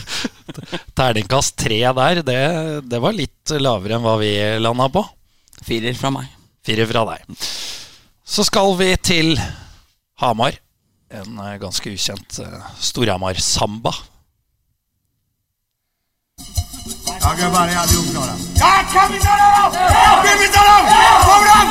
Terningkast 1.00 1.56
tre 1.58 1.80
der, 1.96 2.20
det, 2.22 2.36
det 2.86 3.00
var 3.02 3.16
litt 3.16 3.54
lavere 3.56 3.96
enn 3.96 4.04
hva 4.04 4.14
vi 4.20 4.30
landa 4.62 4.86
på. 4.92 5.02
Firer 5.66 5.96
fra 5.98 6.12
meg. 6.14 6.30
Firer 6.62 6.86
fra 6.92 7.02
deg. 7.08 7.42
Så 8.22 8.46
skal 8.46 8.76
vi 8.78 8.92
til 9.02 9.34
Hamar. 10.22 10.60
En 11.10 11.40
eh, 11.40 11.58
ganske 11.64 11.96
ukjent 11.96 12.38
eh, 12.44 12.70
Storhamar-samba. 12.92 13.96
Ja 17.20 17.30
gubbar, 17.38 17.68
är 17.68 17.76
allihop 17.76 18.10
klara? 18.10 18.34
Ja, 18.54 18.72
kan 18.92 19.12
vi 19.12 19.18
ta 19.20 19.36
dem? 19.36 19.72
Vill 20.22 20.38
vi 20.40 20.48
ta 20.54 20.62
dem? 20.70 20.86
Får 21.26 21.44
dem? 21.50 21.68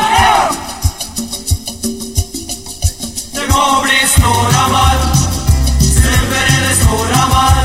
Det 3.34 3.48
må 3.54 3.82
bli 3.84 4.00
Storhamar. 4.08 4.98
Snubber 5.80 6.46
eller 6.58 6.76
Storhamar. 6.76 7.56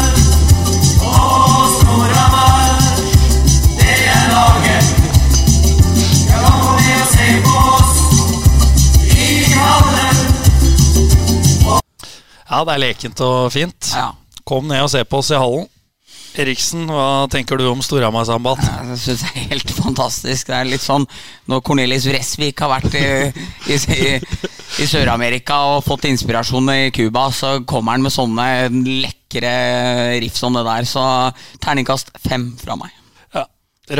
Åh, 1.03 1.67
Storhamar. 1.79 2.69
Det 3.79 3.95
er 4.07 4.25
laget. 4.33 4.85
Ja, 6.31 6.39
kom 6.61 6.77
ned 6.77 7.01
og 7.03 7.09
se 7.13 7.27
på 7.45 7.55
oss. 7.77 7.93
I 9.17 9.45
hallen. 9.55 10.17
Ja, 12.51 12.65
det 12.65 12.73
er 12.73 12.79
lekent 12.79 13.21
og 13.21 13.53
fint. 13.53 13.95
Ja. 13.95 14.11
Kom 14.47 14.65
ned 14.69 14.83
og 14.83 14.91
se 14.91 15.05
på 15.05 15.19
oss 15.19 15.31
i 15.31 15.35
hallen. 15.35 15.67
Eriksen, 16.37 16.85
hva 16.91 17.25
tenker 17.33 17.57
du 17.57 17.65
om 17.71 17.81
Storhamar-sambaen? 17.81 18.61
Jeg 18.91 18.99
synes 19.01 19.23
det 19.25 19.31
er 19.31 19.47
helt 19.55 19.71
fantastisk. 19.73 20.51
Det 20.51 20.57
er 20.59 20.69
litt 20.69 20.85
sånn 20.85 21.07
Når 21.49 21.63
Cornelis 21.65 22.05
Vresvik 22.11 22.61
har 22.61 22.75
vært 22.75 22.97
i, 22.99 23.07
i, 23.73 23.79
i, 23.97 24.11
i 24.83 24.89
Sør-Amerika 24.91 25.57
og 25.73 25.87
fått 25.87 26.05
inspirasjon 26.11 26.69
i 26.75 26.91
Cuba, 26.93 27.31
så 27.33 27.55
kommer 27.65 27.97
han 27.97 28.05
med 28.05 28.13
sånne 28.13 28.49
lekre 29.07 29.55
riff 30.21 30.37
som 30.37 30.59
det 30.59 30.67
der. 30.69 30.85
Så 30.89 31.07
terningkast 31.65 32.13
fem 32.27 32.51
fra 32.61 32.77
meg. 32.83 32.93
Ja. 33.33 33.47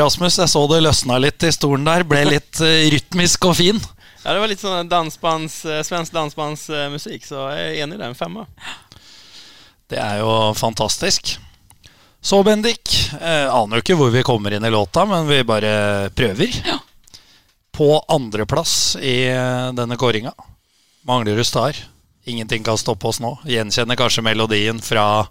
Rasmus, 0.03 0.37
jeg 0.37 0.53
så 0.53 0.63
det 0.69 0.83
løsna 0.85 1.17
litt 1.23 1.47
i 1.47 1.53
stolen 1.55 1.89
der. 1.89 2.05
Ble 2.05 2.21
litt 2.29 2.61
eh, 2.61 2.85
rytmisk 2.93 3.49
og 3.49 3.57
fin. 3.63 3.81
Ja, 4.21 4.35
det 4.35 4.43
var 4.43 4.53
litt 4.53 4.61
sånn 4.61 4.93
dansbands, 4.93 5.61
eh, 5.65 5.81
svensk 5.87 6.13
dansbandsmusikk, 6.13 7.25
så 7.25 7.49
jeg 7.55 7.73
er 7.73 7.83
enig 7.87 7.97
i 7.97 8.05
det. 8.05 8.13
Femma. 8.19 8.45
Det 9.87 9.97
er 10.03 10.21
jo 10.21 10.31
fantastisk. 10.59 11.37
Så, 12.21 12.43
Bendik. 12.43 13.13
Eh, 13.21 13.47
aner 13.53 13.77
jo 13.77 13.83
ikke 13.83 13.97
hvor 13.99 14.11
vi 14.11 14.25
kommer 14.25 14.53
inn 14.55 14.65
i 14.65 14.71
låta, 14.73 15.05
men 15.05 15.27
vi 15.29 15.43
bare 15.47 16.09
prøver. 16.15 16.57
På 17.77 17.99
andreplass 18.09 18.97
i 18.99 19.29
eh, 19.29 19.69
denne 19.77 19.97
kåringa. 19.97 20.33
Manglerud 21.07 21.45
Star. 21.47 21.77
Ingenting 22.27 22.63
kan 22.63 22.77
stoppe 22.77 23.07
oss 23.07 23.21
nå. 23.23 23.37
Gjenkjenner 23.47 23.95
kanskje 23.95 24.25
melodien 24.25 24.81
fra 24.83 25.27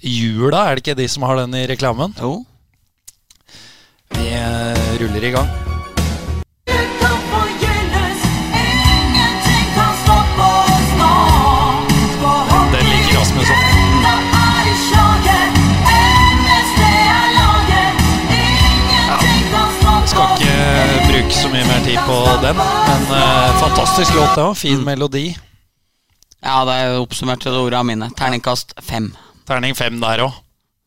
jula, 0.00 0.66
er 0.66 0.74
det 0.74 0.84
ikke 0.84 0.98
de 0.98 1.06
som 1.08 1.28
har 1.28 1.38
den 1.44 1.54
i 1.54 1.68
reklamen? 1.70 2.16
Jo. 2.18 2.40
Vi 4.16 4.32
eh, 4.34 4.98
ruller 4.98 5.30
i 5.30 5.32
gang. 5.36 5.73
Ikke 21.24 21.32
bruke 21.32 21.40
så 21.40 21.48
mye 21.48 21.64
mer 21.64 21.84
tid 21.84 21.98
på 22.04 22.16
den, 22.42 22.58
men 22.58 23.04
uh, 23.08 23.60
fantastisk 23.60 24.14
låt, 24.14 24.34
det 24.36 24.42
òg. 24.44 24.56
Fin 24.58 24.82
melodi. 24.84 25.28
Ja, 26.44 26.64
det 26.68 26.74
er 26.76 26.96
oppsummert 27.00 27.40
til 27.40 27.56
orda 27.56 27.80
mine. 27.86 28.10
Terningkast 28.18 28.74
fem. 28.84 29.08
Terning 29.48 29.76
fem 29.76 29.96
der 30.02 30.24
òg. 30.26 30.34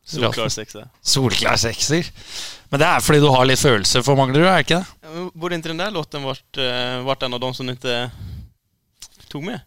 Solklar 0.08 0.48
sekser. 1.58 2.02
Men 2.70 2.80
det 2.80 2.86
er 2.86 3.02
fordi 3.02 3.20
du 3.20 3.28
har 3.32 3.48
litt 3.48 3.60
følelse 3.60 4.02
for 4.04 4.18
Manglerud, 4.18 4.46
er 4.46 4.60
det 4.60 4.66
ikke 4.66 4.78
det? 4.78 4.94
Ja, 5.02 5.10
men 5.16 5.30
Borde 5.34 5.58
den 5.58 5.76
där 5.76 5.90
låten 5.90 6.22
varit, 6.22 6.56
eh, 6.56 7.24
en 7.26 7.34
av 7.34 7.40
dem 7.40 7.54
som 7.54 7.66
du 7.66 7.72
inte 7.72 8.10
tog 9.28 9.44
med? 9.44 9.60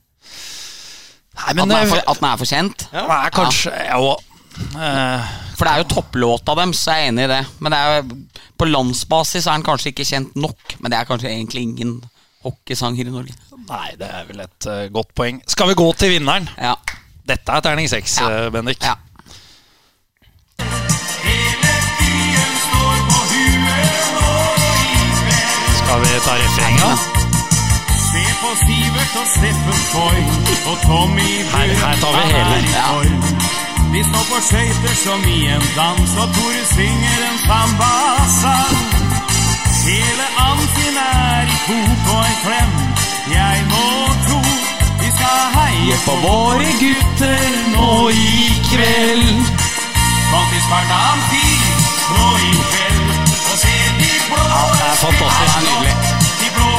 Nei, 1.36 1.49
At 1.49 1.55
den 1.57 1.71
er 1.71 1.86
for, 1.88 2.03
at 2.07 2.19
den 2.19 2.29
er 2.29 2.38
for 2.38 2.45
kjent. 2.45 2.88
Ja. 2.93 3.07
Nei, 3.07 3.29
kanskje 3.29 3.71
ja, 3.71 4.15
eh, 4.77 5.31
For 5.57 5.65
det 5.65 5.73
er 5.73 5.81
jo 5.81 5.89
topplåta 5.89 6.55
deres, 6.55 6.79
så 6.79 6.95
jeg 6.95 7.07
er 7.07 7.12
enig 7.12 7.25
i 7.25 7.31
det. 7.34 7.45
Men 7.60 7.71
det 7.71 7.79
er 7.79 7.95
jo, 7.95 8.21
på 8.62 8.67
landsbasis 8.69 9.47
er 9.50 9.56
han 9.58 9.65
kanskje 9.65 9.91
ikke 9.95 10.06
kjent 10.06 10.36
nok. 10.38 10.76
Men 10.80 10.93
det 10.93 11.00
er 11.02 11.08
kanskje 11.10 11.32
egentlig 11.34 11.63
ingen 11.65 11.95
hockeysanger 12.45 13.10
i 13.10 13.13
Norge. 13.13 13.34
Nei, 13.67 13.88
det 14.00 14.08
er 14.10 14.26
vel 14.30 14.43
et 14.45 14.67
uh, 14.69 14.84
godt 14.93 15.13
poeng. 15.17 15.41
Skal 15.50 15.71
vi 15.71 15.78
gå 15.82 15.88
til 15.97 16.13
vinneren? 16.15 16.50
Ja. 16.62 16.76
Dette 17.30 17.54
er 17.58 17.63
terning 17.65 17.89
seks, 17.89 18.19
Ja. 18.21 18.30
eh, 18.45 18.52
Bendik. 18.54 18.82
ja. 18.84 18.95
Skal 25.80 26.00
vi 26.02 26.19
ta 26.26 26.34
refrenget? 26.43 27.00
Se 28.12 28.24
på 28.41 28.50
Sivert 28.62 29.15
og 29.21 29.28
Steffen 29.36 29.80
Foy 29.91 30.17
og 30.71 30.78
Tommy 30.86 31.32
Her, 31.54 31.67
her 31.82 31.95
tar 32.02 32.12
vi 32.12 32.34
hele. 32.34 32.58
Ja. 32.76 33.61
De 33.93 34.04
står 34.10 34.25
på 34.32 34.38
skøyter 34.47 34.95
som 35.04 35.23
i 35.27 35.39
en 35.51 35.65
dans, 35.75 36.12
og 36.21 36.27
Tore 36.36 36.63
synger 36.75 37.23
en 37.30 37.39
sambasang. 37.47 38.77
Hele 39.86 40.27
amfin 40.47 40.97
er 41.01 41.51
i 41.56 41.58
kok 41.65 42.08
og 42.15 42.21
en 42.30 42.38
klem. 42.45 42.71
Jeg 43.34 43.65
må 43.73 43.88
tro 44.27 44.41
vi 45.01 45.10
skal 45.17 45.39
heie 45.58 45.97
på 46.06 46.15
våre 46.23 46.71
gutter 46.80 47.45
nå 47.73 47.91
i 48.15 48.56
kveld. 48.69 49.43
Kom 50.32 50.47
til 50.54 50.63
Sparta 50.67 51.04
Amfi 51.12 51.45
nå 52.15 52.32
i 52.47 52.56
kveld 52.71 53.13
og 53.51 53.56
se 53.65 53.77
de 53.99 54.12
blå 54.32 54.65
det 54.80 54.89
er 54.89 54.99
fantastisk. 55.04 55.63
Nydelig. 55.67 55.95
De 56.39 56.51
blå 56.56 56.73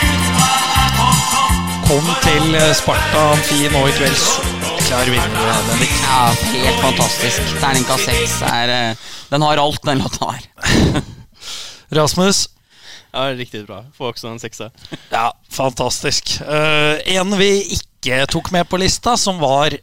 gutta 0.00 0.50
er 0.82 0.90
på 0.98 1.12
topp. 1.34 1.86
Kom 1.90 2.12
til 2.28 2.60
Sparta 2.84 3.30
Amfi 3.32 3.64
nå 3.72 3.86
i 3.90 3.96
kveld. 3.98 4.61
Klar 4.92 5.04
vinner, 5.08 5.62
Bendik. 5.68 5.92
Ja, 6.02 6.34
helt 6.52 6.80
fantastisk. 6.82 7.38
Terningkast 7.62 8.04
seks 8.04 8.34
er 8.44 8.72
eh, 8.72 9.04
Den 9.30 9.40
har 9.40 9.60
alt, 9.62 9.78
den 9.88 10.02
låta 10.02 10.26
her. 10.34 10.42
Rasmus? 11.96 12.42
Ja, 13.08 13.30
Riktig 13.32 13.62
bra. 13.64 13.78
Får 13.96 14.10
også 14.12 14.28
en 14.28 14.42
sexa. 14.42 14.68
Ja, 15.08 15.30
fantastisk. 15.48 16.34
Uh, 16.44 17.00
en 17.08 17.32
vi 17.40 17.48
ikke 17.78 18.26
tok 18.28 18.52
med 18.52 18.68
på 18.68 18.82
lista, 18.84 19.16
som 19.16 19.40
var 19.40 19.78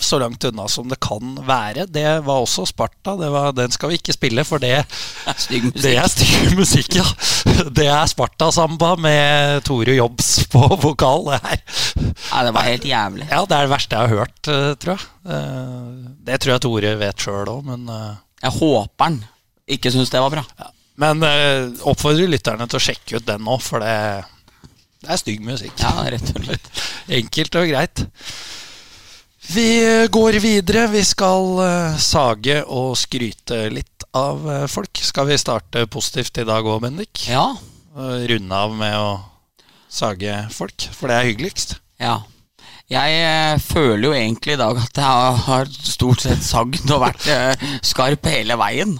så 0.00 0.18
langt 0.18 0.42
unna 0.44 0.64
som 0.68 0.88
det 0.90 0.98
kan 1.00 1.36
være, 1.46 1.84
det 1.86 2.06
var 2.26 2.42
også 2.42 2.64
Sparta. 2.66 3.14
Det 3.16 3.28
var, 3.30 3.52
den 3.56 3.70
skal 3.72 3.92
vi 3.92 3.98
ikke 4.00 4.12
spille, 4.16 4.42
for 4.44 4.58
det, 4.60 4.72
det 5.78 5.92
er 5.96 6.08
stygg 6.10 6.56
musikk, 6.58 6.96
ja. 6.98 7.04
Det 7.70 7.86
er 7.86 8.02
Sparta-samba 8.10 8.94
med 9.00 9.62
Tore 9.64 9.94
Jobs 9.96 10.32
på 10.52 10.64
vokal. 10.82 11.30
Det, 11.30 11.60
Ja, 12.34 12.42
det 12.42 12.52
var 12.56 12.66
helt 12.66 12.84
jævlig. 12.88 13.28
ja, 13.30 13.44
det 13.46 13.54
er 13.56 13.68
det 13.68 13.70
verste 13.70 13.96
jeg 13.96 14.08
har 14.10 14.18
hørt, 14.24 14.48
eh, 14.50 14.72
tror 14.82 14.96
jeg. 14.96 15.06
Eh, 15.30 16.10
Det 16.26 16.40
tror 16.42 16.52
jeg 16.56 16.64
Tore 16.66 16.94
vet 17.00 17.24
sjøl 17.28 17.52
òg, 17.54 17.62
men 17.70 17.88
eh, 17.88 18.16
Jeg 18.42 18.56
håper 18.58 19.04
han 19.06 19.20
ikke 19.70 19.92
syns 19.94 20.10
det 20.12 20.20
var 20.20 20.34
bra. 20.34 20.42
Men 21.00 21.22
eh, 21.26 21.70
oppfordrer 21.88 22.28
lytterne 22.28 22.66
til 22.68 22.80
å 22.80 22.82
sjekke 22.82 23.16
ut 23.22 23.26
den 23.30 23.46
nå, 23.46 23.56
for 23.62 23.80
det, 23.82 23.94
det 25.06 25.14
er 25.14 25.22
stygg 25.22 25.40
musikk. 25.46 25.78
Ja, 25.80 25.94
rett 26.12 26.34
og 26.34 26.44
slett. 26.50 26.68
Enkelt 27.22 27.56
og 27.62 27.70
greit. 27.70 28.04
Vi 29.52 30.02
eh, 30.02 30.08
går 30.08 30.38
videre. 30.40 30.86
Vi 30.88 31.02
skal 31.04 31.58
eh, 31.64 31.96
sage 32.00 32.62
og 32.64 32.94
skryte 32.96 33.66
litt 33.72 34.06
av 34.16 34.44
eh, 34.50 34.66
folk. 34.70 35.00
Skal 35.04 35.28
vi 35.28 35.40
starte 35.40 35.84
positivt 35.90 36.40
i 36.40 36.46
dag 36.48 36.64
òg, 36.64 36.80
Bendik? 36.86 37.26
Ja. 37.28 37.50
Runde 37.94 38.58
av 38.58 38.72
med 38.74 38.94
å 38.98 39.10
sage 39.92 40.40
folk, 40.50 40.88
for 40.96 41.10
det 41.10 41.18
er 41.18 41.28
hyggeligst. 41.28 41.76
Ja. 42.02 42.22
Jeg 42.90 43.60
føler 43.64 44.08
jo 44.08 44.16
egentlig 44.16 44.56
i 44.56 44.60
dag 44.60 44.80
at 44.82 44.98
jeg 44.98 45.36
har 45.46 45.70
stort 45.72 46.24
sett 46.24 46.42
sagd 46.44 46.90
og 46.90 47.04
vært 47.04 47.28
skarp 47.86 48.26
hele 48.28 48.58
veien. 48.60 48.96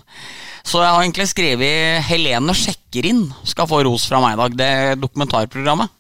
Så 0.65 0.81
jeg 0.81 0.95
har 0.95 1.03
egentlig 1.03 1.27
skrevet 1.29 2.07
'Helene 2.07 2.55
sjekker 2.57 3.11
inn' 3.11 3.27
skal 3.45 3.69
få 3.69 3.83
ros 3.85 4.07
fra 4.09 4.23
meg 4.23 4.39
i 4.39 4.41
dag. 4.41 4.57
Det 4.63 5.03
dokumentarprogrammet. 5.03 5.91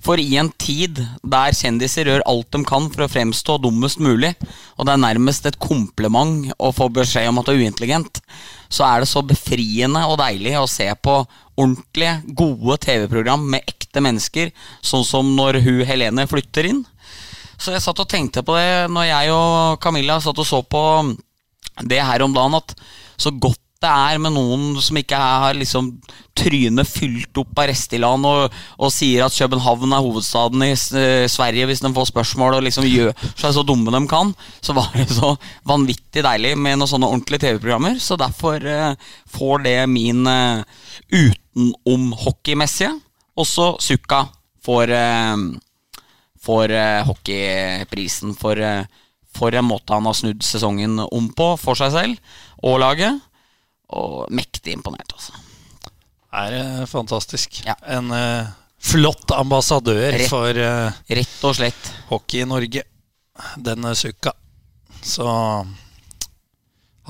For 0.00 0.20
i 0.20 0.38
en 0.40 0.48
tid 0.60 1.02
der 1.20 1.56
kjendiser 1.56 2.08
gjør 2.08 2.24
alt 2.28 2.48
de 2.54 2.62
kan 2.68 2.88
for 2.92 3.04
å 3.04 3.10
fremstå 3.10 3.58
dummest 3.60 4.00
mulig, 4.00 4.32
og 4.78 4.88
det 4.88 4.94
er 4.94 5.02
nærmest 5.04 5.48
et 5.48 5.60
kompliment 5.60 6.48
å 6.56 6.72
få 6.72 6.88
beskjed 6.94 7.28
om 7.28 7.40
at 7.40 7.50
du 7.50 7.52
er 7.52 7.60
uintelligent, 7.66 8.22
så 8.72 8.86
er 8.86 9.02
det 9.02 9.10
så 9.10 9.22
befriende 9.26 10.06
og 10.08 10.18
deilig 10.22 10.54
å 10.56 10.68
se 10.70 10.88
på 11.02 11.18
ordentlige, 11.60 12.14
gode 12.38 12.78
TV-program 12.86 13.44
med 13.52 13.66
ekte 13.68 14.00
mennesker, 14.00 14.54
sånn 14.80 15.04
som 15.04 15.34
når 15.36 15.60
hun 15.66 15.82
Helene 15.88 16.24
flytter 16.30 16.70
inn. 16.70 16.84
Så 17.60 17.74
jeg 17.74 17.84
satt 17.84 18.00
og 18.00 18.08
tenkte 18.08 18.44
på 18.46 18.56
det 18.56 18.88
når 18.88 19.10
jeg 19.10 19.34
og 19.34 19.80
Camilla 19.84 20.16
satt 20.24 20.38
og 20.40 20.48
så 20.48 20.62
på 20.64 20.84
det 21.84 22.00
her 22.00 22.24
om 22.24 22.32
dagen, 22.32 22.56
at 22.56 22.72
så 23.20 23.32
godt 23.36 23.60
det 23.80 23.88
er 23.88 24.18
med 24.20 24.34
noen 24.36 24.74
som 24.84 24.96
ikke 25.00 25.16
har 25.16 25.56
liksom 25.56 25.94
trynet 26.40 26.88
fylt 26.88 27.40
opp 27.42 27.60
av 27.60 27.68
Restiland 27.70 28.26
og, 28.28 28.56
og 28.80 28.92
sier 28.94 29.26
at 29.26 29.36
København 29.36 29.92
er 29.92 30.04
hovedstaden 30.04 30.64
i 30.64 30.72
eh, 30.72 31.26
Sverige 31.30 31.68
hvis 31.68 31.82
de 31.84 31.92
får 31.96 32.10
spørsmål, 32.10 32.58
og 32.58 32.66
liksom 32.66 32.88
gjør 32.88 33.12
seg 33.34 33.54
så 33.56 33.64
dumme 33.66 33.92
de 33.94 34.02
kan, 34.10 34.32
så 34.64 34.74
var 34.76 34.90
det 34.96 35.08
så 35.12 35.34
vanvittig 35.68 36.24
deilig 36.26 36.56
med 36.58 36.80
noen 36.80 36.90
sånne 36.90 37.10
ordentlige 37.10 37.44
TV-programmer. 37.46 37.98
Så 38.02 38.18
derfor 38.20 38.64
eh, 38.64 38.94
får 39.30 39.64
det 39.66 39.78
min 39.90 40.26
uh, 40.26 40.64
utenom-hockeymessige. 41.10 42.92
Også 43.40 43.74
Sukka 43.82 44.24
får, 44.64 44.92
uh, 44.92 45.36
får 46.44 46.74
uh, 46.76 47.06
hockeyprisen 47.08 48.34
for, 48.38 48.60
uh, 48.60 48.84
for 49.36 49.54
en 49.56 49.68
måte 49.68 49.94
han 49.94 50.08
har 50.08 50.16
snudd 50.18 50.44
sesongen 50.46 50.98
om 51.06 51.30
på 51.36 51.52
for 51.60 51.78
seg 51.78 51.94
selv 51.96 52.40
og 52.66 52.80
laget. 52.84 53.20
Og 53.90 54.28
mektig 54.30 54.76
imponert, 54.76 55.10
altså. 55.16 55.39
Er 56.32 56.56
eh, 56.60 56.86
fantastisk. 56.86 57.62
Ja. 57.66 57.74
En 57.86 58.10
uh, 58.14 58.46
flott 58.80 59.32
ambassadør 59.34 60.12
Rett. 60.14 60.28
for 60.30 60.54
uh, 60.54 60.92
Rett 61.10 61.44
og 61.44 61.56
slett. 61.58 61.92
hockey 62.08 62.44
i 62.44 62.48
Norge. 62.48 62.84
Den 63.56 63.94
Sukka. 63.96 64.32
Så 65.02 65.26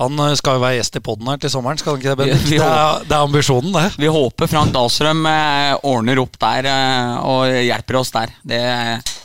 han 0.01 0.17
skal 0.39 0.57
jo 0.57 0.61
være 0.63 0.77
gjest 0.79 0.95
i 0.97 1.01
poden 1.03 1.27
her 1.29 1.39
til 1.41 1.51
sommeren, 1.53 1.77
skal 1.77 1.93
han 1.93 2.01
ikke 2.01 2.15
det, 2.17 2.37
Det 2.49 2.57
er, 2.57 3.03
det 3.05 3.13
er 3.13 3.21
ambisjonen, 3.21 3.73
det. 3.75 3.99
Vi 4.01 4.09
håper 4.09 4.49
Frank 4.49 4.73
Dahlstrøm 4.73 5.25
eh, 5.29 5.73
ordner 5.85 6.21
opp 6.23 6.39
der 6.41 6.69
eh, 6.71 7.17
og 7.27 7.51
hjelper 7.51 7.99
oss 7.99 8.13
der. 8.15 8.33
Det, 8.41 8.61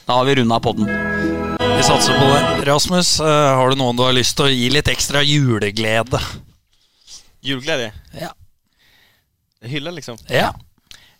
da 0.05 0.19
har 0.19 0.27
vi 0.29 0.35
runda 0.41 0.59
podden. 0.61 0.91
Vi 1.63 1.87
satser 1.87 2.19
på 2.19 2.29
det. 2.29 2.67
Rasmus, 2.69 3.15
eh, 3.25 3.53
har 3.57 3.73
du 3.73 3.81
noen 3.81 3.97
du 3.97 4.05
har 4.05 4.17
lyst 4.17 4.37
til 4.37 4.51
å 4.51 4.53
gi 4.53 4.69
litt 4.75 4.91
ekstra 4.93 5.23
juleglede? 5.25 6.21
Juleglede? 7.47 7.93
Ja. 8.21 8.35
Hylla 9.61 9.91
liksom? 9.91 10.19
Ja. 10.29 10.55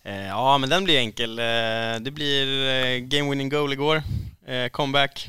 Eh, 0.07 0.27
ja, 0.27 0.59
men 0.59 0.71
den 0.71 0.85
blir 0.85 0.99
enkel. 0.99 1.39
Eh, 1.39 1.97
det 2.01 2.11
blir 2.15 2.51
eh, 2.69 2.99
game 2.99 3.31
winning 3.31 3.49
goal 3.49 3.73
i 3.73 3.77
går. 3.77 4.03
comeback. 4.71 5.29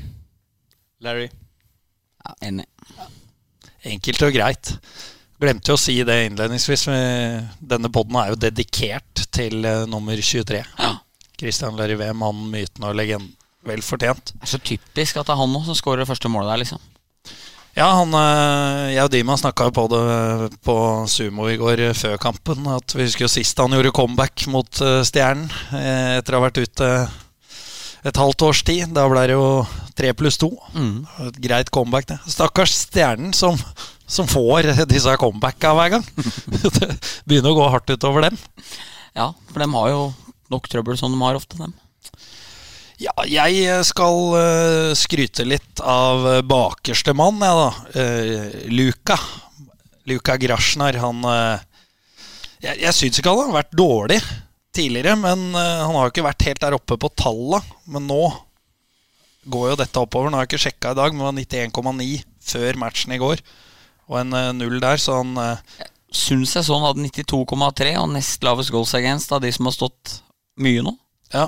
Larry. 1.00 1.30
Ja, 2.24 2.34
enig. 2.40 2.66
Enkelt 3.82 4.22
og 4.22 4.32
greit. 4.32 4.70
Glemte 5.38 5.72
jo 5.72 5.74
å 5.74 5.80
si 5.80 5.96
det 6.06 6.18
innledningsvis. 6.28 6.84
Denne 7.58 7.90
poden 7.94 8.18
er 8.20 8.30
jo 8.30 8.38
dedikert 8.38 9.24
til 9.34 9.66
nummer 9.90 10.14
23. 10.18 10.62
Ja. 10.78 10.92
Christian 11.38 11.78
Larivé, 11.78 12.12
mannen, 12.14 12.46
myten 12.50 12.86
og 12.86 12.94
legenden. 12.98 13.34
Vel 13.66 13.82
fortjent. 13.82 14.32
Det 14.36 14.46
er 14.46 14.52
så 14.52 14.62
typisk 14.62 15.18
at 15.18 15.26
det 15.26 15.34
er 15.34 15.40
han 15.42 15.50
nå 15.50 15.64
som 15.66 15.74
skårer 15.78 16.04
det 16.04 16.10
første 16.10 16.30
målet 16.30 16.52
der, 16.52 16.62
liksom. 16.62 16.82
Ja, 17.78 17.92
han, 17.94 18.10
eh, 18.10 18.96
jeg 18.96 19.04
og 19.06 19.12
Dima 19.12 19.36
snakka 19.38 19.68
på 19.70 19.84
det 19.92 20.00
på 20.66 20.74
Sumo 21.06 21.44
i 21.46 21.54
går 21.60 21.82
eh, 21.86 21.94
før 21.94 22.16
kampen. 22.18 22.66
At 22.74 22.90
vi 22.90 23.04
husker 23.06 23.28
jo 23.28 23.30
sist 23.30 23.60
han 23.62 23.76
gjorde 23.76 23.92
comeback 23.94 24.48
mot 24.50 24.80
eh, 24.82 25.04
Stjernen 25.06 25.46
etter 25.78 26.34
å 26.34 26.40
ha 26.40 26.48
vært 26.48 26.58
ute 26.58 26.88
et 28.02 28.18
halvt 28.18 28.44
års 28.48 28.64
tid. 28.66 28.90
Da 28.96 29.06
ble 29.06 29.22
det 29.30 29.36
jo 29.36 29.62
tre 29.94 30.10
pluss 30.18 30.40
to. 30.42 30.50
Mm. 30.74 31.06
Et 31.28 31.38
greit 31.46 31.70
comeback, 31.70 32.08
det. 32.10 32.18
Stakkars 32.26 32.74
Stjernen 32.80 33.30
som, 33.36 33.54
som 34.10 34.26
får 34.26 34.72
disse 34.90 35.14
comebacka 35.22 35.70
hver 35.78 35.94
gang. 35.94 36.08
det 36.80 36.90
begynner 37.30 37.54
å 37.54 37.60
gå 37.60 37.70
hardt 37.76 37.94
utover 37.94 38.26
dem. 38.26 38.42
Ja, 39.14 39.30
for 39.52 39.62
de 39.62 39.70
har 39.76 39.92
jo 39.94 40.02
nok 40.50 40.66
trøbbel 40.66 40.98
som 40.98 41.14
de 41.14 41.22
har 41.22 41.38
ofte, 41.38 41.62
dem. 41.62 41.78
Ja, 42.98 43.14
jeg 43.30 43.84
skal 43.86 44.16
uh, 44.34 44.94
skryte 44.98 45.46
litt 45.46 45.78
av 45.78 46.24
eh, 46.26 46.40
bakerste 46.42 47.14
mann, 47.14 47.38
jeg, 47.38 47.60
da. 47.62 47.68
Uh, 47.94 48.58
Luka. 48.74 49.18
Luka 50.10 50.34
Grasjnar. 50.40 50.98
Han 51.04 51.22
uh, 51.22 51.62
Jeg, 52.64 52.80
jeg 52.82 52.96
syns 52.96 53.20
ikke 53.20 53.30
han 53.30 53.52
har 53.52 53.60
vært 53.60 53.76
dårlig 53.78 54.18
tidligere, 54.78 55.16
men 55.18 55.54
eh, 55.54 55.80
han 55.84 55.96
har 55.96 56.06
jo 56.06 56.12
ikke 56.12 56.26
vært 56.26 56.46
helt 56.48 56.62
der 56.62 56.76
oppe 56.76 56.98
på 57.00 57.10
tallet. 57.18 57.66
Men 57.90 58.08
nå 58.10 58.22
går 59.48 59.72
jo 59.72 59.78
dette 59.80 60.02
oppover. 60.02 60.30
Nå 60.30 60.38
har 60.38 60.46
jeg 60.46 60.52
ikke 60.52 60.64
sjekka 60.66 60.94
i 60.94 60.98
dag, 60.98 61.14
men 61.14 61.38
det 61.40 61.58
var 61.58 61.70
91,9 61.72 62.08
før 62.48 62.80
matchen 62.84 63.14
i 63.14 63.20
går. 63.22 63.44
Og 64.08 64.18
en 64.22 64.36
eh, 64.36 64.50
null 64.56 64.78
der, 64.82 65.00
så 65.02 65.22
han 65.22 65.38
eh, 65.42 65.86
Syns 66.08 66.54
jeg 66.56 66.64
så 66.64 66.72
han 66.78 66.86
hadde 66.86 67.04
92,3 67.04 67.90
og 68.00 68.06
nest 68.14 68.44
lavest 68.46 68.72
goals 68.72 68.94
against 68.96 69.28
av 69.36 69.42
de 69.44 69.50
som 69.52 69.66
har 69.68 69.74
stått 69.76 70.14
mye 70.64 70.80
nå. 70.80 70.94
Ja. 71.34 71.42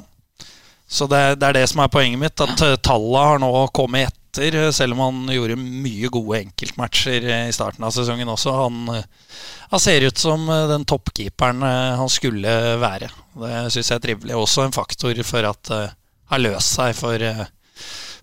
Så 0.90 1.06
det, 1.06 1.20
det 1.38 1.46
er 1.46 1.60
det 1.60 1.68
som 1.70 1.84
er 1.84 1.92
poenget 1.92 2.18
mitt. 2.18 2.42
At 2.42 2.62
eh, 2.66 2.78
tallet 2.82 3.28
har 3.28 3.38
nå 3.42 3.50
kommet 3.76 4.10
etter, 4.10 4.56
eh, 4.58 4.72
selv 4.74 4.96
om 4.96 5.04
han 5.04 5.34
gjorde 5.36 5.58
mye 5.60 6.10
gode 6.10 6.40
enkeltmatcher 6.40 7.28
eh, 7.30 7.44
i 7.46 7.54
starten 7.54 7.86
av 7.86 7.94
sesongen 7.94 8.32
også. 8.32 8.54
Han, 8.56 8.90
han 9.70 9.82
ser 9.82 10.08
ut 10.08 10.18
som 10.18 10.50
den 10.70 10.86
toppkeeperen 10.90 11.62
han 11.62 12.10
skulle 12.10 12.56
være. 12.82 13.12
Det 13.38 13.62
syns 13.70 13.92
jeg 13.92 14.00
er 14.00 14.04
trivelig. 14.08 14.34
Også 14.34 14.66
en 14.66 14.74
faktor 14.74 15.22
for 15.26 15.46
at 15.52 15.62
det 15.70 15.84
har 16.30 16.42
løst 16.42 16.74
seg 16.74 16.98
for, 16.98 17.22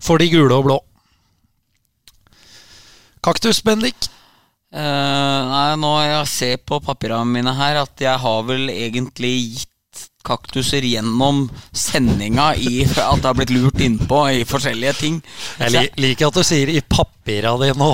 for 0.04 0.20
de 0.20 0.28
gule 0.32 0.52
og 0.52 0.68
blå. 0.68 0.78
Kaktus, 3.24 3.62
Bendik. 3.64 4.12
Uh, 4.68 5.48
nei, 5.48 5.68
nå 5.80 5.90
jeg 6.04 6.28
ser 6.28 6.58
på 6.60 6.76
papirene 6.84 7.24
mine 7.32 7.54
her 7.56 7.80
at 7.80 8.02
jeg 8.04 8.20
har 8.20 8.42
vel 8.44 8.68
egentlig 8.68 9.32
gitt 9.56 9.72
kaktuser 10.28 10.84
gjennom 10.84 11.46
sendinga 11.72 12.52
i 12.56 12.84
at 12.84 13.22
det 13.22 13.26
har 13.26 13.36
blitt 13.38 13.52
lurt 13.54 13.80
innpå 13.82 14.22
i 14.36 14.44
forskjellige 14.48 14.94
ting. 14.98 15.20
Jeg 15.60 15.90
liker 15.98 16.28
at 16.28 16.38
du 16.38 16.44
sier 16.46 16.70
'i 16.70 16.82
papira 16.84 17.54
dine' 17.60 17.78
nå. 17.78 17.90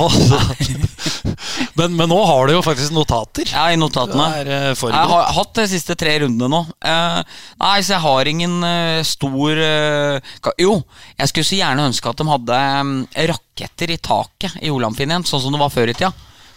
men, 1.79 1.97
men 1.97 2.11
nå 2.11 2.21
har 2.27 2.47
du 2.47 2.55
jo 2.57 2.65
faktisk 2.67 2.95
notater. 2.95 3.49
Ja, 3.53 3.69
i 3.71 3.79
notatene. 3.81 4.29
Er, 4.43 4.53
uh, 4.75 4.85
Jeg 4.91 5.11
har 5.15 5.33
hatt 5.39 5.55
de 5.61 5.67
siste 5.71 5.97
tre 5.99 6.19
rundene 6.25 6.51
nå. 6.51 6.63
Uh, 6.85 7.23
nei, 7.63 7.79
så 7.81 7.97
jeg 7.97 8.05
har 8.07 8.31
ingen 8.31 8.59
uh, 8.65 9.01
stor 9.07 9.63
Jo, 10.61 10.77
jeg 11.19 11.31
skulle 11.31 11.49
så 11.49 11.59
gjerne 11.59 11.89
ønske 11.89 12.11
at 12.11 12.21
de 12.21 12.29
hadde 12.29 12.61
um, 12.81 12.95
raketter 13.33 13.95
i 13.95 14.01
taket 14.03 14.59
i 14.63 14.73
Olamfinn 14.73 15.13
igjen, 15.13 15.27
sånn 15.29 15.43
som 15.47 15.55
det 15.55 15.63
var 15.63 15.73
før 15.75 15.93
i 15.93 15.97
tida. 15.97 16.13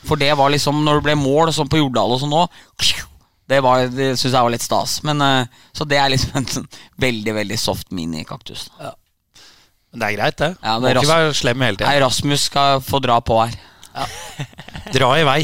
For 0.08 0.20
det 0.20 0.34
var 0.40 0.52
liksom, 0.54 0.84
når 0.86 1.00
det 1.00 1.08
ble 1.10 1.16
mål, 1.20 1.52
sånn 1.54 1.70
på 1.72 1.82
Jordal 1.82 2.16
og 2.16 2.22
sånn 2.22 2.34
nå 2.34 2.48
Det, 3.48 3.62
var- 3.64 3.88
det 3.88 4.10
syns 4.20 4.34
jeg 4.34 4.44
var 4.44 4.52
litt 4.52 4.62
stas. 4.66 4.98
Men, 5.08 5.22
eh, 5.22 5.48
så 5.74 5.86
det 5.88 5.98
er 6.02 6.10
liksom 6.12 6.36
en 6.42 6.46
sånn 6.52 6.68
veldig, 7.00 7.34
veldig 7.38 7.58
soft 7.60 7.92
minikaktus. 7.96 8.68
Men 8.82 10.02
det 10.02 10.08
er 10.10 10.16
greit, 10.18 10.38
det. 10.42 10.50
Ja, 10.62 10.74
det 10.80 10.82
Må 10.84 11.02
ikke 11.02 11.14
være 11.14 11.34
slem 11.34 11.62
hele 11.64 11.78
tida. 11.80 11.94
Rasmus 12.04 12.42
skal 12.50 12.82
få 12.84 13.00
dra 13.02 13.20
på 13.24 13.38
her. 13.40 13.56
Dra 14.94 15.14
i 15.18 15.24
vei. 15.26 15.40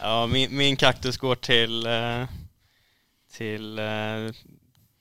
Ja, 0.00 0.26
min, 0.26 0.50
min 0.56 0.76
kaktus 0.80 1.16
går 1.20 1.36
til 1.46 1.76
Til, 3.32 3.78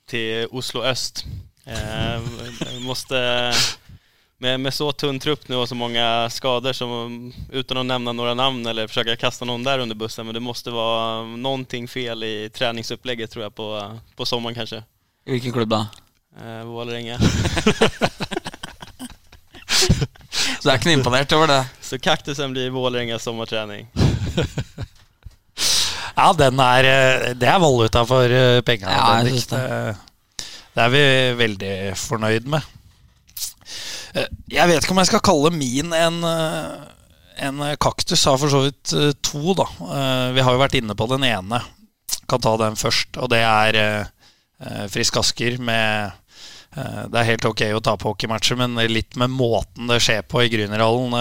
till, 0.08 0.28
eh, 0.42 0.46
Oslo 0.56 0.84
øst. 0.88 1.26
Jeg 1.66 2.80
måste, 2.86 3.20
med, 4.42 4.60
med 4.60 4.74
så 4.74 4.92
tunn 4.92 5.20
trupp 5.20 5.48
nu 5.48 5.56
och 5.56 5.70
så 5.70 5.76
många 5.76 6.30
skador, 6.30 6.74
som, 6.74 7.34
utan 7.52 7.78
att 7.78 7.86
nämna 7.86 8.12
några 8.12 8.34
namn 8.34 8.66
eller 8.68 8.88
försöka 8.88 9.16
kasta 9.16 9.46
någon 9.46 9.64
där 9.64 9.80
under 9.80 9.96
bussen, 9.96 10.26
men 10.26 10.34
det 10.34 10.40
måste 10.40 10.72
vara 10.72 11.26
någonting 11.26 11.88
fel 11.88 12.24
i 12.24 12.50
träningsupplägget 12.54 13.32
tror 13.32 13.44
jag 13.44 13.56
på, 13.56 14.00
på 14.16 14.26
sommaren 14.26 14.56
kanske. 14.56 14.84
I 15.26 15.32
hvilken 15.32 15.52
klubb 15.52 15.70
da? 15.70 15.88
Eh, 16.42 16.64
Vålerenga. 16.66 17.20
Så 20.62 20.70
jeg 20.70 20.74
er 20.74 20.78
ikke 20.78 20.90
noe 20.90 20.98
imponert 20.98 21.34
over 21.34 21.48
det. 21.50 21.62
Så 21.82 22.00
kaktusen 22.00 22.52
blir 22.54 22.70
Vålerenga 22.70 23.20
sommertrening. 23.20 23.88
Ja, 26.12 26.34
den 26.36 26.60
er 26.60 26.86
eh, 26.86 27.30
Det 27.40 27.48
er 27.48 27.60
valuta 27.62 28.02
for 28.06 28.30
eh, 28.30 28.62
pengene. 28.62 28.92
Ja, 28.92 29.24
jeg 29.24 29.32
det. 29.50 29.58
det. 29.58 29.96
det 30.76 30.84
er 30.84 30.90
vi 30.92 31.04
veldig 31.40 31.76
fornøyd 31.98 32.50
med. 32.52 32.68
Eh, 34.16 34.28
Jeg 34.52 34.70
vet 34.70 34.84
ikke 34.84 34.96
om 34.96 35.02
jeg 35.02 35.12
skal 35.12 35.24
kalle 35.26 35.52
min 35.56 35.94
en, 35.96 36.24
eh, 36.28 36.88
en 37.48 37.62
kaktus. 37.82 38.26
Har 38.26 38.40
for 38.42 38.52
så 38.52 38.64
vidt 38.68 38.94
eh, 38.98 39.12
to, 39.24 39.54
da. 39.58 39.68
Vi 40.36 40.44
har 40.46 40.56
jo 40.56 40.64
vært 40.64 40.80
inne 40.80 40.98
på 40.98 41.08
den 41.12 41.28
ene. 41.28 41.62
Kan 42.30 42.44
ta 42.44 42.56
den 42.60 42.80
først. 42.80 43.18
Og 43.18 43.32
det 43.32 43.44
er 43.44 44.10
Frisk 44.92 45.18
Asker 45.18 45.58
med 45.60 46.18
det 46.72 47.18
er 47.20 47.26
helt 47.28 47.44
ok 47.44 47.66
å 47.76 47.82
tape 47.84 48.06
hockeymatcher, 48.08 48.56
men 48.56 48.78
litt 48.88 49.18
med 49.20 49.34
måten 49.34 49.90
det 49.90 49.98
skjer 50.06 50.22
på 50.24 50.46
i 50.46 50.52
Grünerhallen, 50.54 51.12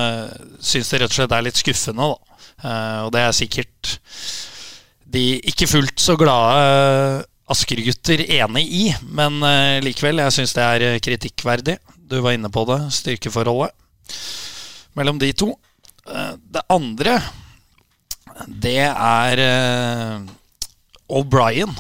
syns 0.62 0.92
det 0.92 1.00
rett 1.00 1.10
og 1.10 1.16
slett 1.16 1.32
er 1.34 1.42
litt 1.42 1.58
skuffende. 1.58 2.06
Da. 2.06 2.68
Og 3.08 3.10
det 3.16 3.24
er 3.24 3.34
sikkert 3.34 3.96
de 5.10 5.24
ikke 5.50 5.66
fullt 5.66 5.98
så 5.98 6.14
glade 6.20 7.24
Asker-gutter 7.50 8.22
enig 8.30 8.62
i, 8.70 8.84
men 9.10 9.40
eh, 9.46 9.80
likevel, 9.82 10.22
jeg 10.22 10.36
syns 10.36 10.54
det 10.54 10.62
er 10.64 10.84
eh, 10.86 11.00
kritikkverdig. 11.02 11.78
Du 12.10 12.20
var 12.22 12.36
inne 12.36 12.50
på 12.52 12.62
det, 12.68 12.78
styrkeforholdet 12.94 13.74
mellom 14.98 15.18
de 15.22 15.32
to. 15.34 15.52
Eh, 16.06 16.36
det 16.54 16.62
andre, 16.70 17.16
det 18.46 18.78
er 18.86 19.42
O'Brien. 21.10 21.74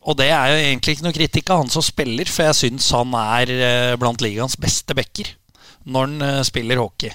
Og 0.00 0.16
det 0.16 0.30
er 0.32 0.46
jo 0.48 0.60
egentlig 0.62 0.94
ikke 0.94 1.04
noe 1.04 1.16
kritikk 1.16 1.50
av 1.50 1.64
han 1.64 1.72
som 1.72 1.84
spiller, 1.84 2.30
for 2.30 2.46
jeg 2.46 2.58
syns 2.60 2.86
han 2.94 3.12
er 3.18 3.98
blant 4.00 4.22
ligaens 4.24 4.56
beste 4.60 4.96
backer 4.96 5.34
når 5.90 6.06
han 6.06 6.46
spiller 6.46 6.80
hockey. 6.80 7.10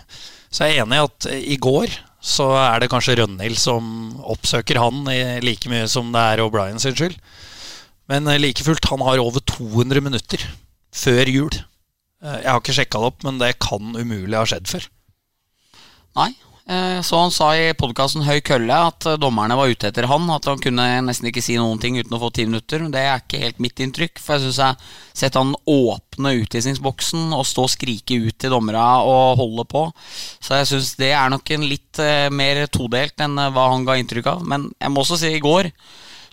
Så 0.51 0.67
jeg 0.67 0.75
er 0.75 0.83
enig 0.83 0.99
i 0.99 1.05
at 1.07 1.29
i 1.55 1.57
går 1.61 1.95
så 2.25 2.47
er 2.57 2.81
det 2.81 2.89
kanskje 2.89 3.19
Rønhild 3.19 3.59
som 3.61 3.85
oppsøker 4.33 4.79
han 4.81 5.03
like 5.45 5.69
mye 5.69 5.85
som 5.91 6.09
det 6.15 6.23
er 6.31 6.41
O'Brien 6.41 6.81
sin 6.81 6.95
skyld. 6.97 7.19
Men 8.09 8.27
eh, 8.29 8.39
like 8.41 8.65
fullt, 8.65 8.85
han 8.89 9.03
har 9.05 9.21
over 9.21 9.43
200 9.45 10.01
minutter 10.05 10.41
før 10.95 11.29
jul. 11.29 11.53
Eh, 12.23 12.39
Jeg 12.41 12.49
har 12.51 12.61
ikke 12.61 12.75
sjekka 12.77 13.01
det 13.01 13.11
opp, 13.11 13.25
men 13.27 13.39
det 13.41 13.55
kan 13.61 13.93
umulig 13.97 14.37
ha 14.37 14.45
skjedd 14.49 14.69
før. 14.69 14.87
Nei. 16.17 16.31
Eh, 16.69 17.01
Så 17.01 17.19
han 17.19 17.33
sa 17.33 17.49
i 17.57 17.73
podkasten 17.77 18.25
Høy 18.25 18.39
kølle 18.45 18.77
at 18.89 19.07
eh, 19.09 19.17
dommerne 19.21 19.57
var 19.57 19.71
ute 19.71 19.89
etter 19.89 20.07
han. 20.09 20.29
At 20.33 20.47
han 20.49 20.61
kunne 20.61 20.85
nesten 21.05 21.29
ikke 21.29 21.43
si 21.45 21.57
noen 21.59 21.81
ting 21.81 21.99
uten 21.99 22.15
å 22.15 22.21
få 22.21 22.31
ti 22.35 22.45
minutter. 22.47 22.85
Det 22.91 23.01
er 23.01 23.21
ikke 23.21 23.41
helt 23.41 23.61
mitt 23.63 23.81
inntrykk. 23.83 24.21
For 24.21 24.35
jeg 24.35 24.45
syns 24.45 24.61
jeg 24.61 24.73
har 24.73 24.95
sett 25.23 25.39
han 25.39 25.55
åpne 25.55 26.35
utvisningsboksen 26.43 27.35
og 27.37 27.45
stå 27.49 27.67
og 27.67 27.73
skrike 27.75 28.19
ut 28.27 28.39
til 28.41 28.53
dommerne 28.53 28.85
og 29.05 29.41
holde 29.41 29.67
på. 29.71 29.85
Så 30.39 30.59
jeg 30.61 30.71
syns 30.71 30.95
det 31.01 31.13
er 31.15 31.31
nok 31.33 31.55
en 31.55 31.67
litt 31.69 32.01
eh, 32.03 32.29
mer 32.33 32.65
todelt 32.67 33.19
enn 33.23 33.37
hva 33.39 33.69
han 33.73 33.87
ga 33.87 33.99
inntrykk 34.01 34.33
av. 34.33 34.43
Men 34.47 34.69
jeg 34.79 34.93
må 34.93 35.05
også 35.05 35.19
si 35.21 35.35
i 35.35 35.43
går 35.43 35.71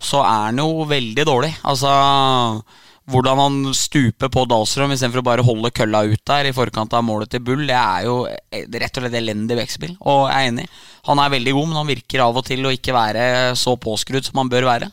så 0.03 0.22
er 0.26 0.49
han 0.49 0.59
jo 0.59 0.87
veldig 0.91 1.24
dårlig. 1.28 1.53
Altså 1.68 1.91
hvordan 3.11 3.41
han 3.41 3.59
stuper 3.75 4.31
på 4.31 4.45
Dahlstrøm 4.47 4.95
istedenfor 4.95 5.23
å 5.23 5.27
bare 5.27 5.45
holde 5.47 5.73
kølla 5.75 6.05
ut 6.07 6.23
der 6.29 6.49
i 6.49 6.55
forkant 6.55 6.95
av 6.95 7.05
målet 7.07 7.33
til 7.33 7.43
Bull, 7.45 7.65
det 7.67 7.79
er 7.79 8.07
jo 8.07 8.17
eh, 8.31 8.67
rett 8.71 8.99
og 8.99 9.05
slett 9.05 9.19
elendig 9.19 9.59
backspill. 9.59 9.97
Og 10.07 10.29
jeg 10.31 10.39
er 10.39 10.51
enig. 10.53 10.67
Han 11.09 11.23
er 11.23 11.33
veldig 11.35 11.55
god, 11.57 11.71
men 11.71 11.81
han 11.81 11.91
virker 11.91 12.23
av 12.23 12.39
og 12.39 12.47
til 12.47 12.63
å 12.67 12.75
ikke 12.75 12.95
være 12.95 13.25
så 13.59 13.75
påskrudd 13.81 14.29
som 14.29 14.43
han 14.43 14.53
bør 14.53 14.69
være. 14.71 14.91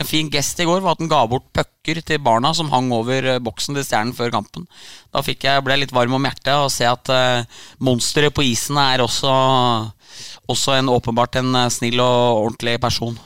En 0.00 0.08
fin 0.08 0.28
gest 0.32 0.60
i 0.60 0.66
går 0.68 0.82
var 0.84 0.94
at 0.94 1.02
han 1.02 1.10
ga 1.10 1.22
bort 1.28 1.48
pucker 1.56 2.00
til 2.04 2.20
barna 2.22 2.52
som 2.56 2.70
hang 2.72 2.90
over 2.94 3.30
eh, 3.32 3.40
boksen 3.42 3.76
til 3.78 3.86
Stjernen 3.86 4.16
før 4.16 4.34
kampen. 4.34 4.68
Da 5.14 5.24
jeg, 5.24 5.64
ble 5.64 5.78
jeg 5.78 5.86
litt 5.86 5.96
varm 5.96 6.18
om 6.18 6.28
hjertet 6.28 6.52
og 6.60 6.68
se 6.72 6.84
at 6.88 7.08
uh, 7.08 7.62
monsteret 7.80 8.36
på 8.36 8.44
isen 8.44 8.76
er 8.82 9.00
også, 9.00 9.32
også 10.52 10.76
en, 10.76 10.92
åpenbart 10.92 11.40
en 11.40 11.62
snill 11.72 12.04
og 12.04 12.44
ordentlig 12.44 12.76
person. 12.84 13.16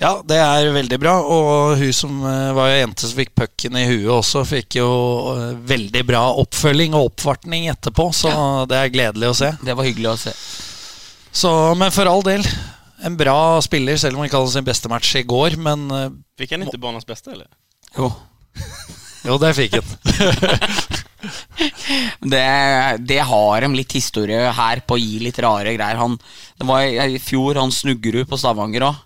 Ja, 0.00 0.14
det 0.24 0.38
er 0.40 0.70
veldig 0.72 0.96
bra. 1.00 1.18
Og 1.28 1.76
hun 1.76 1.92
som 1.92 2.22
eh, 2.24 2.52
var 2.56 2.70
jo 2.70 2.78
jente 2.80 3.04
som 3.04 3.18
fikk 3.18 3.34
pucken 3.36 3.76
i 3.76 3.84
huet 3.84 4.08
også, 4.14 4.46
fikk 4.48 4.78
jo 4.78 4.88
eh, 5.34 5.50
veldig 5.68 6.04
bra 6.08 6.22
oppfølging 6.40 6.96
og 6.96 7.10
oppvartning 7.10 7.68
etterpå. 7.68 8.08
Så 8.16 8.32
det 8.70 8.78
er 8.78 8.94
gledelig 8.94 9.28
å 9.28 9.36
se. 9.42 9.50
Det 9.60 9.76
var 9.76 9.88
hyggelig 9.88 10.12
å 10.14 10.20
se. 10.22 10.32
Så, 11.30 11.52
men 11.78 11.92
for 11.92 12.08
all 12.08 12.24
del, 12.26 12.48
en 13.04 13.18
bra 13.20 13.60
spiller, 13.64 14.00
selv 14.00 14.16
om 14.16 14.24
han 14.24 14.30
ikke 14.30 14.40
hadde 14.40 14.54
sin 14.56 14.70
beste 14.70 14.90
match 14.92 15.12
i 15.20 15.26
går. 15.28 15.58
Men 15.60 15.84
Fikk 16.40 16.56
han 16.56 16.64
ikke 16.64 16.80
banens 16.80 17.06
beste, 17.08 17.36
eller? 17.36 17.50
Jo. 17.98 18.08
jo, 19.28 19.36
det 19.42 19.52
fikk 19.60 19.78
han. 19.82 19.94
Det, 22.20 22.40
det 23.04 23.18
har 23.28 23.64
en 23.66 23.74
litt 23.76 23.92
historie 23.92 24.52
her 24.56 24.80
på 24.88 24.96
å 24.96 25.00
gi 25.00 25.18
litt 25.20 25.36
rare 25.44 25.74
greier. 25.74 25.98
Han, 26.00 26.14
det 26.56 26.64
var 26.64 26.86
i 26.86 27.16
i 27.16 27.20
fjor 27.20 27.58
han 27.60 27.72
Snuggerud 27.74 28.28
på 28.30 28.38
Stavanger 28.40 28.86
òg. 28.88 29.02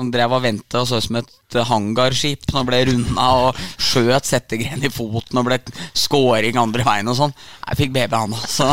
Han 0.00 0.10
drev 0.14 0.32
og 0.34 0.42
ventet 0.42 0.76
og 0.80 0.88
så 0.90 0.98
ut 0.98 1.06
som 1.06 1.20
et 1.20 1.58
hangarskip 1.68 2.48
han 2.54 2.66
ble 2.66 2.80
runda 2.88 3.26
og 3.44 3.60
skjøt 3.78 4.26
settegren 4.26 4.82
i 4.82 4.90
foten 4.90 5.38
og 5.38 5.46
ble 5.46 5.60
scoring 5.94 6.58
andre 6.58 6.86
veien 6.86 7.10
og 7.10 7.18
sånn. 7.20 7.34
Jeg 7.68 7.80
fikk 7.82 7.94
BB, 7.94 8.16
han, 8.16 8.34
altså. 8.34 8.72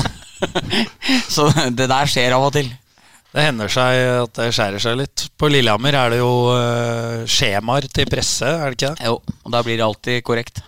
så 1.36 1.50
det 1.70 1.90
der 1.92 2.10
skjer 2.10 2.38
av 2.38 2.48
og 2.50 2.56
til. 2.58 2.72
Det 3.32 3.46
hender 3.46 3.72
seg 3.72 4.02
at 4.26 4.34
det 4.42 4.50
skjærer 4.52 4.84
seg 4.84 4.98
litt. 5.00 5.28
På 5.40 5.48
Lillehammer 5.48 5.96
er 5.96 6.12
det 6.12 6.20
jo 6.20 6.34
eh, 6.56 7.22
skjemaer 7.30 7.88
til 7.94 8.10
presse, 8.12 8.50
er 8.50 8.74
det 8.74 8.80
ikke 8.80 8.96
det? 8.98 9.08
Jo, 9.08 9.22
og 9.22 9.54
da 9.54 9.62
blir 9.64 9.80
det 9.80 9.88
alltid 9.88 10.26
korrekt. 10.28 10.64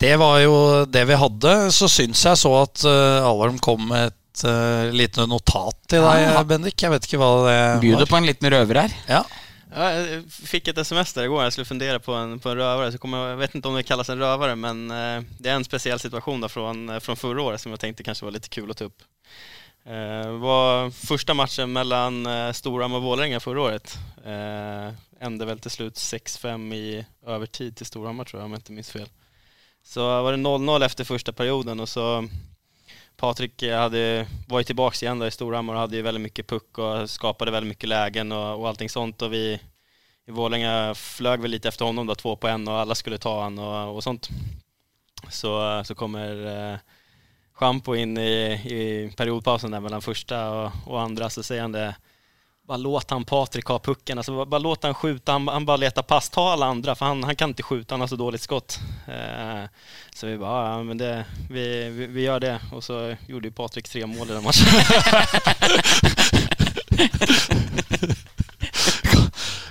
Det 0.00 0.14
var 0.16 0.38
jo 0.40 0.54
det 0.88 1.02
vi 1.08 1.18
hadde. 1.20 1.54
Så 1.76 1.88
syns 1.92 2.22
jeg 2.24 2.40
så 2.40 2.52
at 2.62 2.84
uh, 2.88 3.28
Alvarm 3.28 3.58
kom 3.60 3.82
med 3.90 4.08
et 4.08 4.16
uh, 4.46 4.88
lite 4.94 5.26
notat 5.28 5.76
til 5.90 6.04
deg, 6.06 6.24
Ja. 6.24 6.42
Bendik. 6.46 6.78
Jeg 6.80 6.92
vet 6.92 7.06
ikke 7.06 7.20
hva 7.20 7.30
det 7.46 7.60
Bjuder 7.84 8.06
du 8.06 8.10
på 8.10 8.18
en 8.20 8.28
liten 8.28 8.52
røver 8.52 8.84
her. 8.84 8.98
Ja. 9.10 9.22
Ja, 9.70 9.86
jeg 9.94 10.24
fikk 10.26 10.72
et 10.72 10.80
sms 10.82 11.12
der 11.14 11.28
i 11.28 11.30
går. 11.30 11.44
Jeg 11.44 11.54
skulle 11.54 11.68
fundere 11.68 12.00
på 12.02 12.14
en, 12.18 12.38
på 12.42 12.50
en 12.50 12.58
rövare, 12.58 12.90
så 12.90 12.98
kom 12.98 13.14
jeg, 13.14 13.28
jeg 13.30 13.38
vet 13.38 13.54
ikke 13.54 13.70
om 13.70 13.78
det 13.78 13.86
kalles 13.86 14.10
en 14.10 14.18
rövare, 14.18 14.56
men 14.58 14.82
uh, 14.90 15.28
det 15.38 15.52
er 15.52 15.60
en 15.60 15.66
spesiell 15.66 16.00
situasjon 16.02 16.42
fra 16.42 16.50
forrige 16.50 16.96
eh, 16.96 17.00
från 17.00 17.16
förra 17.16 17.42
året 17.42 17.60
som 17.60 17.72
jeg 17.72 17.80
tenkte 17.84 18.06
kanskje 18.06 18.26
var 18.26 18.34
litt 18.34 18.50
kul 18.50 18.70
å 18.70 18.74
ta 18.74 18.88
opp. 18.90 19.06
Uh, 19.86 20.36
var 20.42 20.90
første 20.92 21.34
matchen 21.38 21.70
mellom 21.72 22.24
uh, 22.26 22.50
Storhamar 22.52 22.98
og 22.98 23.06
Vålerenga 23.06 23.40
forrige 23.40 23.68
året. 23.68 23.94
Uh, 24.26 24.90
endte 25.22 25.46
vel 25.46 25.62
til 25.62 25.76
slutt 25.76 26.02
6-5 26.02 26.66
i 26.74 26.84
overtid 27.30 27.78
til 27.78 27.86
Storhammar 27.86 28.26
tror 28.26 28.40
jeg, 28.40 28.50
om 28.50 28.56
jeg 28.56 28.64
ikke 28.64 28.78
minns 28.80 28.94
fel. 28.94 29.08
Så 29.86 30.02
var 30.02 30.34
det 30.34 30.42
0-0 30.42 30.84
efter 30.84 31.08
første 31.08 31.32
perioden 31.32 31.80
og 31.80 31.88
så 31.88 32.06
Patrik 33.20 33.62
var 34.48 34.58
ju 34.58 34.64
tillbaks 34.64 35.02
igen 35.02 35.18
då 35.18 35.26
i 35.26 35.30
Storhammar 35.30 35.74
och 35.74 35.80
hade 35.80 35.96
ju 35.96 36.02
väldigt 36.02 36.20
mycket 36.22 36.46
puck 36.46 36.78
och 36.78 37.10
skapade 37.10 37.50
väldigt 37.50 37.68
mycket 37.68 37.88
lägen 37.88 38.32
och, 38.32 38.60
och 38.60 38.68
allting 38.68 38.88
sånt 38.88 39.22
och 39.22 39.32
vi 39.32 39.60
i 40.26 40.30
Vålerenga 40.30 40.94
flög 40.94 41.40
väl 41.40 41.50
lite 41.50 41.68
efter 41.68 41.84
honom 41.84 42.06
då, 42.06 42.14
på 42.36 42.48
en 42.48 42.68
och 42.68 42.74
alla 42.74 42.94
skulle 42.94 43.18
ta 43.18 43.42
han 43.42 43.58
och, 43.58 43.96
och 43.96 44.02
sånt. 44.02 44.28
Så, 45.28 45.82
så 45.84 45.94
kommer 45.94 46.46
eh, 46.72 46.78
Schampo 47.52 47.94
in 47.94 48.18
i, 48.18 48.52
i 48.64 49.12
periodpausen 49.16 49.70
där 49.70 49.80
mellan 49.80 50.02
första 50.02 50.50
och, 50.50 50.72
och 50.86 51.00
så 51.32 51.42
säger 51.42 51.62
han 51.62 51.72
det 51.72 51.96
bara 52.70 52.76
låt 52.76 53.10
han 53.10 53.24
Patrik 53.24 53.64
ha 53.64 53.78
pucken, 53.78 54.18
alltså 54.18 54.36
bara, 54.36 54.46
bara 54.46 54.58
låt 54.58 54.82
han 54.82 54.94
skjuta, 54.94 55.32
han, 55.32 55.48
han 55.48 55.64
bara 55.64 55.76
letar 55.76 56.02
pass, 56.02 56.30
ta 56.30 56.52
alla 56.52 56.66
andra 56.66 56.94
för 56.94 57.06
han, 57.06 57.24
han 57.24 57.36
kan 57.36 57.50
inte 57.50 57.62
skjuta, 57.62 57.94
han 57.94 58.00
har 58.00 58.08
så 58.08 58.16
dåligt 58.16 58.42
skott. 58.42 58.78
Eh, 59.08 59.64
så 60.14 60.26
vi 60.26 60.38
bara, 60.38 60.70
ja 60.70 60.82
men 60.82 60.98
det, 60.98 61.24
vi, 61.50 61.88
vi, 61.88 62.06
vi 62.06 62.22
gör 62.22 62.40
det 62.40 62.60
och 62.72 62.84
så 62.84 63.16
gjorde 63.26 63.48
ju 63.48 63.52
Patrik 63.52 63.88
tre 63.88 64.06
mål 64.06 64.30
i 64.30 64.32
den 64.32 64.44
matchen. 64.44 64.66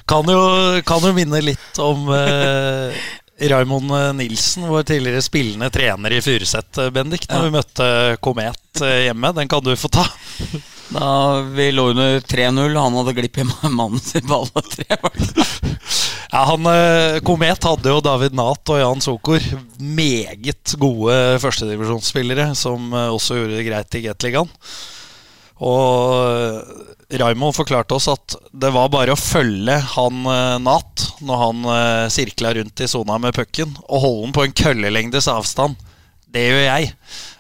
Kan 0.06 0.26
jo, 0.30 0.82
kan 0.86 1.04
jo 1.04 1.14
minne 1.14 1.42
litt 1.42 1.78
om 1.78 2.08
eh, 2.10 2.96
Raymond 3.50 4.16
Nilsen, 4.16 4.66
vår 4.68 4.84
tidligere 4.84 5.22
spillende 5.22 5.70
trener 5.70 6.12
i 6.12 6.22
Furuset, 6.22 6.78
eh, 6.78 6.90
Bendik, 6.90 7.30
når 7.30 7.44
vi 7.44 7.52
møtte 7.54 8.18
Komet 8.20 8.82
eh, 8.82 9.04
hjemme. 9.06 9.32
Den 9.38 9.48
kan 9.48 9.64
du 9.64 9.76
få 9.78 9.88
ta. 9.94 10.08
Da 10.90 11.42
vi 11.42 11.72
lå 11.72 11.90
under 11.92 12.20
3-0, 12.20 12.76
han 12.76 12.96
hadde 12.98 13.14
glipp 13.14 13.38
i 13.38 13.46
mannen 13.46 14.00
sin 14.02 14.26
på 14.28 14.42
alle 14.42 14.66
tre. 14.74 14.98
Ja, 16.30 16.44
han, 16.46 16.66
eh, 16.70 17.20
Komet 17.26 17.64
hadde 17.66 17.90
jo 17.90 18.02
David 18.06 18.36
Nath 18.38 18.70
og 18.70 18.78
Jan 18.78 19.02
Sokor. 19.02 19.42
Meget 19.82 20.76
gode 20.78 21.16
førstedivisjonsspillere, 21.42 22.52
som 22.54 22.92
eh, 22.94 23.10
også 23.10 23.40
gjorde 23.40 23.58
det 23.58 23.66
greit 23.66 23.98
i 23.98 24.04
Gateligaen. 24.04 24.52
Og 25.66 26.28
eh, 26.30 27.18
Raymond 27.18 27.58
forklarte 27.58 27.98
oss 27.98 28.06
at 28.14 28.38
det 28.54 28.70
var 28.76 28.92
bare 28.94 29.16
å 29.16 29.20
følge 29.20 29.80
han 29.96 30.22
Nath 30.62 31.24
når 31.26 31.40
han 31.42 31.64
sirkla 32.14 32.52
rundt 32.54 32.84
i 32.86 32.88
sona 32.88 33.18
med 33.18 33.34
pucken, 33.34 33.74
og 33.90 34.04
holde 34.04 34.28
den 34.28 34.36
på 34.38 34.46
en 34.46 34.54
køllelengdes 34.62 35.26
avstand. 35.34 35.82
Det 36.30 36.46
gjør 36.46 36.64
jeg. 36.66 36.90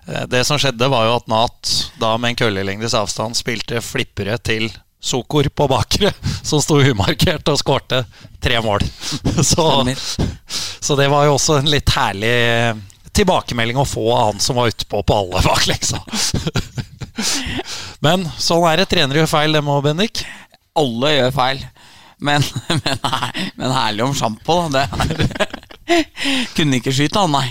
Eh, 0.09 0.25
Det 0.31 0.43
som 0.47 0.59
skjedde, 0.61 0.89
var 0.91 1.07
jo 1.07 1.15
at 1.19 1.27
Nath 1.31 1.97
da 2.01 2.15
med 2.17 2.33
en 2.33 2.39
køllelengdes 2.43 2.95
avstand 2.97 3.37
spilte 3.37 3.81
flippere 3.85 4.37
til 4.41 4.69
Sokor 4.99 5.47
på 5.55 5.67
bakre, 5.71 6.11
som 6.43 6.59
sto 6.63 6.81
umarkert 6.83 7.47
og 7.47 7.59
skårte 7.61 8.03
tre 8.43 8.59
mål. 8.65 8.83
Så, 9.51 9.65
så 10.81 10.95
det 10.99 11.07
var 11.11 11.27
jo 11.27 11.35
også 11.37 11.59
en 11.61 11.69
litt 11.71 11.89
herlig 11.95 12.33
tilbakemelding 13.15 13.79
å 13.79 13.87
få 13.87 14.03
av 14.15 14.25
han 14.29 14.41
som 14.43 14.57
var 14.59 14.69
utpå 14.71 15.01
på 15.03 15.15
alle 15.21 15.41
bakleksa. 15.43 16.01
Men 18.05 18.23
sånn 18.39 18.65
er 18.69 18.79
det. 18.81 18.89
Trenere 18.91 19.21
gjør 19.23 19.31
feil, 19.31 19.55
dem 19.55 19.71
òg, 19.71 19.81
Bendik. 19.87 20.23
Alle 20.79 21.13
gjør 21.15 21.33
feil. 21.35 21.63
Men, 22.19 22.43
men, 22.83 22.97
men 23.55 23.71
herlig 23.71 24.03
om 24.03 24.15
sjampo, 24.15 24.57
da. 24.73 24.83
Det 25.07 25.27
er, 25.95 26.03
kunne 26.55 26.79
ikke 26.79 26.91
skyte 26.95 27.23
han, 27.23 27.31
nei. 27.31 27.47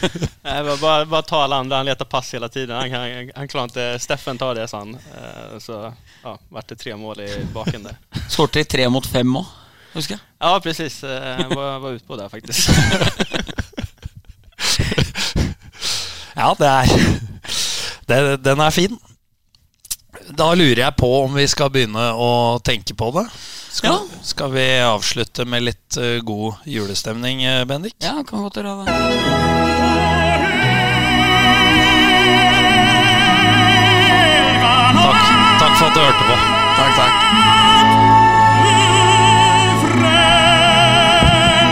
Nej, 0.42 0.64
bara, 0.64 0.76
bara, 0.76 1.04
bara 1.06 1.22
ta 1.22 1.42
alla 1.42 1.56
andra, 1.56 1.76
han 1.76 1.86
letar 1.86 2.04
pass 2.04 2.34
hela 2.34 2.48
tiden. 2.48 2.76
Han, 2.76 2.92
han, 2.92 3.30
han 3.36 3.48
klarar 3.48 3.64
inte, 3.64 3.98
Steffen 3.98 4.38
tar 4.38 4.54
det 4.54 4.68
sa 4.68 4.78
han. 4.78 4.94
Eh, 4.94 5.58
Så 5.58 5.92
ja, 6.22 6.38
vart 6.48 6.68
det 6.68 6.76
tre 6.76 6.96
mål 6.96 7.20
i 7.20 7.44
baken 7.54 7.82
där. 7.82 7.96
Skårte 8.28 8.60
i 8.60 8.64
tre 8.64 8.88
mot 8.88 9.06
fem 9.06 9.36
òg, 9.36 9.44
husker 9.92 10.14
jeg. 10.14 10.20
Ja 10.40 10.60
precis, 10.60 11.02
Eh, 11.04 11.40
jag 11.40 11.54
var, 11.56 11.78
var 11.78 11.90
ute 11.90 12.04
på 12.06 12.16
det 12.16 12.28
faktiskt. 12.30 12.70
Ja, 16.38 16.54
det 16.58 16.66
er 16.66 16.86
det, 18.06 18.36
Den 18.44 18.60
er 18.62 18.70
fin. 18.70 18.98
Da 20.38 20.52
lurer 20.54 20.84
jeg 20.84 20.94
på 20.96 21.08
om 21.24 21.34
vi 21.34 21.46
skal 21.50 21.70
begynne 21.74 22.12
å 22.14 22.58
tenke 22.62 22.94
på 22.94 23.10
det. 23.16 23.24
Skal, 23.74 23.90
Ja. 23.90 24.22
skal 24.22 24.52
vi 24.54 24.66
avslutte 24.86 25.44
med 25.44 25.62
litt 25.66 25.96
eh, 25.96 26.20
god 26.22 26.54
julestemning, 26.64 27.42
Bendik? 27.66 27.94
Ja, 28.02 28.22
kan 28.26 28.42
godt 28.46 28.56
gjøre 28.56 28.84
det. 28.86 29.77
For 35.78 35.86
at 35.86 35.94
du 35.94 36.00
hørte 36.00 36.24
på. 36.26 36.34
Takk, 36.76 36.94
takk. 36.96 37.67